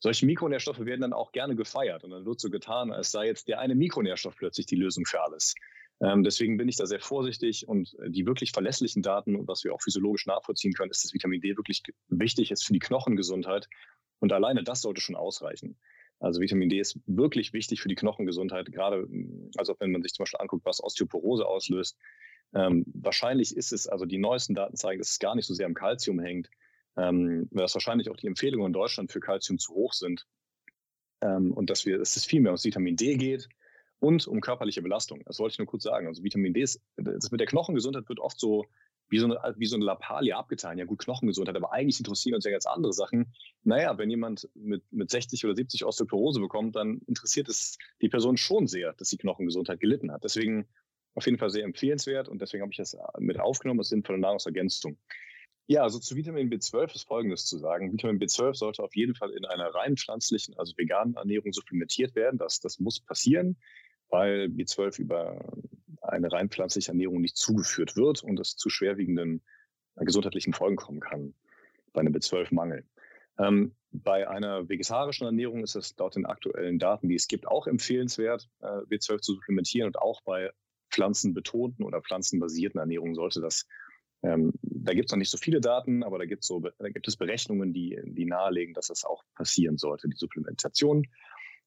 [0.00, 3.48] solche Mikronährstoffe werden dann auch gerne gefeiert und dann wird so getan, als sei jetzt
[3.48, 5.54] der eine Mikronährstoff plötzlich die Lösung für alles.
[6.00, 9.74] Ähm, deswegen bin ich da sehr vorsichtig und äh, die wirklich verlässlichen Daten, was wir
[9.74, 13.68] auch physiologisch nachvollziehen können, ist, dass Vitamin D wirklich wichtig ist für die Knochengesundheit.
[14.20, 15.76] Und alleine das sollte schon ausreichen.
[16.20, 20.12] Also Vitamin D ist wirklich wichtig für die Knochengesundheit, gerade mm, also wenn man sich
[20.14, 21.96] zum Beispiel anguckt, was Osteoporose auslöst.
[22.54, 25.66] Ähm, wahrscheinlich ist es, also die neuesten Daten zeigen, dass es gar nicht so sehr
[25.66, 26.48] am Kalzium hängt,
[26.96, 30.26] ähm, dass wahrscheinlich auch die Empfehlungen in Deutschland für Kalzium zu hoch sind.
[31.20, 33.48] Ähm, und dass wir, dass es viel mehr ums Vitamin D geht
[34.00, 35.22] und um körperliche Belastung.
[35.24, 36.06] Das wollte ich nur kurz sagen.
[36.06, 38.64] Also Vitamin D ist, das mit der Knochengesundheit wird oft so
[39.10, 40.78] wie so eine, wie so eine Lappalie abgetan.
[40.78, 43.32] Ja gut, Knochengesundheit, aber eigentlich interessieren uns ja ganz andere Sachen.
[43.62, 48.36] Naja, wenn jemand mit, mit 60 oder 70 Osteoporose bekommt, dann interessiert es die Person
[48.36, 50.24] schon sehr, dass die Knochengesundheit gelitten hat.
[50.24, 50.68] Deswegen
[51.14, 54.98] auf jeden Fall sehr empfehlenswert und deswegen habe ich das mit aufgenommen als sinnvolle Nahrungsergänzung.
[55.66, 57.92] Ja, also zu Vitamin B12 ist Folgendes zu sagen.
[57.92, 62.38] Vitamin B12 sollte auf jeden Fall in einer rein pflanzlichen, also veganen Ernährung supplementiert werden.
[62.38, 63.56] Das, das muss passieren
[64.08, 65.44] weil B12 über
[66.02, 69.42] eine rein pflanzliche Ernährung nicht zugeführt wird und es zu schwerwiegenden
[69.96, 71.34] äh, gesundheitlichen Folgen kommen kann
[71.92, 72.84] bei einem B12-Mangel.
[73.38, 77.66] Ähm, bei einer vegetarischen Ernährung ist es laut den aktuellen Daten, die es gibt, auch
[77.66, 80.50] empfehlenswert, äh, B12 zu supplementieren und auch bei
[80.90, 83.66] pflanzenbetonten oder pflanzenbasierten Ernährungen sollte das,
[84.22, 87.08] ähm, da gibt es noch nicht so viele Daten, aber da, gibt's so, da gibt
[87.08, 91.06] es Berechnungen, die, die nahelegen, dass das auch passieren sollte, die Supplementation.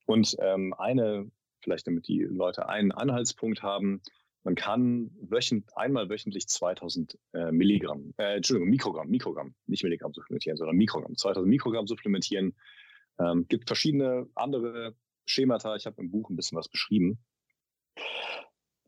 [0.05, 1.29] Und ähm, eine
[1.61, 4.01] vielleicht damit die Leute einen Anhaltspunkt haben.
[4.43, 10.57] Man kann wöchent, einmal wöchentlich 2000 äh, Milligramm, äh, Entschuldigung, Mikrogramm, Mikrogramm, nicht Milligramm supplementieren,
[10.57, 12.55] sondern Mikrogramm, 2000 Mikrogramm supplementieren.
[13.19, 15.75] Ähm, gibt verschiedene andere Schemata.
[15.75, 17.19] Ich habe im Buch ein bisschen was beschrieben.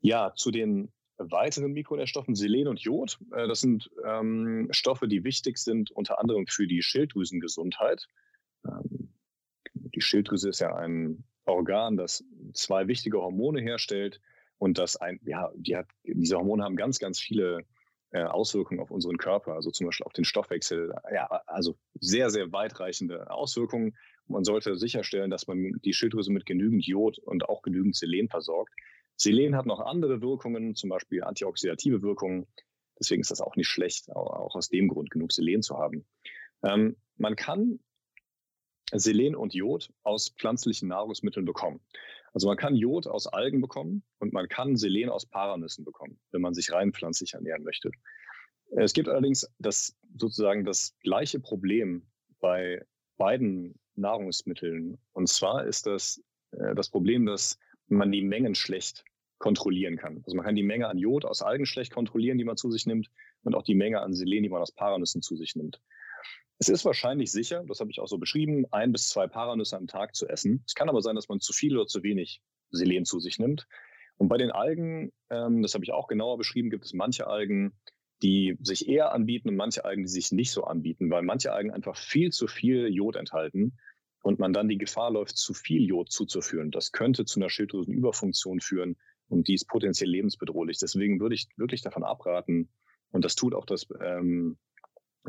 [0.02, 3.20] Ja, zu den weiteren Mikronährstoffen Selen und Jod.
[3.32, 8.08] Äh, das sind ähm, Stoffe, die wichtig sind, unter anderem für die Schilddrüsengesundheit.
[8.66, 9.14] Ähm,
[9.74, 14.22] die Schilddrüse ist ja ein Organ, das zwei wichtige Hormone herstellt
[14.58, 17.66] und das ein, ja, die hat, diese Hormone haben ganz, ganz viele
[18.12, 20.94] äh, Auswirkungen auf unseren Körper, also zum Beispiel auf den Stoffwechsel.
[21.14, 23.98] Ja, also sehr, sehr weitreichende Auswirkungen.
[24.28, 28.72] Man sollte sicherstellen, dass man die Schilddrüse mit genügend Jod und auch genügend Selen versorgt.
[29.16, 32.48] Selen hat noch andere Wirkungen, zum Beispiel antioxidative Wirkungen.
[33.00, 36.06] Deswegen ist das auch nicht schlecht, auch aus dem Grund genug Selen zu haben.
[36.64, 37.80] Ähm, man kann
[38.92, 41.80] Selen und Jod aus pflanzlichen Nahrungsmitteln bekommen.
[42.34, 46.42] Also man kann Jod aus Algen bekommen und man kann Selen aus Paranüssen bekommen, wenn
[46.42, 47.92] man sich rein pflanzlich ernähren möchte.
[48.76, 52.08] Es gibt allerdings das sozusagen das gleiche Problem
[52.40, 52.84] bei
[53.18, 54.98] beiden Nahrungsmitteln.
[55.14, 59.04] Und zwar ist das äh, das Problem, dass man die Mengen schlecht
[59.38, 60.22] kontrollieren kann.
[60.26, 62.86] Also man kann die Menge an Jod aus Algen schlecht kontrollieren, die man zu sich
[62.86, 63.10] nimmt,
[63.44, 65.82] und auch die Menge an Selen, die man aus Paranüssen zu sich nimmt.
[66.64, 69.86] Es ist wahrscheinlich sicher, das habe ich auch so beschrieben, ein bis zwei Paranüsse am
[69.86, 70.64] Tag zu essen.
[70.66, 72.42] Es kann aber sein, dass man zu viel oder zu wenig
[72.72, 73.68] Selen zu sich nimmt.
[74.16, 77.74] Und bei den Algen, ähm, das habe ich auch genauer beschrieben, gibt es manche Algen,
[78.22, 81.70] die sich eher anbieten und manche Algen, die sich nicht so anbieten, weil manche Algen
[81.70, 83.78] einfach viel zu viel Jod enthalten
[84.22, 86.72] und man dann die Gefahr läuft, zu viel Jod zuzuführen.
[86.72, 88.96] Das könnte zu einer Schilddrüsenüberfunktion führen
[89.28, 90.78] und die ist potenziell lebensbedrohlich.
[90.78, 92.70] Deswegen würde ich wirklich davon abraten,
[93.12, 94.58] und das tut auch das, ähm,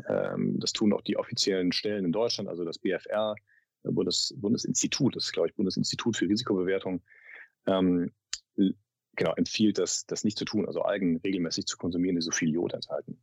[0.07, 3.35] ähm, das tun auch die offiziellen Stellen in Deutschland, also das BFR,
[3.83, 7.01] äh, Bundes, Bundesinstitut, das ist, glaube ich, Bundesinstitut für Risikobewertung,
[7.67, 8.11] ähm,
[9.15, 12.49] genau, empfiehlt das, das nicht zu tun, also Algen regelmäßig zu konsumieren, die so viel
[12.49, 13.19] Jod enthalten.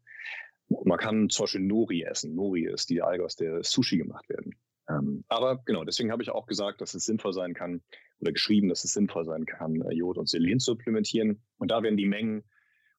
[0.84, 2.34] Man kann zum Beispiel Nori essen.
[2.34, 4.54] Nori ist die Alge, aus der Sushi gemacht werden.
[4.88, 7.82] Ähm, aber genau, deswegen habe ich auch gesagt, dass es sinnvoll sein kann
[8.20, 11.42] oder geschrieben, dass es sinnvoll sein kann, äh, Jod und Selen zu supplementieren.
[11.58, 12.44] Und da werden die Mengen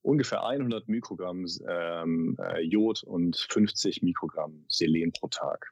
[0.03, 5.71] ungefähr 100 Mikrogramm ähm, äh, Jod und 50 Mikrogramm Selen pro Tag.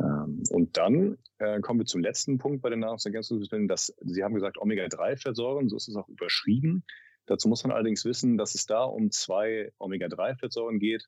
[0.00, 3.68] Ähm, und dann äh, kommen wir zum letzten Punkt bei den Nahrungsergänzungsmitteln.
[3.68, 6.84] Dass, Sie haben gesagt, Omega-3-Fettsäuren, so ist es auch überschrieben.
[7.26, 11.06] Dazu muss man allerdings wissen, dass es da um zwei Omega-3-Fettsäuren geht,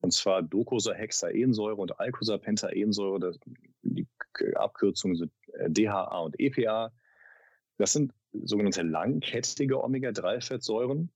[0.00, 3.20] und zwar Docosahexaensäure und Alcosapentaensäure.
[3.20, 3.38] Das,
[3.82, 4.08] die
[4.54, 6.92] Abkürzungen sind äh, DHA und EPA.
[7.76, 11.10] Das sind sogenannte langkettige Omega-3-Fettsäuren.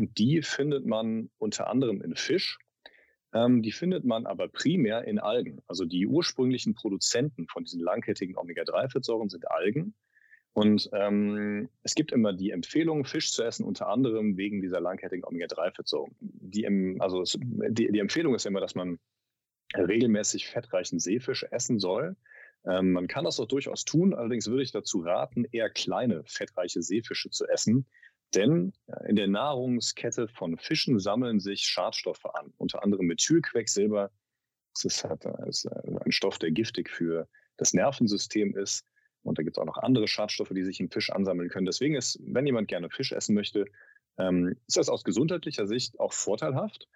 [0.00, 2.58] Und die findet man unter anderem in Fisch.
[3.34, 5.60] Ähm, die findet man aber primär in Algen.
[5.66, 9.94] Also die ursprünglichen Produzenten von diesen langkettigen Omega-3-Fettsäuren sind Algen.
[10.54, 15.22] Und ähm, es gibt immer die Empfehlung, Fisch zu essen, unter anderem wegen dieser langkettigen
[15.22, 16.16] Omega-3-Fettsäuren.
[16.18, 18.98] Die, also die, die Empfehlung ist immer, dass man
[19.76, 22.16] regelmäßig fettreichen Seefisch essen soll.
[22.64, 26.80] Ähm, man kann das auch durchaus tun, allerdings würde ich dazu raten, eher kleine fettreiche
[26.80, 27.84] Seefische zu essen,
[28.34, 34.10] denn äh, in der Nahrungskette von Fischen sammeln sich Schadstoffe an, unter anderem Methylquecksilber.
[34.74, 38.84] Das ist, halt, das ist ein Stoff, der giftig für das Nervensystem ist.
[39.22, 41.66] Und da gibt es auch noch andere Schadstoffe, die sich im Fisch ansammeln können.
[41.66, 43.66] Deswegen ist, wenn jemand gerne Fisch essen möchte,
[44.18, 46.88] ähm, ist das aus gesundheitlicher Sicht auch vorteilhaft.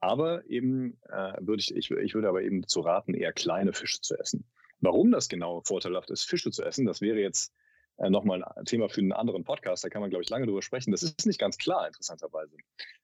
[0.00, 4.00] Aber eben äh, würde ich, ich, ich würde aber eben zu raten, eher kleine Fische
[4.00, 4.44] zu essen.
[4.80, 7.52] Warum das genau vorteilhaft ist, Fische zu essen, das wäre jetzt
[7.98, 9.84] äh, nochmal ein Thema für einen anderen Podcast.
[9.84, 10.90] Da kann man, glaube ich, lange drüber sprechen.
[10.90, 12.56] Das ist nicht ganz klar, interessanterweise.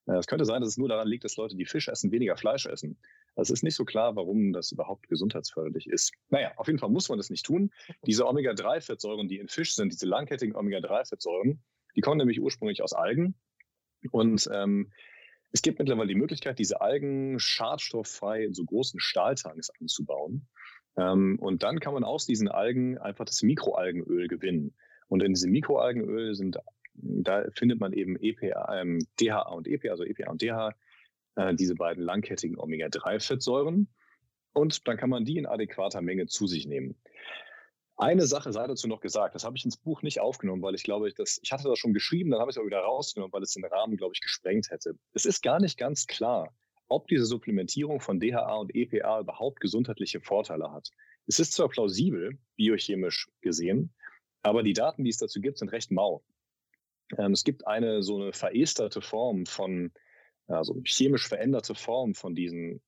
[0.06, 2.36] Äh, es könnte sein, dass es nur daran liegt, dass Leute, die Fisch essen, weniger
[2.36, 2.98] Fleisch essen.
[3.36, 6.12] Es ist nicht so klar, warum das überhaupt gesundheitsförderlich ist.
[6.28, 7.70] Naja, auf jeden Fall muss man das nicht tun.
[8.06, 11.62] Diese Omega-3-Fettsäuren, die in Fisch sind, diese langkettigen Omega-3-Fettsäuren,
[11.96, 13.34] die kommen nämlich ursprünglich aus Algen.
[14.10, 14.92] Und ähm,
[15.52, 20.48] es gibt mittlerweile die Möglichkeit, diese Algen schadstofffrei in so großen Stahltanks anzubauen.
[20.96, 24.74] Ähm, und dann kann man aus diesen Algen einfach das Mikroalgenöl gewinnen.
[25.08, 26.58] Und in diesem Mikroalgenöl sind,
[26.94, 30.74] da findet man eben EPA, ähm, DHA und EPA, also EPA und DHA,
[31.36, 33.88] äh, diese beiden langkettigen Omega-3-Fettsäuren.
[34.52, 36.96] Und dann kann man die in adäquater Menge zu sich nehmen.
[37.96, 40.82] Eine Sache sei dazu noch gesagt, das habe ich ins Buch nicht aufgenommen, weil ich
[40.82, 43.32] glaube, ich, das, ich hatte das schon geschrieben, dann habe ich es auch wieder rausgenommen,
[43.32, 44.94] weil es den Rahmen, glaube ich, gesprengt hätte.
[45.12, 46.52] Es ist gar nicht ganz klar,
[46.88, 50.90] ob diese Supplementierung von DHA und EPA überhaupt gesundheitliche Vorteile hat.
[51.26, 53.94] Es ist zwar plausibel, biochemisch gesehen,
[54.42, 56.22] aber die Daten, die es dazu gibt, sind recht mau.
[57.16, 59.92] Ähm, es gibt eine so eine veresterte Form von,
[60.46, 62.82] also chemisch veränderte Form von diesen,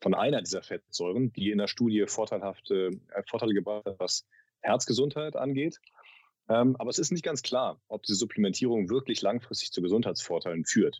[0.00, 4.26] von einer dieser Fettsäuren, die in der Studie vorteilhafte äh, Vorteile gebracht hat, was
[4.60, 5.78] Herzgesundheit angeht.
[6.48, 10.98] Ähm, aber es ist nicht ganz klar, ob diese Supplementierung wirklich langfristig zu Gesundheitsvorteilen führt.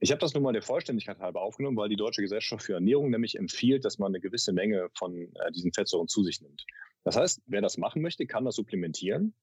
[0.00, 3.10] Ich habe das nun mal der Vollständigkeit halber aufgenommen, weil die Deutsche Gesellschaft für Ernährung
[3.10, 6.64] nämlich empfiehlt, dass man eine gewisse Menge von äh, diesen Fettsäuren zu sich nimmt.
[7.04, 9.34] Das heißt, wer das machen möchte, kann das supplementieren.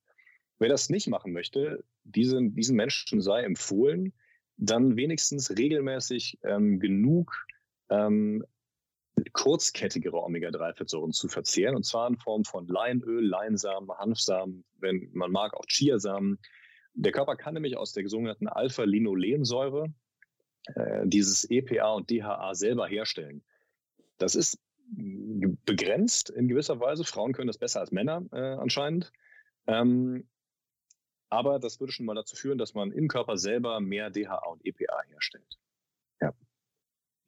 [0.58, 4.14] Wer das nicht machen möchte, diesen, diesen Menschen sei empfohlen,
[4.58, 7.34] dann wenigstens regelmäßig ähm, genug
[7.90, 8.46] ähm,
[9.34, 15.54] kurzkettigere Omega-3-Fettsäuren zu verzehren, und zwar in Form von Leinöl, Leinsamen, Hanfsamen, wenn man mag,
[15.54, 16.40] auch Chiasamen.
[16.94, 19.94] Der Körper kann nämlich aus der sogenannten Alpha-Linolensäure,
[21.04, 23.44] dieses EPA und DHA selber herstellen.
[24.18, 27.04] Das ist begrenzt in gewisser Weise.
[27.04, 29.12] Frauen können das besser als Männer äh, anscheinend.
[29.68, 30.28] Ähm,
[31.30, 34.66] aber das würde schon mal dazu führen, dass man im Körper selber mehr DHA und
[34.66, 35.58] EPA herstellt.
[36.22, 36.34] Ja.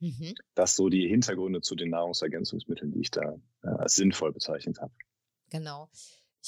[0.00, 0.34] Mhm.
[0.54, 4.92] Das so die Hintergründe zu den Nahrungsergänzungsmitteln, die ich da äh, als sinnvoll bezeichnet habe.
[5.50, 5.90] Genau.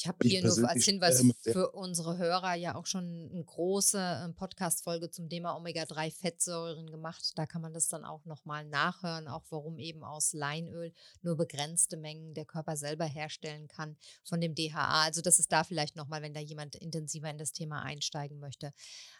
[0.00, 4.34] Ich habe hier nur als Hinweis für unsere Hörer ja auch schon eine große ähm,
[4.34, 7.32] Podcast-Folge zum Thema Omega-3-Fettsäuren gemacht.
[7.36, 11.98] Da kann man das dann auch nochmal nachhören, auch warum eben aus Leinöl nur begrenzte
[11.98, 15.04] Mengen der Körper selber herstellen kann von dem DHA.
[15.04, 18.72] Also das ist da vielleicht nochmal, wenn da jemand intensiver in das Thema einsteigen möchte.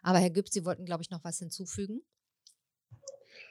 [0.02, 2.00] Aber Herr Güb, Sie wollten, glaube ich, noch was hinzufügen.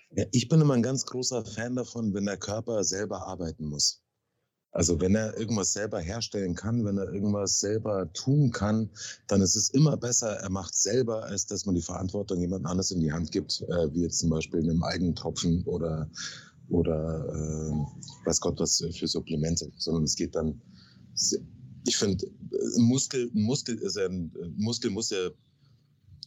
[0.10, 4.02] Ja, ich bin immer ein ganz großer Fan davon, wenn der Körper selber arbeiten muss.
[4.72, 8.90] Also wenn er irgendwas selber herstellen kann, wenn er irgendwas selber tun kann,
[9.28, 12.92] dann ist es immer besser, er macht selber, als dass man die Verantwortung jemand anders
[12.92, 16.10] in die Hand gibt, äh, wie jetzt zum Beispiel einem Eigentropfen oder,
[16.70, 20.62] oder äh, weiß Gott was für Supplemente, sondern es geht dann,
[21.88, 22.28] ich finde,
[22.78, 25.30] Muskel, Muskel, ein, Muskel muss ja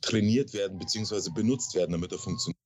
[0.00, 2.61] trainiert werden, beziehungsweise benutzt werden, damit er funktioniert.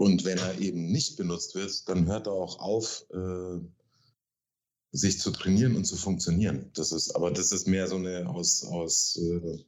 [0.00, 3.58] Und wenn er eben nicht benutzt wird, dann hört er auch auf, äh,
[4.92, 6.70] sich zu trainieren und zu funktionieren.
[6.72, 9.58] Das ist, aber das ist mehr so eine aus, aus äh,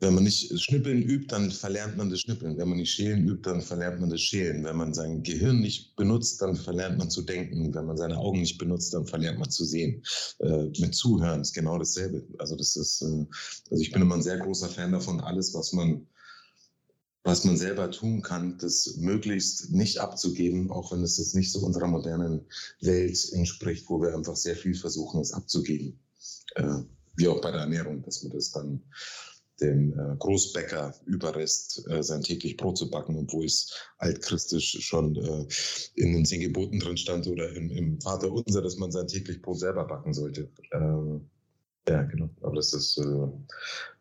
[0.00, 2.58] wenn man nicht Schnippeln übt, dann verlernt man das Schnippeln.
[2.58, 4.64] Wenn man nicht Schälen übt, dann verlernt man das Schälen.
[4.64, 7.72] Wenn man sein Gehirn nicht benutzt, dann verlernt man zu denken.
[7.72, 10.02] Wenn man seine Augen nicht benutzt, dann verlernt man zu sehen.
[10.40, 12.26] Äh, mit Zuhören ist genau dasselbe.
[12.38, 13.24] Also das ist, äh,
[13.70, 16.08] also ich bin immer ein sehr großer Fan davon, alles, was man
[17.24, 21.60] was man selber tun kann, das möglichst nicht abzugeben, auch wenn es jetzt nicht so
[21.60, 22.46] unserer modernen
[22.80, 26.00] Welt entspricht, wo wir einfach sehr viel versuchen, es abzugeben.
[26.56, 26.82] Äh,
[27.16, 28.82] wie auch bei der Ernährung, dass man das dann
[29.60, 35.46] dem äh, Großbäcker überrest, äh, sein täglich Brot zu backen, obwohl es altchristisch schon äh,
[35.94, 39.40] in den zehn Geboten drin stand oder im, im Vater unser, dass man sein täglich
[39.40, 40.50] Brot selber backen sollte.
[40.72, 41.30] Ähm,
[41.88, 42.30] ja, genau.
[42.40, 43.28] Aber das ist, äh,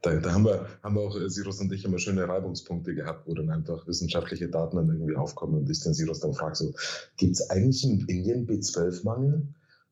[0.02, 3.28] da, da, haben wir, haben wir auch äh, Sirus und ich immer schöne Reibungspunkte gehabt,
[3.28, 6.74] wo dann einfach wissenschaftliche Daten dann irgendwie aufkommen und ich den Sirus dann frage, so,
[7.18, 9.48] gibt es eigentlich in Indien B12-Mangel?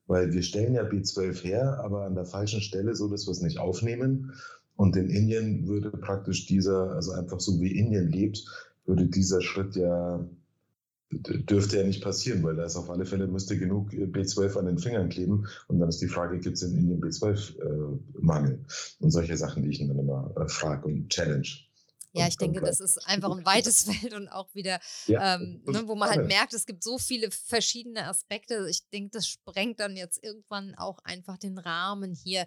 [0.06, 3.42] Weil wir stellen ja B12 her, aber an der falschen Stelle, so dass wir es
[3.42, 4.32] nicht aufnehmen.
[4.76, 8.44] Und in Indien würde praktisch dieser, also einfach so wie Indien lebt,
[8.86, 10.26] würde dieser Schritt ja
[11.10, 14.66] dürfte ja nicht passieren, weil da ist auf alle Fälle müsste genug äh, B12 an
[14.66, 18.52] den Fingern kleben und dann ist die Frage, gibt es in Indien B12-Mangel?
[18.52, 21.69] Äh, und solche Sachen, die ich dann immer äh, frage und challenge.
[22.12, 25.86] Ja, ich denke, das ist einfach ein weites Feld und auch wieder, ja, ähm, ne,
[25.86, 28.66] wo man halt merkt, es gibt so viele verschiedene Aspekte.
[28.68, 32.46] Ich denke, das sprengt dann jetzt irgendwann auch einfach den Rahmen hier.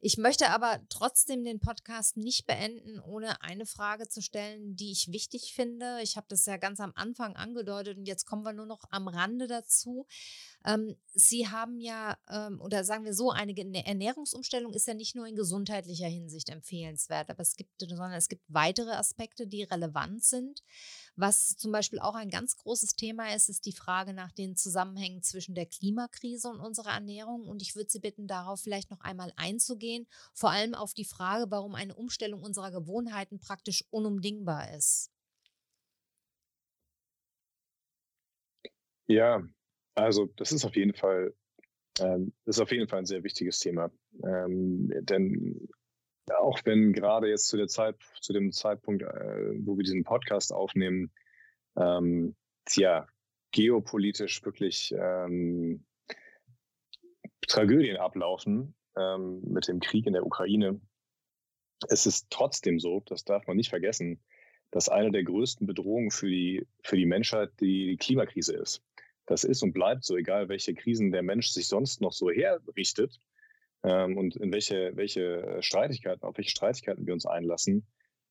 [0.00, 5.12] Ich möchte aber trotzdem den Podcast nicht beenden, ohne eine Frage zu stellen, die ich
[5.12, 5.98] wichtig finde.
[6.02, 9.06] Ich habe das ja ganz am Anfang angedeutet und jetzt kommen wir nur noch am
[9.06, 10.06] Rande dazu.
[10.64, 13.54] Ähm, Sie haben ja, ähm, oder sagen wir so, eine
[13.86, 18.42] Ernährungsumstellung ist ja nicht nur in gesundheitlicher Hinsicht empfehlenswert, aber es gibt, sondern es gibt
[18.48, 20.62] weitere Aspekte, die relevant sind.
[21.16, 25.22] Was zum Beispiel auch ein ganz großes Thema ist, ist die Frage nach den Zusammenhängen
[25.22, 27.46] zwischen der Klimakrise und unserer Ernährung.
[27.46, 31.50] Und ich würde Sie bitten, darauf vielleicht noch einmal einzugehen, vor allem auf die Frage,
[31.50, 35.10] warum eine Umstellung unserer Gewohnheiten praktisch unumdingbar ist.
[39.06, 39.42] Ja,
[39.94, 41.34] also das ist auf jeden Fall,
[42.00, 43.90] ähm, ist auf jeden Fall ein sehr wichtiges Thema.
[44.24, 45.68] Ähm, denn
[46.36, 50.52] auch wenn gerade jetzt zu der Zeit, zu dem Zeitpunkt, äh, wo wir diesen Podcast
[50.52, 51.12] aufnehmen,
[51.76, 52.34] ähm,
[52.76, 53.06] ja,
[53.52, 55.84] geopolitisch wirklich ähm,
[57.46, 60.80] Tragödien ablaufen ähm, mit dem Krieg in der Ukraine.
[61.88, 64.20] Es ist trotzdem so, das darf man nicht vergessen,
[64.70, 68.82] dass eine der größten Bedrohungen für die, für die Menschheit die, die Klimakrise ist.
[69.26, 73.20] Das ist und bleibt so, egal welche Krisen der Mensch sich sonst noch so herrichtet
[73.82, 77.86] ähm, und in welche, welche Streitigkeiten, auf welche Streitigkeiten wir uns einlassen,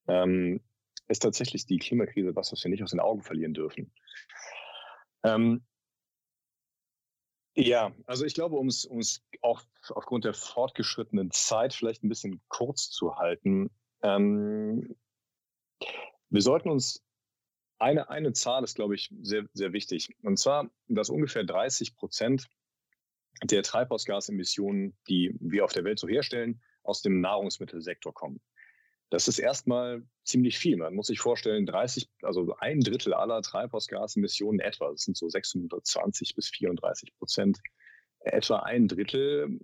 [0.08, 0.62] ähm,
[1.08, 3.92] ist tatsächlich die Klimakrise was, was wir nicht aus den Augen verlieren dürfen.
[5.24, 5.64] Ähm,
[7.56, 12.90] ja, also ich glaube, um es auch aufgrund der fortgeschrittenen Zeit vielleicht ein bisschen kurz
[12.90, 13.70] zu halten,
[14.02, 14.96] ähm,
[16.30, 17.04] wir sollten uns
[17.80, 20.16] eine, eine Zahl ist, glaube ich, sehr, sehr wichtig.
[20.22, 22.48] Und zwar, dass ungefähr 30 Prozent
[23.44, 28.42] der Treibhausgasemissionen, die wir auf der Welt so herstellen, aus dem Nahrungsmittelsektor kommen.
[29.10, 30.78] Das ist erstmal ziemlich viel.
[30.78, 36.36] Man muss sich vorstellen, 30, also ein Drittel aller Treibhausgasemissionen etwa, das sind so 620
[36.36, 37.60] bis 34 Prozent,
[38.22, 39.60] etwa ein Drittel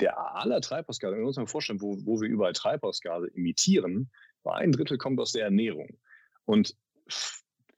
[0.00, 4.10] der aller Treibhausgase, wir müssen uns mal vorstellen, wo, wo wir überall Treibhausgase emittieren,
[4.44, 5.98] ein Drittel kommt aus der Ernährung.
[6.46, 6.74] Und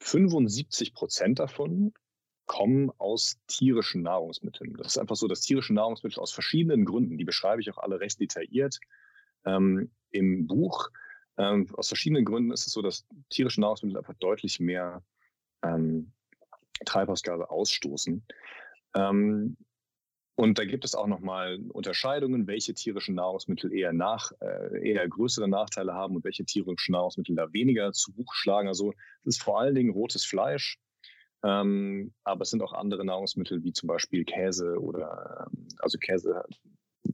[0.00, 1.92] 75 Prozent davon
[2.46, 4.74] kommen aus tierischen Nahrungsmitteln.
[4.78, 8.00] Das ist einfach so, dass tierische Nahrungsmittel aus verschiedenen Gründen, die beschreibe ich auch alle
[8.00, 8.78] recht detailliert
[9.44, 10.90] ähm, im Buch,
[11.36, 15.02] ähm, aus verschiedenen Gründen ist es so, dass tierische Nahrungsmittel einfach deutlich mehr
[15.62, 16.12] ähm,
[16.84, 18.24] Treibhausgase ausstoßen.
[18.94, 19.56] Ähm,
[20.38, 25.48] und da gibt es auch nochmal Unterscheidungen, welche tierischen Nahrungsmittel eher, nach, äh, eher größere
[25.48, 28.68] Nachteile haben und welche tierischen Nahrungsmittel da weniger zu Buch schlagen.
[28.68, 28.92] Also
[29.24, 30.78] es ist vor allen Dingen rotes Fleisch,
[31.42, 36.44] ähm, aber es sind auch andere Nahrungsmittel wie zum Beispiel Käse oder ähm, also Käse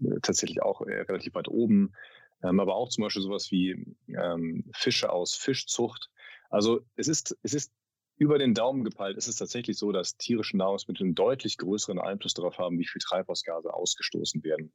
[0.05, 1.95] äh, tatsächlich auch äh, relativ weit oben,
[2.43, 6.11] ähm, aber auch zum Beispiel sowas wie ähm, Fische aus Fischzucht.
[6.51, 7.73] Also es ist, es ist
[8.17, 12.35] über den Daumen gepeilt ist es tatsächlich so, dass tierische Nahrungsmittel einen deutlich größeren Einfluss
[12.35, 14.73] darauf haben, wie viel Treibhausgase ausgestoßen werden.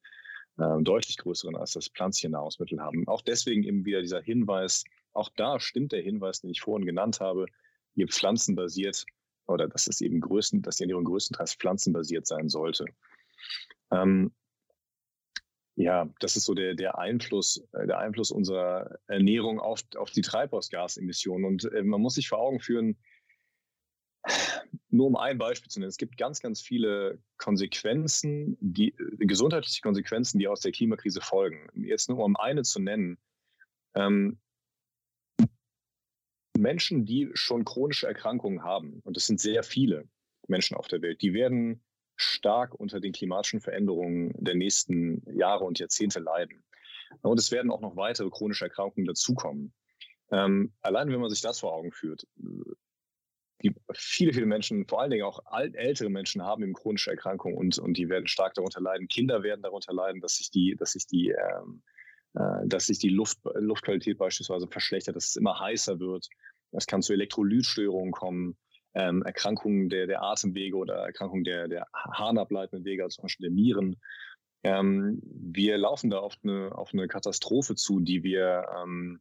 [0.57, 3.07] Äh, deutlich größeren, als das pflanzliche Nahrungsmittel haben.
[3.07, 4.83] Auch deswegen eben wieder dieser Hinweis,
[5.13, 7.45] auch da stimmt der Hinweis, den ich vorhin genannt habe,
[7.95, 9.05] je pflanzenbasiert
[9.47, 12.85] oder dass es eben größten, dass die Ernährung größtenteils pflanzenbasiert sein sollte.
[13.91, 14.33] Ähm,
[15.75, 20.21] ja, das ist so der, der Einfluss, äh, der Einfluss unserer Ernährung auf, auf die
[20.21, 21.45] Treibhausgasemissionen.
[21.45, 22.97] Und äh, man muss sich vor Augen führen,
[24.89, 29.81] nur um ein Beispiel zu nennen, es gibt ganz, ganz viele Konsequenzen, die äh, gesundheitliche
[29.81, 31.67] Konsequenzen, die aus der Klimakrise folgen.
[31.73, 33.17] Jetzt nur um eine zu nennen.
[33.95, 34.39] Ähm,
[36.57, 40.09] Menschen, die schon chronische Erkrankungen haben, und das sind sehr viele
[40.47, 41.81] Menschen auf der Welt, die werden
[42.15, 46.63] stark unter den klimatischen Veränderungen der nächsten Jahre und Jahrzehnte leiden.
[47.21, 49.73] Und es werden auch noch weitere chronische Erkrankungen dazukommen.
[50.31, 52.27] Ähm, allein wenn man sich das vor Augen führt,
[53.61, 57.77] die, viele, viele Menschen, vor allen Dingen auch ältere Menschen haben eben chronische Erkrankungen und,
[57.77, 59.07] und die werden stark darunter leiden.
[59.07, 61.81] Kinder werden darunter leiden, dass sich die, dass sich die, ähm,
[62.35, 66.27] äh, dass sich die Luft, Luftqualität beispielsweise verschlechtert, dass es immer heißer wird.
[66.71, 68.57] Es kann zu Elektrolytstörungen kommen,
[68.93, 73.55] ähm, Erkrankungen der, der Atemwege oder Erkrankungen der, der harnableitenden Wege, also zum Beispiel der
[73.55, 73.97] Nieren.
[74.63, 79.19] Ähm, wir laufen da auf eine, auf eine Katastrophe zu, die wir ähm,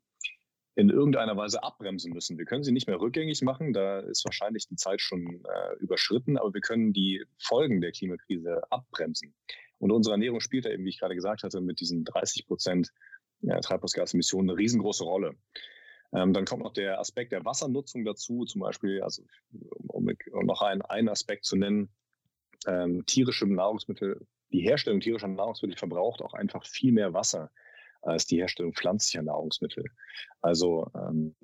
[0.78, 2.38] in irgendeiner Weise abbremsen müssen.
[2.38, 6.38] Wir können sie nicht mehr rückgängig machen, da ist wahrscheinlich die Zeit schon äh, überschritten,
[6.38, 9.34] aber wir können die Folgen der Klimakrise abbremsen.
[9.78, 12.92] Und unsere Ernährung spielt da eben, wie ich gerade gesagt hatte, mit diesen 30 Prozent
[13.40, 15.34] ja, Treibhausgasemissionen eine riesengroße Rolle.
[16.12, 19.24] Ähm, dann kommt noch der Aspekt der Wassernutzung dazu, zum Beispiel, also
[19.88, 21.88] um, um noch einen, einen Aspekt zu nennen,
[22.68, 27.50] ähm, tierische Nahrungsmittel, die Herstellung tierischer Nahrungsmittel verbraucht auch einfach viel mehr Wasser
[28.02, 29.84] als die Herstellung pflanzlicher Nahrungsmittel.
[30.40, 31.34] Also ähm,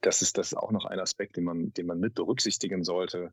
[0.00, 3.32] das ist das ist auch noch ein Aspekt, den man, den man mit berücksichtigen sollte.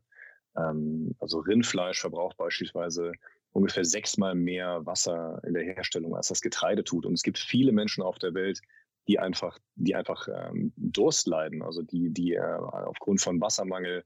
[0.56, 3.12] Ähm, also Rindfleisch verbraucht beispielsweise
[3.52, 7.06] ungefähr sechsmal mehr Wasser in der Herstellung, als das Getreide tut.
[7.06, 8.60] Und es gibt viele Menschen auf der Welt,
[9.06, 14.04] die einfach, die einfach ähm, Durst leiden, also die, die äh, aufgrund von Wassermangel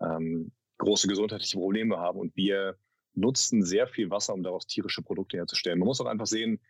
[0.00, 2.18] ähm, große gesundheitliche Probleme haben.
[2.18, 2.78] Und wir
[3.14, 5.78] nutzen sehr viel Wasser, um daraus tierische Produkte herzustellen.
[5.78, 6.60] Man muss auch einfach sehen,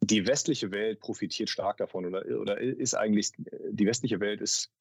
[0.00, 4.72] die westliche Welt profitiert stark davon oder, oder ist eigentlich, die westliche Welt ist,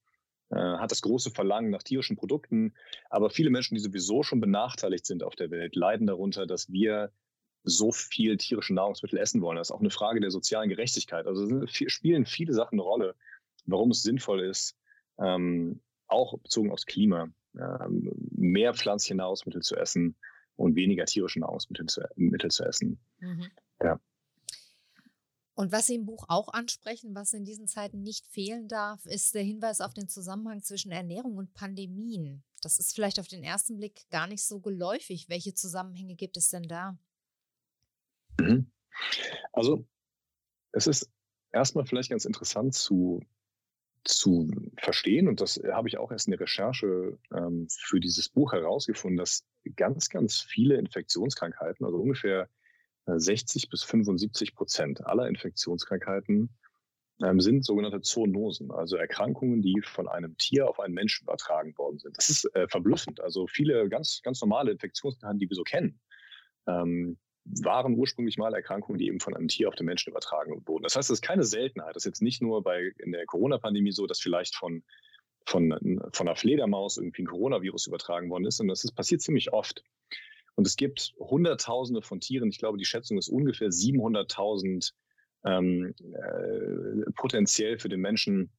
[0.49, 2.74] äh, hat das große Verlangen nach tierischen Produkten,
[3.10, 7.11] aber viele Menschen, die sowieso schon benachteiligt sind auf der Welt, leiden darunter, dass wir
[7.64, 9.57] so viel tierische Nahrungsmittel essen wollen.
[9.57, 11.28] Das ist auch eine Frage der sozialen Gerechtigkeit.
[11.28, 13.16] Also spielen viele Sachen eine Rolle,
[13.66, 14.78] warum es sinnvoll ist,
[15.20, 20.16] ähm, auch bezogen aufs Klima, ähm, mehr pflanzliche Nahrungsmittel zu essen
[20.56, 22.99] und weniger tierische Nahrungsmittel zu, Mittel zu essen.
[23.20, 23.48] Mhm.
[23.84, 23.99] Ja.
[25.60, 29.36] Und was Sie im Buch auch ansprechen, was in diesen Zeiten nicht fehlen darf, ist
[29.36, 32.45] der Hinweis auf den Zusammenhang zwischen Ernährung und Pandemien.
[32.61, 35.27] Das ist vielleicht auf den ersten Blick gar nicht so geläufig.
[35.27, 36.98] Welche Zusammenhänge gibt es denn da?
[38.40, 38.72] Mhm.
[39.52, 39.86] Also
[40.72, 41.11] es ist
[41.52, 43.19] erstmal vielleicht ganz interessant zu,
[44.06, 48.53] zu verstehen, und das habe ich auch erst in der Recherche ähm, für dieses Buch
[48.53, 49.45] herausgefunden, dass
[49.76, 52.48] ganz, ganz viele Infektionskrankheiten, also ungefähr
[53.18, 56.49] 60 bis 75 Prozent aller Infektionskrankheiten
[57.22, 61.99] ähm, sind sogenannte Zoonosen, also Erkrankungen, die von einem Tier auf einen Menschen übertragen worden
[61.99, 62.18] sind.
[62.18, 63.19] Das ist äh, verblüffend.
[63.19, 65.99] Also viele ganz, ganz normale Infektionskrankheiten, die wir so kennen,
[66.68, 70.84] ähm, waren ursprünglich mal Erkrankungen, die eben von einem Tier auf den Menschen übertragen wurden.
[70.84, 71.95] Das heißt, das ist keine Seltenheit.
[71.95, 74.84] Das ist jetzt nicht nur bei in der Corona-Pandemie so, dass vielleicht von,
[75.45, 79.52] von, von einer Fledermaus irgendwie ein Coronavirus übertragen worden ist, sondern das ist, passiert ziemlich
[79.52, 79.84] oft.
[80.60, 82.49] Und es gibt Hunderttausende von Tieren.
[82.49, 84.91] Ich glaube, die Schätzung ist ungefähr 700.000
[85.45, 88.52] ähm, äh, potenziell für den Menschen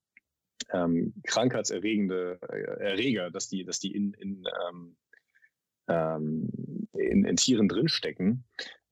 [0.72, 4.97] ähm, krankheitserregende äh, Erreger, dass die, dass die in, in, ähm,
[5.89, 6.48] ähm
[6.94, 8.44] in, in Tieren drinstecken,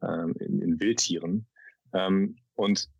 [0.02, 1.46] ähm, in, in Wildtieren.
[1.94, 2.90] Ähm, und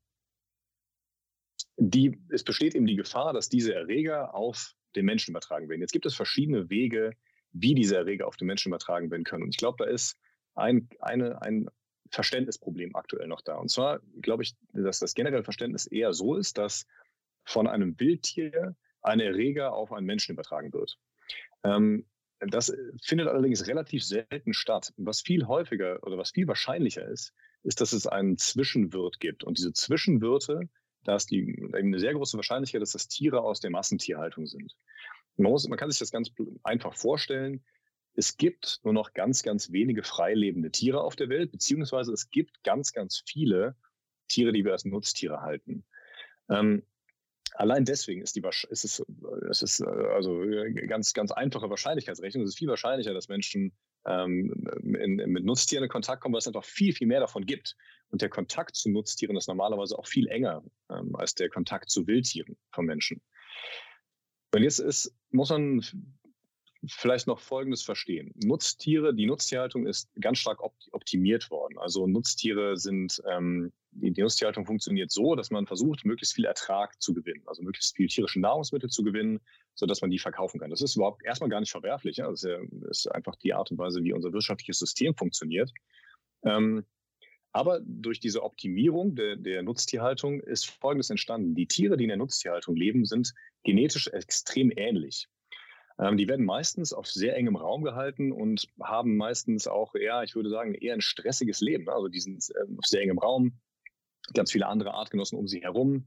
[1.77, 5.83] die, es besteht eben die Gefahr, dass diese Erreger auf den Menschen übertragen werden.
[5.83, 7.13] Jetzt gibt es verschiedene Wege,
[7.61, 9.45] wie diese Erreger auf den Menschen übertragen werden können.
[9.45, 10.17] Und ich glaube, da ist
[10.55, 11.69] ein, eine, ein
[12.11, 13.57] Verständnisproblem aktuell noch da.
[13.57, 16.87] Und zwar glaube ich, dass das generelle Verständnis eher so ist, dass
[17.45, 20.99] von einem Wildtier ein Erreger auf einen Menschen übertragen wird.
[21.65, 22.07] Ähm,
[22.41, 22.73] das
[23.03, 24.93] findet allerdings relativ selten statt.
[24.97, 27.33] Was viel häufiger oder was viel wahrscheinlicher ist,
[27.65, 29.43] ist, dass es einen Zwischenwirt gibt.
[29.45, 30.69] Und diese Zwischenwirte,
[31.05, 34.77] da ist die, eine sehr große Wahrscheinlichkeit, dass das Tiere aus der Massentierhaltung sind.
[35.39, 36.31] Man, muss, man kann sich das ganz
[36.63, 37.65] einfach vorstellen.
[38.15, 42.65] Es gibt nur noch ganz, ganz wenige freilebende Tiere auf der Welt, beziehungsweise es gibt
[42.65, 43.77] ganz, ganz viele
[44.27, 45.85] Tiere, die wir als Nutztiere halten.
[46.51, 46.83] Ähm,
[47.55, 49.05] allein deswegen ist, die, ist es,
[49.51, 50.43] es ist also
[50.89, 52.45] ganz, ganz einfache Wahrscheinlichkeitsrechnung.
[52.45, 53.73] Es ist viel wahrscheinlicher, dass Menschen
[54.07, 57.47] ähm, in, in, mit Nutztieren in Kontakt kommen, weil es einfach viel, viel mehr davon
[57.47, 57.77] gibt.
[58.11, 62.07] Und der Kontakt zu Nutztieren ist normalerweise auch viel enger ähm, als der Kontakt zu
[62.07, 63.21] Wildtieren von Menschen.
[64.59, 65.83] Und jetzt ist, muss man
[66.89, 68.33] vielleicht noch Folgendes verstehen.
[68.43, 70.59] Nutztiere, die Nutztierhaltung ist ganz stark
[70.91, 71.79] optimiert worden.
[71.79, 77.01] Also Nutztiere sind, ähm, die, die Nutztierhaltung funktioniert so, dass man versucht, möglichst viel Ertrag
[77.01, 79.39] zu gewinnen, also möglichst viel tierische Nahrungsmittel zu gewinnen,
[79.77, 80.71] sodass man die verkaufen kann.
[80.71, 82.17] Das ist überhaupt erstmal gar nicht verwerflich.
[82.17, 82.29] Ja?
[82.29, 82.45] Das
[82.91, 85.73] ist, einfach die Art und Weise, wie unser wirtschaftliches System funktioniert.
[86.43, 86.85] Ähm,
[87.59, 91.57] aber durch diese Optimierung der, der, Nutztierhaltung ist Folgendes entstanden.
[91.57, 95.27] Die Tiere, die in der Nutztierhaltung leben, sind genetisch extrem ähnlich.
[95.99, 100.37] Ähm, die werden meistens auf sehr engem Raum gehalten und haben meistens auch eher, ich
[100.37, 101.89] würde sagen, eher ein stressiges Leben.
[101.89, 103.59] Also die sind ähm, auf sehr engem Raum,
[104.35, 106.07] ganz viele andere Artgenossen um sie herum.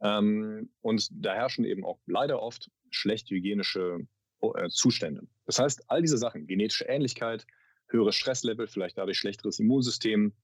[0.00, 4.06] Ähm, und da herrschen eben auch leider oft schlecht hygienische
[4.42, 5.26] äh, Zustände.
[5.46, 7.48] Das heißt, all diese Sachen, genetische Ähnlichkeit,
[7.88, 10.34] höheres Stresslevel, vielleicht dadurch schlechteres Immunsystem,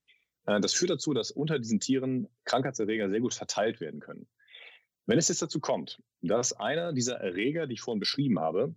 [0.45, 4.27] das führt dazu, dass unter diesen Tieren Krankheitserreger sehr gut verteilt werden können.
[5.07, 8.75] Wenn es jetzt dazu kommt, dass einer dieser Erreger, die ich vorhin beschrieben habe,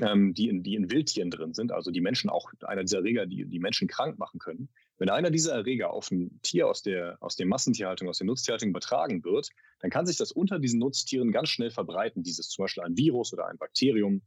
[0.00, 3.26] ähm, die, in, die in Wildtieren drin sind, also die Menschen auch, einer dieser Erreger,
[3.26, 4.68] die die Menschen krank machen können,
[4.98, 8.68] wenn einer dieser Erreger auf ein Tier aus der, aus der Massentierhaltung, aus der Nutztierhaltung
[8.68, 9.48] übertragen wird,
[9.80, 13.32] dann kann sich das unter diesen Nutztieren ganz schnell verbreiten, dieses zum Beispiel ein Virus
[13.32, 14.22] oder ein Bakterium.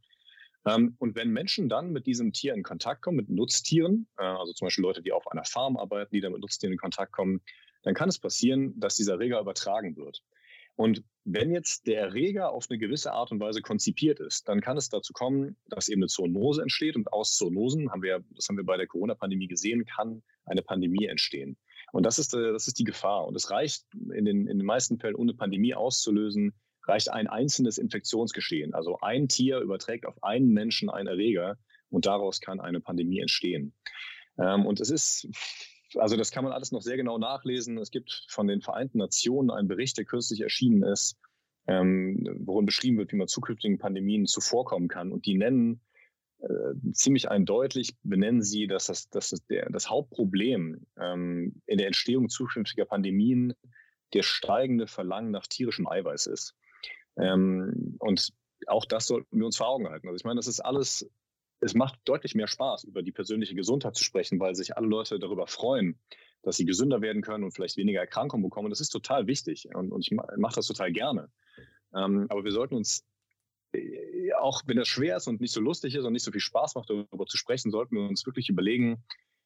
[0.66, 4.54] Ähm, und wenn Menschen dann mit diesem Tier in Kontakt kommen, mit Nutztieren, äh, also
[4.54, 7.42] zum Beispiel Leute, die auf einer Farm arbeiten, die dann mit Nutztieren in Kontakt kommen,
[7.84, 10.24] dann kann es passieren, dass dieser Erreger übertragen wird.
[10.76, 14.76] Und wenn jetzt der Erreger auf eine gewisse Art und Weise konzipiert ist, dann kann
[14.76, 16.96] es dazu kommen, dass eben eine Zoonose entsteht.
[16.96, 21.06] Und aus Zoonosen, haben wir, das haben wir bei der Corona-Pandemie gesehen, kann eine Pandemie
[21.06, 21.58] entstehen.
[21.92, 23.28] Und das ist, äh, das ist die Gefahr.
[23.28, 26.54] Und es reicht in den, in den meisten Fällen, ohne Pandemie auszulösen,
[26.86, 28.74] reicht ein einzelnes Infektionsgeschehen.
[28.74, 31.58] Also ein Tier überträgt auf einen Menschen einen Erreger
[31.90, 33.74] und daraus kann eine Pandemie entstehen.
[34.38, 35.28] Ähm, und es ist
[35.96, 37.78] also das kann man alles noch sehr genau nachlesen.
[37.78, 41.18] Es gibt von den Vereinten Nationen einen Bericht, der kürzlich erschienen ist,
[41.68, 45.12] ähm, worin beschrieben wird, wie man zukünftigen Pandemien zuvorkommen kann.
[45.12, 45.82] Und die nennen
[46.40, 51.88] äh, ziemlich eindeutig, benennen sie, dass das, dass das, der, das Hauptproblem ähm, in der
[51.88, 53.54] Entstehung zukünftiger Pandemien
[54.14, 56.56] der steigende Verlangen nach tierischem Eiweiß ist.
[57.18, 58.34] Ähm, und
[58.68, 60.08] auch das sollten wir uns vor Augen halten.
[60.08, 61.10] Also ich meine, das ist alles
[61.64, 65.20] es macht deutlich mehr Spaß, über die persönliche Gesundheit zu sprechen, weil sich alle Leute
[65.20, 66.00] darüber freuen,
[66.42, 68.70] dass sie gesünder werden können und vielleicht weniger Erkrankungen bekommen.
[68.70, 71.30] Das ist total wichtig und, und ich mache das total gerne.
[71.96, 73.06] Ähm, aber wir sollten uns,
[73.74, 76.42] äh, auch wenn das schwer ist und nicht so lustig ist und nicht so viel
[76.42, 79.04] Spaß macht, darüber zu sprechen, sollten wir uns wirklich überlegen,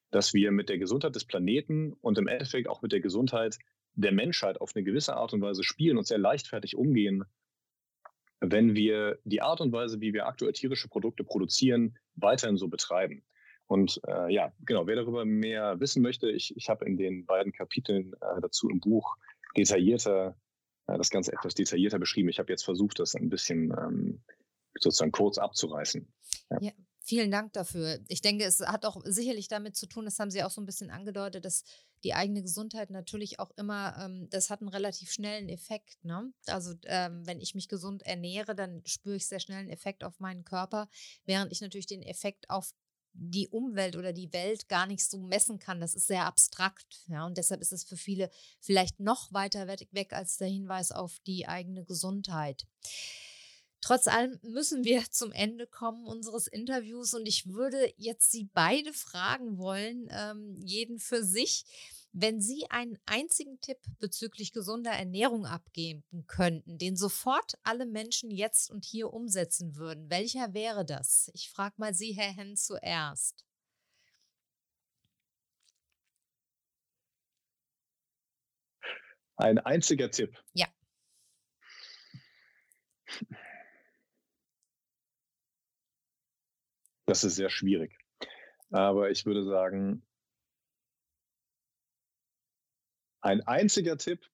[0.10, 3.58] dass wir mit der Gesundheit des Planeten und im Endeffekt auch mit der Gesundheit
[3.94, 7.26] der Menschheit auf eine gewisse Art und Weise spielen und sehr leichtfertig umgehen
[8.40, 13.24] wenn wir die Art und Weise, wie wir aktuell tierische Produkte produzieren, weiterhin so betreiben.
[13.68, 17.52] Und äh, ja, genau, wer darüber mehr wissen möchte, ich, ich habe in den beiden
[17.52, 19.18] Kapiteln äh, dazu im Buch
[19.58, 20.38] detaillierter,
[20.88, 22.30] äh, das Ganze etwas detaillierter beschrieben.
[22.30, 24.22] Ich habe jetzt versucht, das ein bisschen ähm,
[24.80, 26.08] sozusagen kurz abzureißen.
[26.52, 26.58] Ja.
[26.62, 26.72] ja.
[27.08, 28.02] Vielen Dank dafür.
[28.10, 30.66] Ich denke, es hat auch sicherlich damit zu tun, das haben Sie auch so ein
[30.66, 31.64] bisschen angedeutet, dass
[32.04, 36.04] die eigene Gesundheit natürlich auch immer, ähm, das hat einen relativ schnellen Effekt.
[36.04, 36.34] Ne?
[36.48, 40.20] Also ähm, wenn ich mich gesund ernähre, dann spüre ich sehr schnell einen Effekt auf
[40.20, 40.90] meinen Körper,
[41.24, 42.74] während ich natürlich den Effekt auf
[43.14, 45.80] die Umwelt oder die Welt gar nicht so messen kann.
[45.80, 47.06] Das ist sehr abstrakt.
[47.08, 48.30] Ja, und deshalb ist es für viele
[48.60, 52.68] vielleicht noch weiter weg als der Hinweis auf die eigene Gesundheit.
[53.82, 58.94] Trotz allem müssen wir zum Ende kommen unseres Interviews und ich würde jetzt Sie beide
[58.94, 61.66] fragen wollen, ähm, jeden für sich.
[62.14, 68.72] Wenn Sie einen einzigen Tipp bezüglich gesunder Ernährung abgeben könnten, den sofort alle Menschen jetzt
[68.72, 71.30] und hier umsetzen würden, welcher wäre das?
[71.34, 73.46] Ich frage mal Sie, Herr Henn, zuerst.
[79.36, 80.36] Ein einziger Tipp.
[80.54, 80.68] Ja.
[87.08, 87.98] Das ist sehr schwierig.
[88.70, 90.06] Aber ich würde sagen,
[93.22, 94.30] ein einziger Tipp.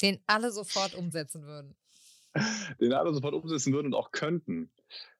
[0.00, 1.76] Den alle sofort umsetzen würden.
[2.80, 4.70] Den alle sofort umsetzen würden und auch könnten.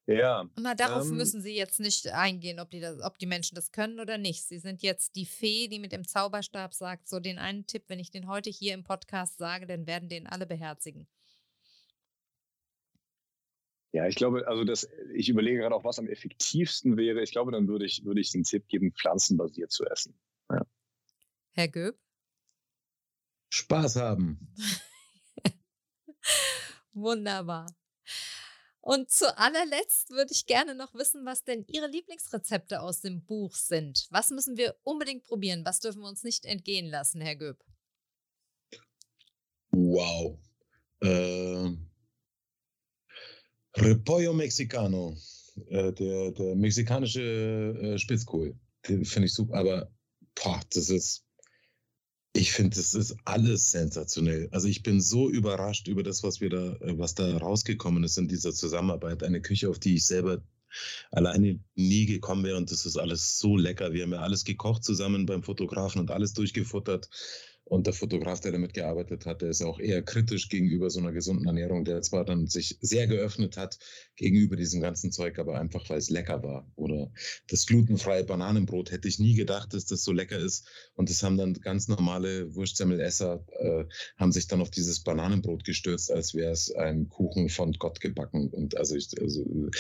[0.06, 0.48] Ja.
[0.56, 3.72] Na, darauf ähm, müssen Sie jetzt nicht eingehen, ob die, das, ob die Menschen das
[3.72, 4.44] können oder nicht.
[4.44, 7.98] Sie sind jetzt die Fee, die mit dem Zauberstab sagt, so den einen Tipp, wenn
[7.98, 11.08] ich den heute hier im Podcast sage, dann werden den alle beherzigen.
[13.94, 17.22] Ja, ich glaube, also das, ich überlege gerade auch, was am effektivsten wäre.
[17.22, 20.18] Ich glaube, dann würde ich, würde ich den Tipp geben, pflanzenbasiert zu essen.
[20.50, 20.66] Ja.
[21.52, 21.96] Herr Göb?
[23.50, 24.52] Spaß haben.
[26.92, 27.72] Wunderbar.
[28.80, 33.54] Und zu allerletzt würde ich gerne noch wissen, was denn Ihre Lieblingsrezepte aus dem Buch
[33.54, 34.08] sind.
[34.10, 35.64] Was müssen wir unbedingt probieren?
[35.64, 37.64] Was dürfen wir uns nicht entgehen lassen, Herr Göb?
[39.70, 40.36] Wow.
[41.00, 41.76] Äh,
[43.76, 45.16] Repollo Mexicano,
[45.68, 48.56] äh, der, der mexikanische äh, Spitzkohl.
[48.82, 49.90] Finde ich super, aber
[50.34, 51.24] boah, das ist
[52.36, 54.48] ich finde, das ist alles sensationell.
[54.50, 58.18] Also ich bin so überrascht über das, was wir da, äh, was da rausgekommen ist
[58.18, 59.22] in dieser Zusammenarbeit.
[59.22, 60.42] Eine Küche, auf die ich selber
[61.12, 62.56] alleine nie gekommen wäre.
[62.56, 63.92] Und das ist alles so lecker.
[63.92, 67.08] Wir haben ja alles gekocht zusammen beim Fotografen und alles durchgefuttert.
[67.66, 71.12] Und der Fotograf, der damit gearbeitet hat, der ist auch eher kritisch gegenüber so einer
[71.12, 73.78] gesunden Ernährung, der zwar dann sich sehr geöffnet hat
[74.16, 76.70] gegenüber diesem ganzen Zeug, aber einfach, weil es lecker war.
[76.76, 77.10] Oder
[77.48, 80.68] das glutenfreie Bananenbrot hätte ich nie gedacht, dass das so lecker ist.
[80.94, 83.84] Und das haben dann ganz normale Wurstsemmelesser, äh,
[84.18, 88.50] haben sich dann auf dieses Bananenbrot gestürzt, als wäre es ein Kuchen von Gott gebacken.
[88.50, 89.70] Und also, ich, also,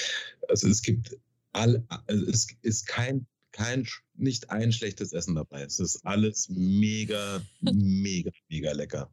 [0.48, 1.18] also es gibt
[1.52, 5.62] all, also es ist kein kein, nicht ein schlechtes Essen dabei.
[5.62, 9.10] Es ist alles mega, mega, mega lecker.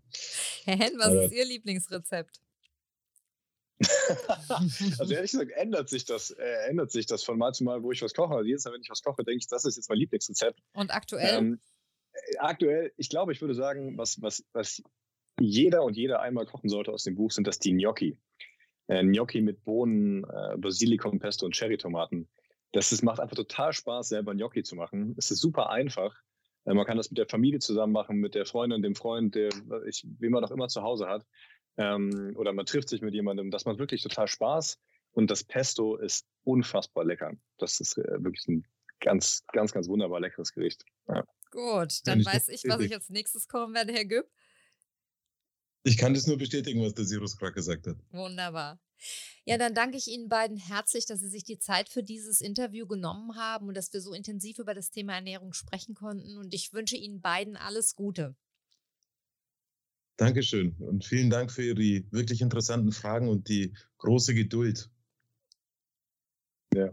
[0.66, 2.42] Herr Hen, was Aber, ist Ihr Lieblingsrezept?
[5.00, 7.92] also ehrlich gesagt ändert sich das, äh, ändert sich das von Mal zu Mal, wo
[7.92, 8.34] ich was koche.
[8.34, 10.60] Also jedes Mal, wenn ich was koche, denke ich, das ist jetzt mein Lieblingsrezept.
[10.74, 11.38] Und aktuell?
[11.38, 11.60] Ähm,
[12.12, 14.82] äh, aktuell, ich glaube, ich würde sagen, was, was, was
[15.40, 18.18] jeder und jeder einmal kochen sollte aus dem Buch, sind das die Gnocchi.
[18.88, 22.28] Äh, Gnocchi mit Bohnen, äh, Basilikum, Pesto und Cherrytomaten
[22.72, 25.16] das ist, macht einfach total Spaß, selber Gnocchi zu machen.
[25.18, 26.16] Es ist super einfach.
[26.66, 29.50] Äh, man kann das mit der Familie zusammen machen, mit der Freundin, dem Freund, der,
[29.88, 31.26] ich, wen man auch immer zu Hause hat.
[31.78, 33.52] Ähm, oder man trifft sich mit jemandem.
[33.52, 34.78] Das macht wirklich total Spaß.
[35.14, 37.34] Und das Pesto ist unfassbar lecker.
[37.58, 38.66] Das ist äh, wirklich ein
[39.02, 40.86] ganz, ganz, ganz wunderbar leckeres Gericht.
[41.08, 41.26] Ja.
[41.52, 44.30] Gut, dann weiß ich, was ich als nächstes kochen werde, Herr Güpp.
[45.84, 47.98] Ich kann das nur bestätigen, was der Sirus gerade gesagt hat.
[48.12, 48.80] Wunderbar.
[49.46, 52.88] Ja, dann danke ich Ihnen beiden herzlich, dass Sie sich die Zeit für dieses Interview
[52.88, 56.38] genommen haben und dass wir so intensiv über das Thema Ernährung sprechen konnten.
[56.38, 58.36] Und ich wünsche Ihnen beiden alles Gute.
[60.18, 64.90] Dankeschön und vielen Dank für Ihre wirklich interessanten Fragen und die große Geduld.
[66.74, 66.92] Ja,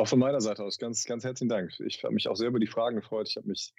[0.00, 1.78] auch von meiner Seite aus ganz, ganz herzlichen Dank.
[1.80, 3.28] Ich habe mich auch sehr über die Fragen gefreut.
[3.28, 3.74] Ich habe mich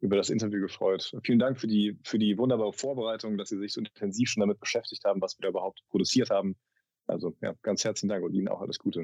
[0.00, 1.12] über das Interview gefreut.
[1.22, 4.58] Vielen Dank für die, für die wunderbare Vorbereitung, dass Sie sich so intensiv schon damit
[4.58, 6.56] beschäftigt haben, was wir da überhaupt produziert haben.
[7.06, 9.02] Also ja, ganz herzlichen Dank und Ihnen auch alles Gute.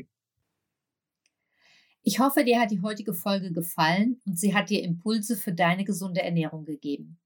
[2.04, 5.84] Ich hoffe, dir hat die heutige Folge gefallen und sie hat dir Impulse für deine
[5.84, 7.20] gesunde Ernährung gegeben.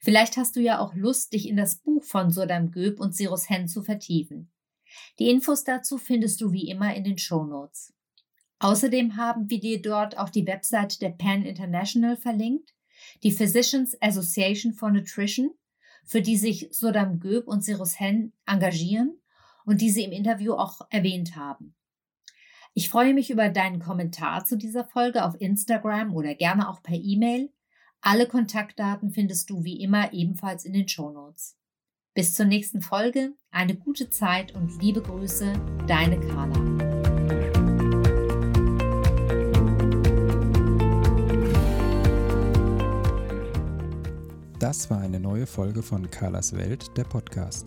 [0.00, 3.50] Vielleicht hast du ja auch Lust, dich in das Buch von Sodam Göb und Sirus
[3.50, 4.52] Hen zu vertiefen.
[5.18, 7.92] Die Infos dazu findest du wie immer in den Show Notes.
[8.60, 12.74] Außerdem haben wir dir dort auch die Website der Pan International verlinkt,
[13.24, 15.50] die Physicians Association for Nutrition,
[16.04, 19.17] für die sich Sodam Göb und Sirus Hen engagieren
[19.68, 21.74] und die sie im Interview auch erwähnt haben.
[22.72, 26.96] Ich freue mich über deinen Kommentar zu dieser Folge auf Instagram oder gerne auch per
[26.96, 27.52] E-Mail.
[28.00, 31.58] Alle Kontaktdaten findest du wie immer ebenfalls in den Show Notes.
[32.14, 35.52] Bis zur nächsten Folge, eine gute Zeit und liebe Grüße,
[35.86, 36.58] deine Carla.
[44.58, 47.66] Das war eine neue Folge von Carlas Welt, der Podcast.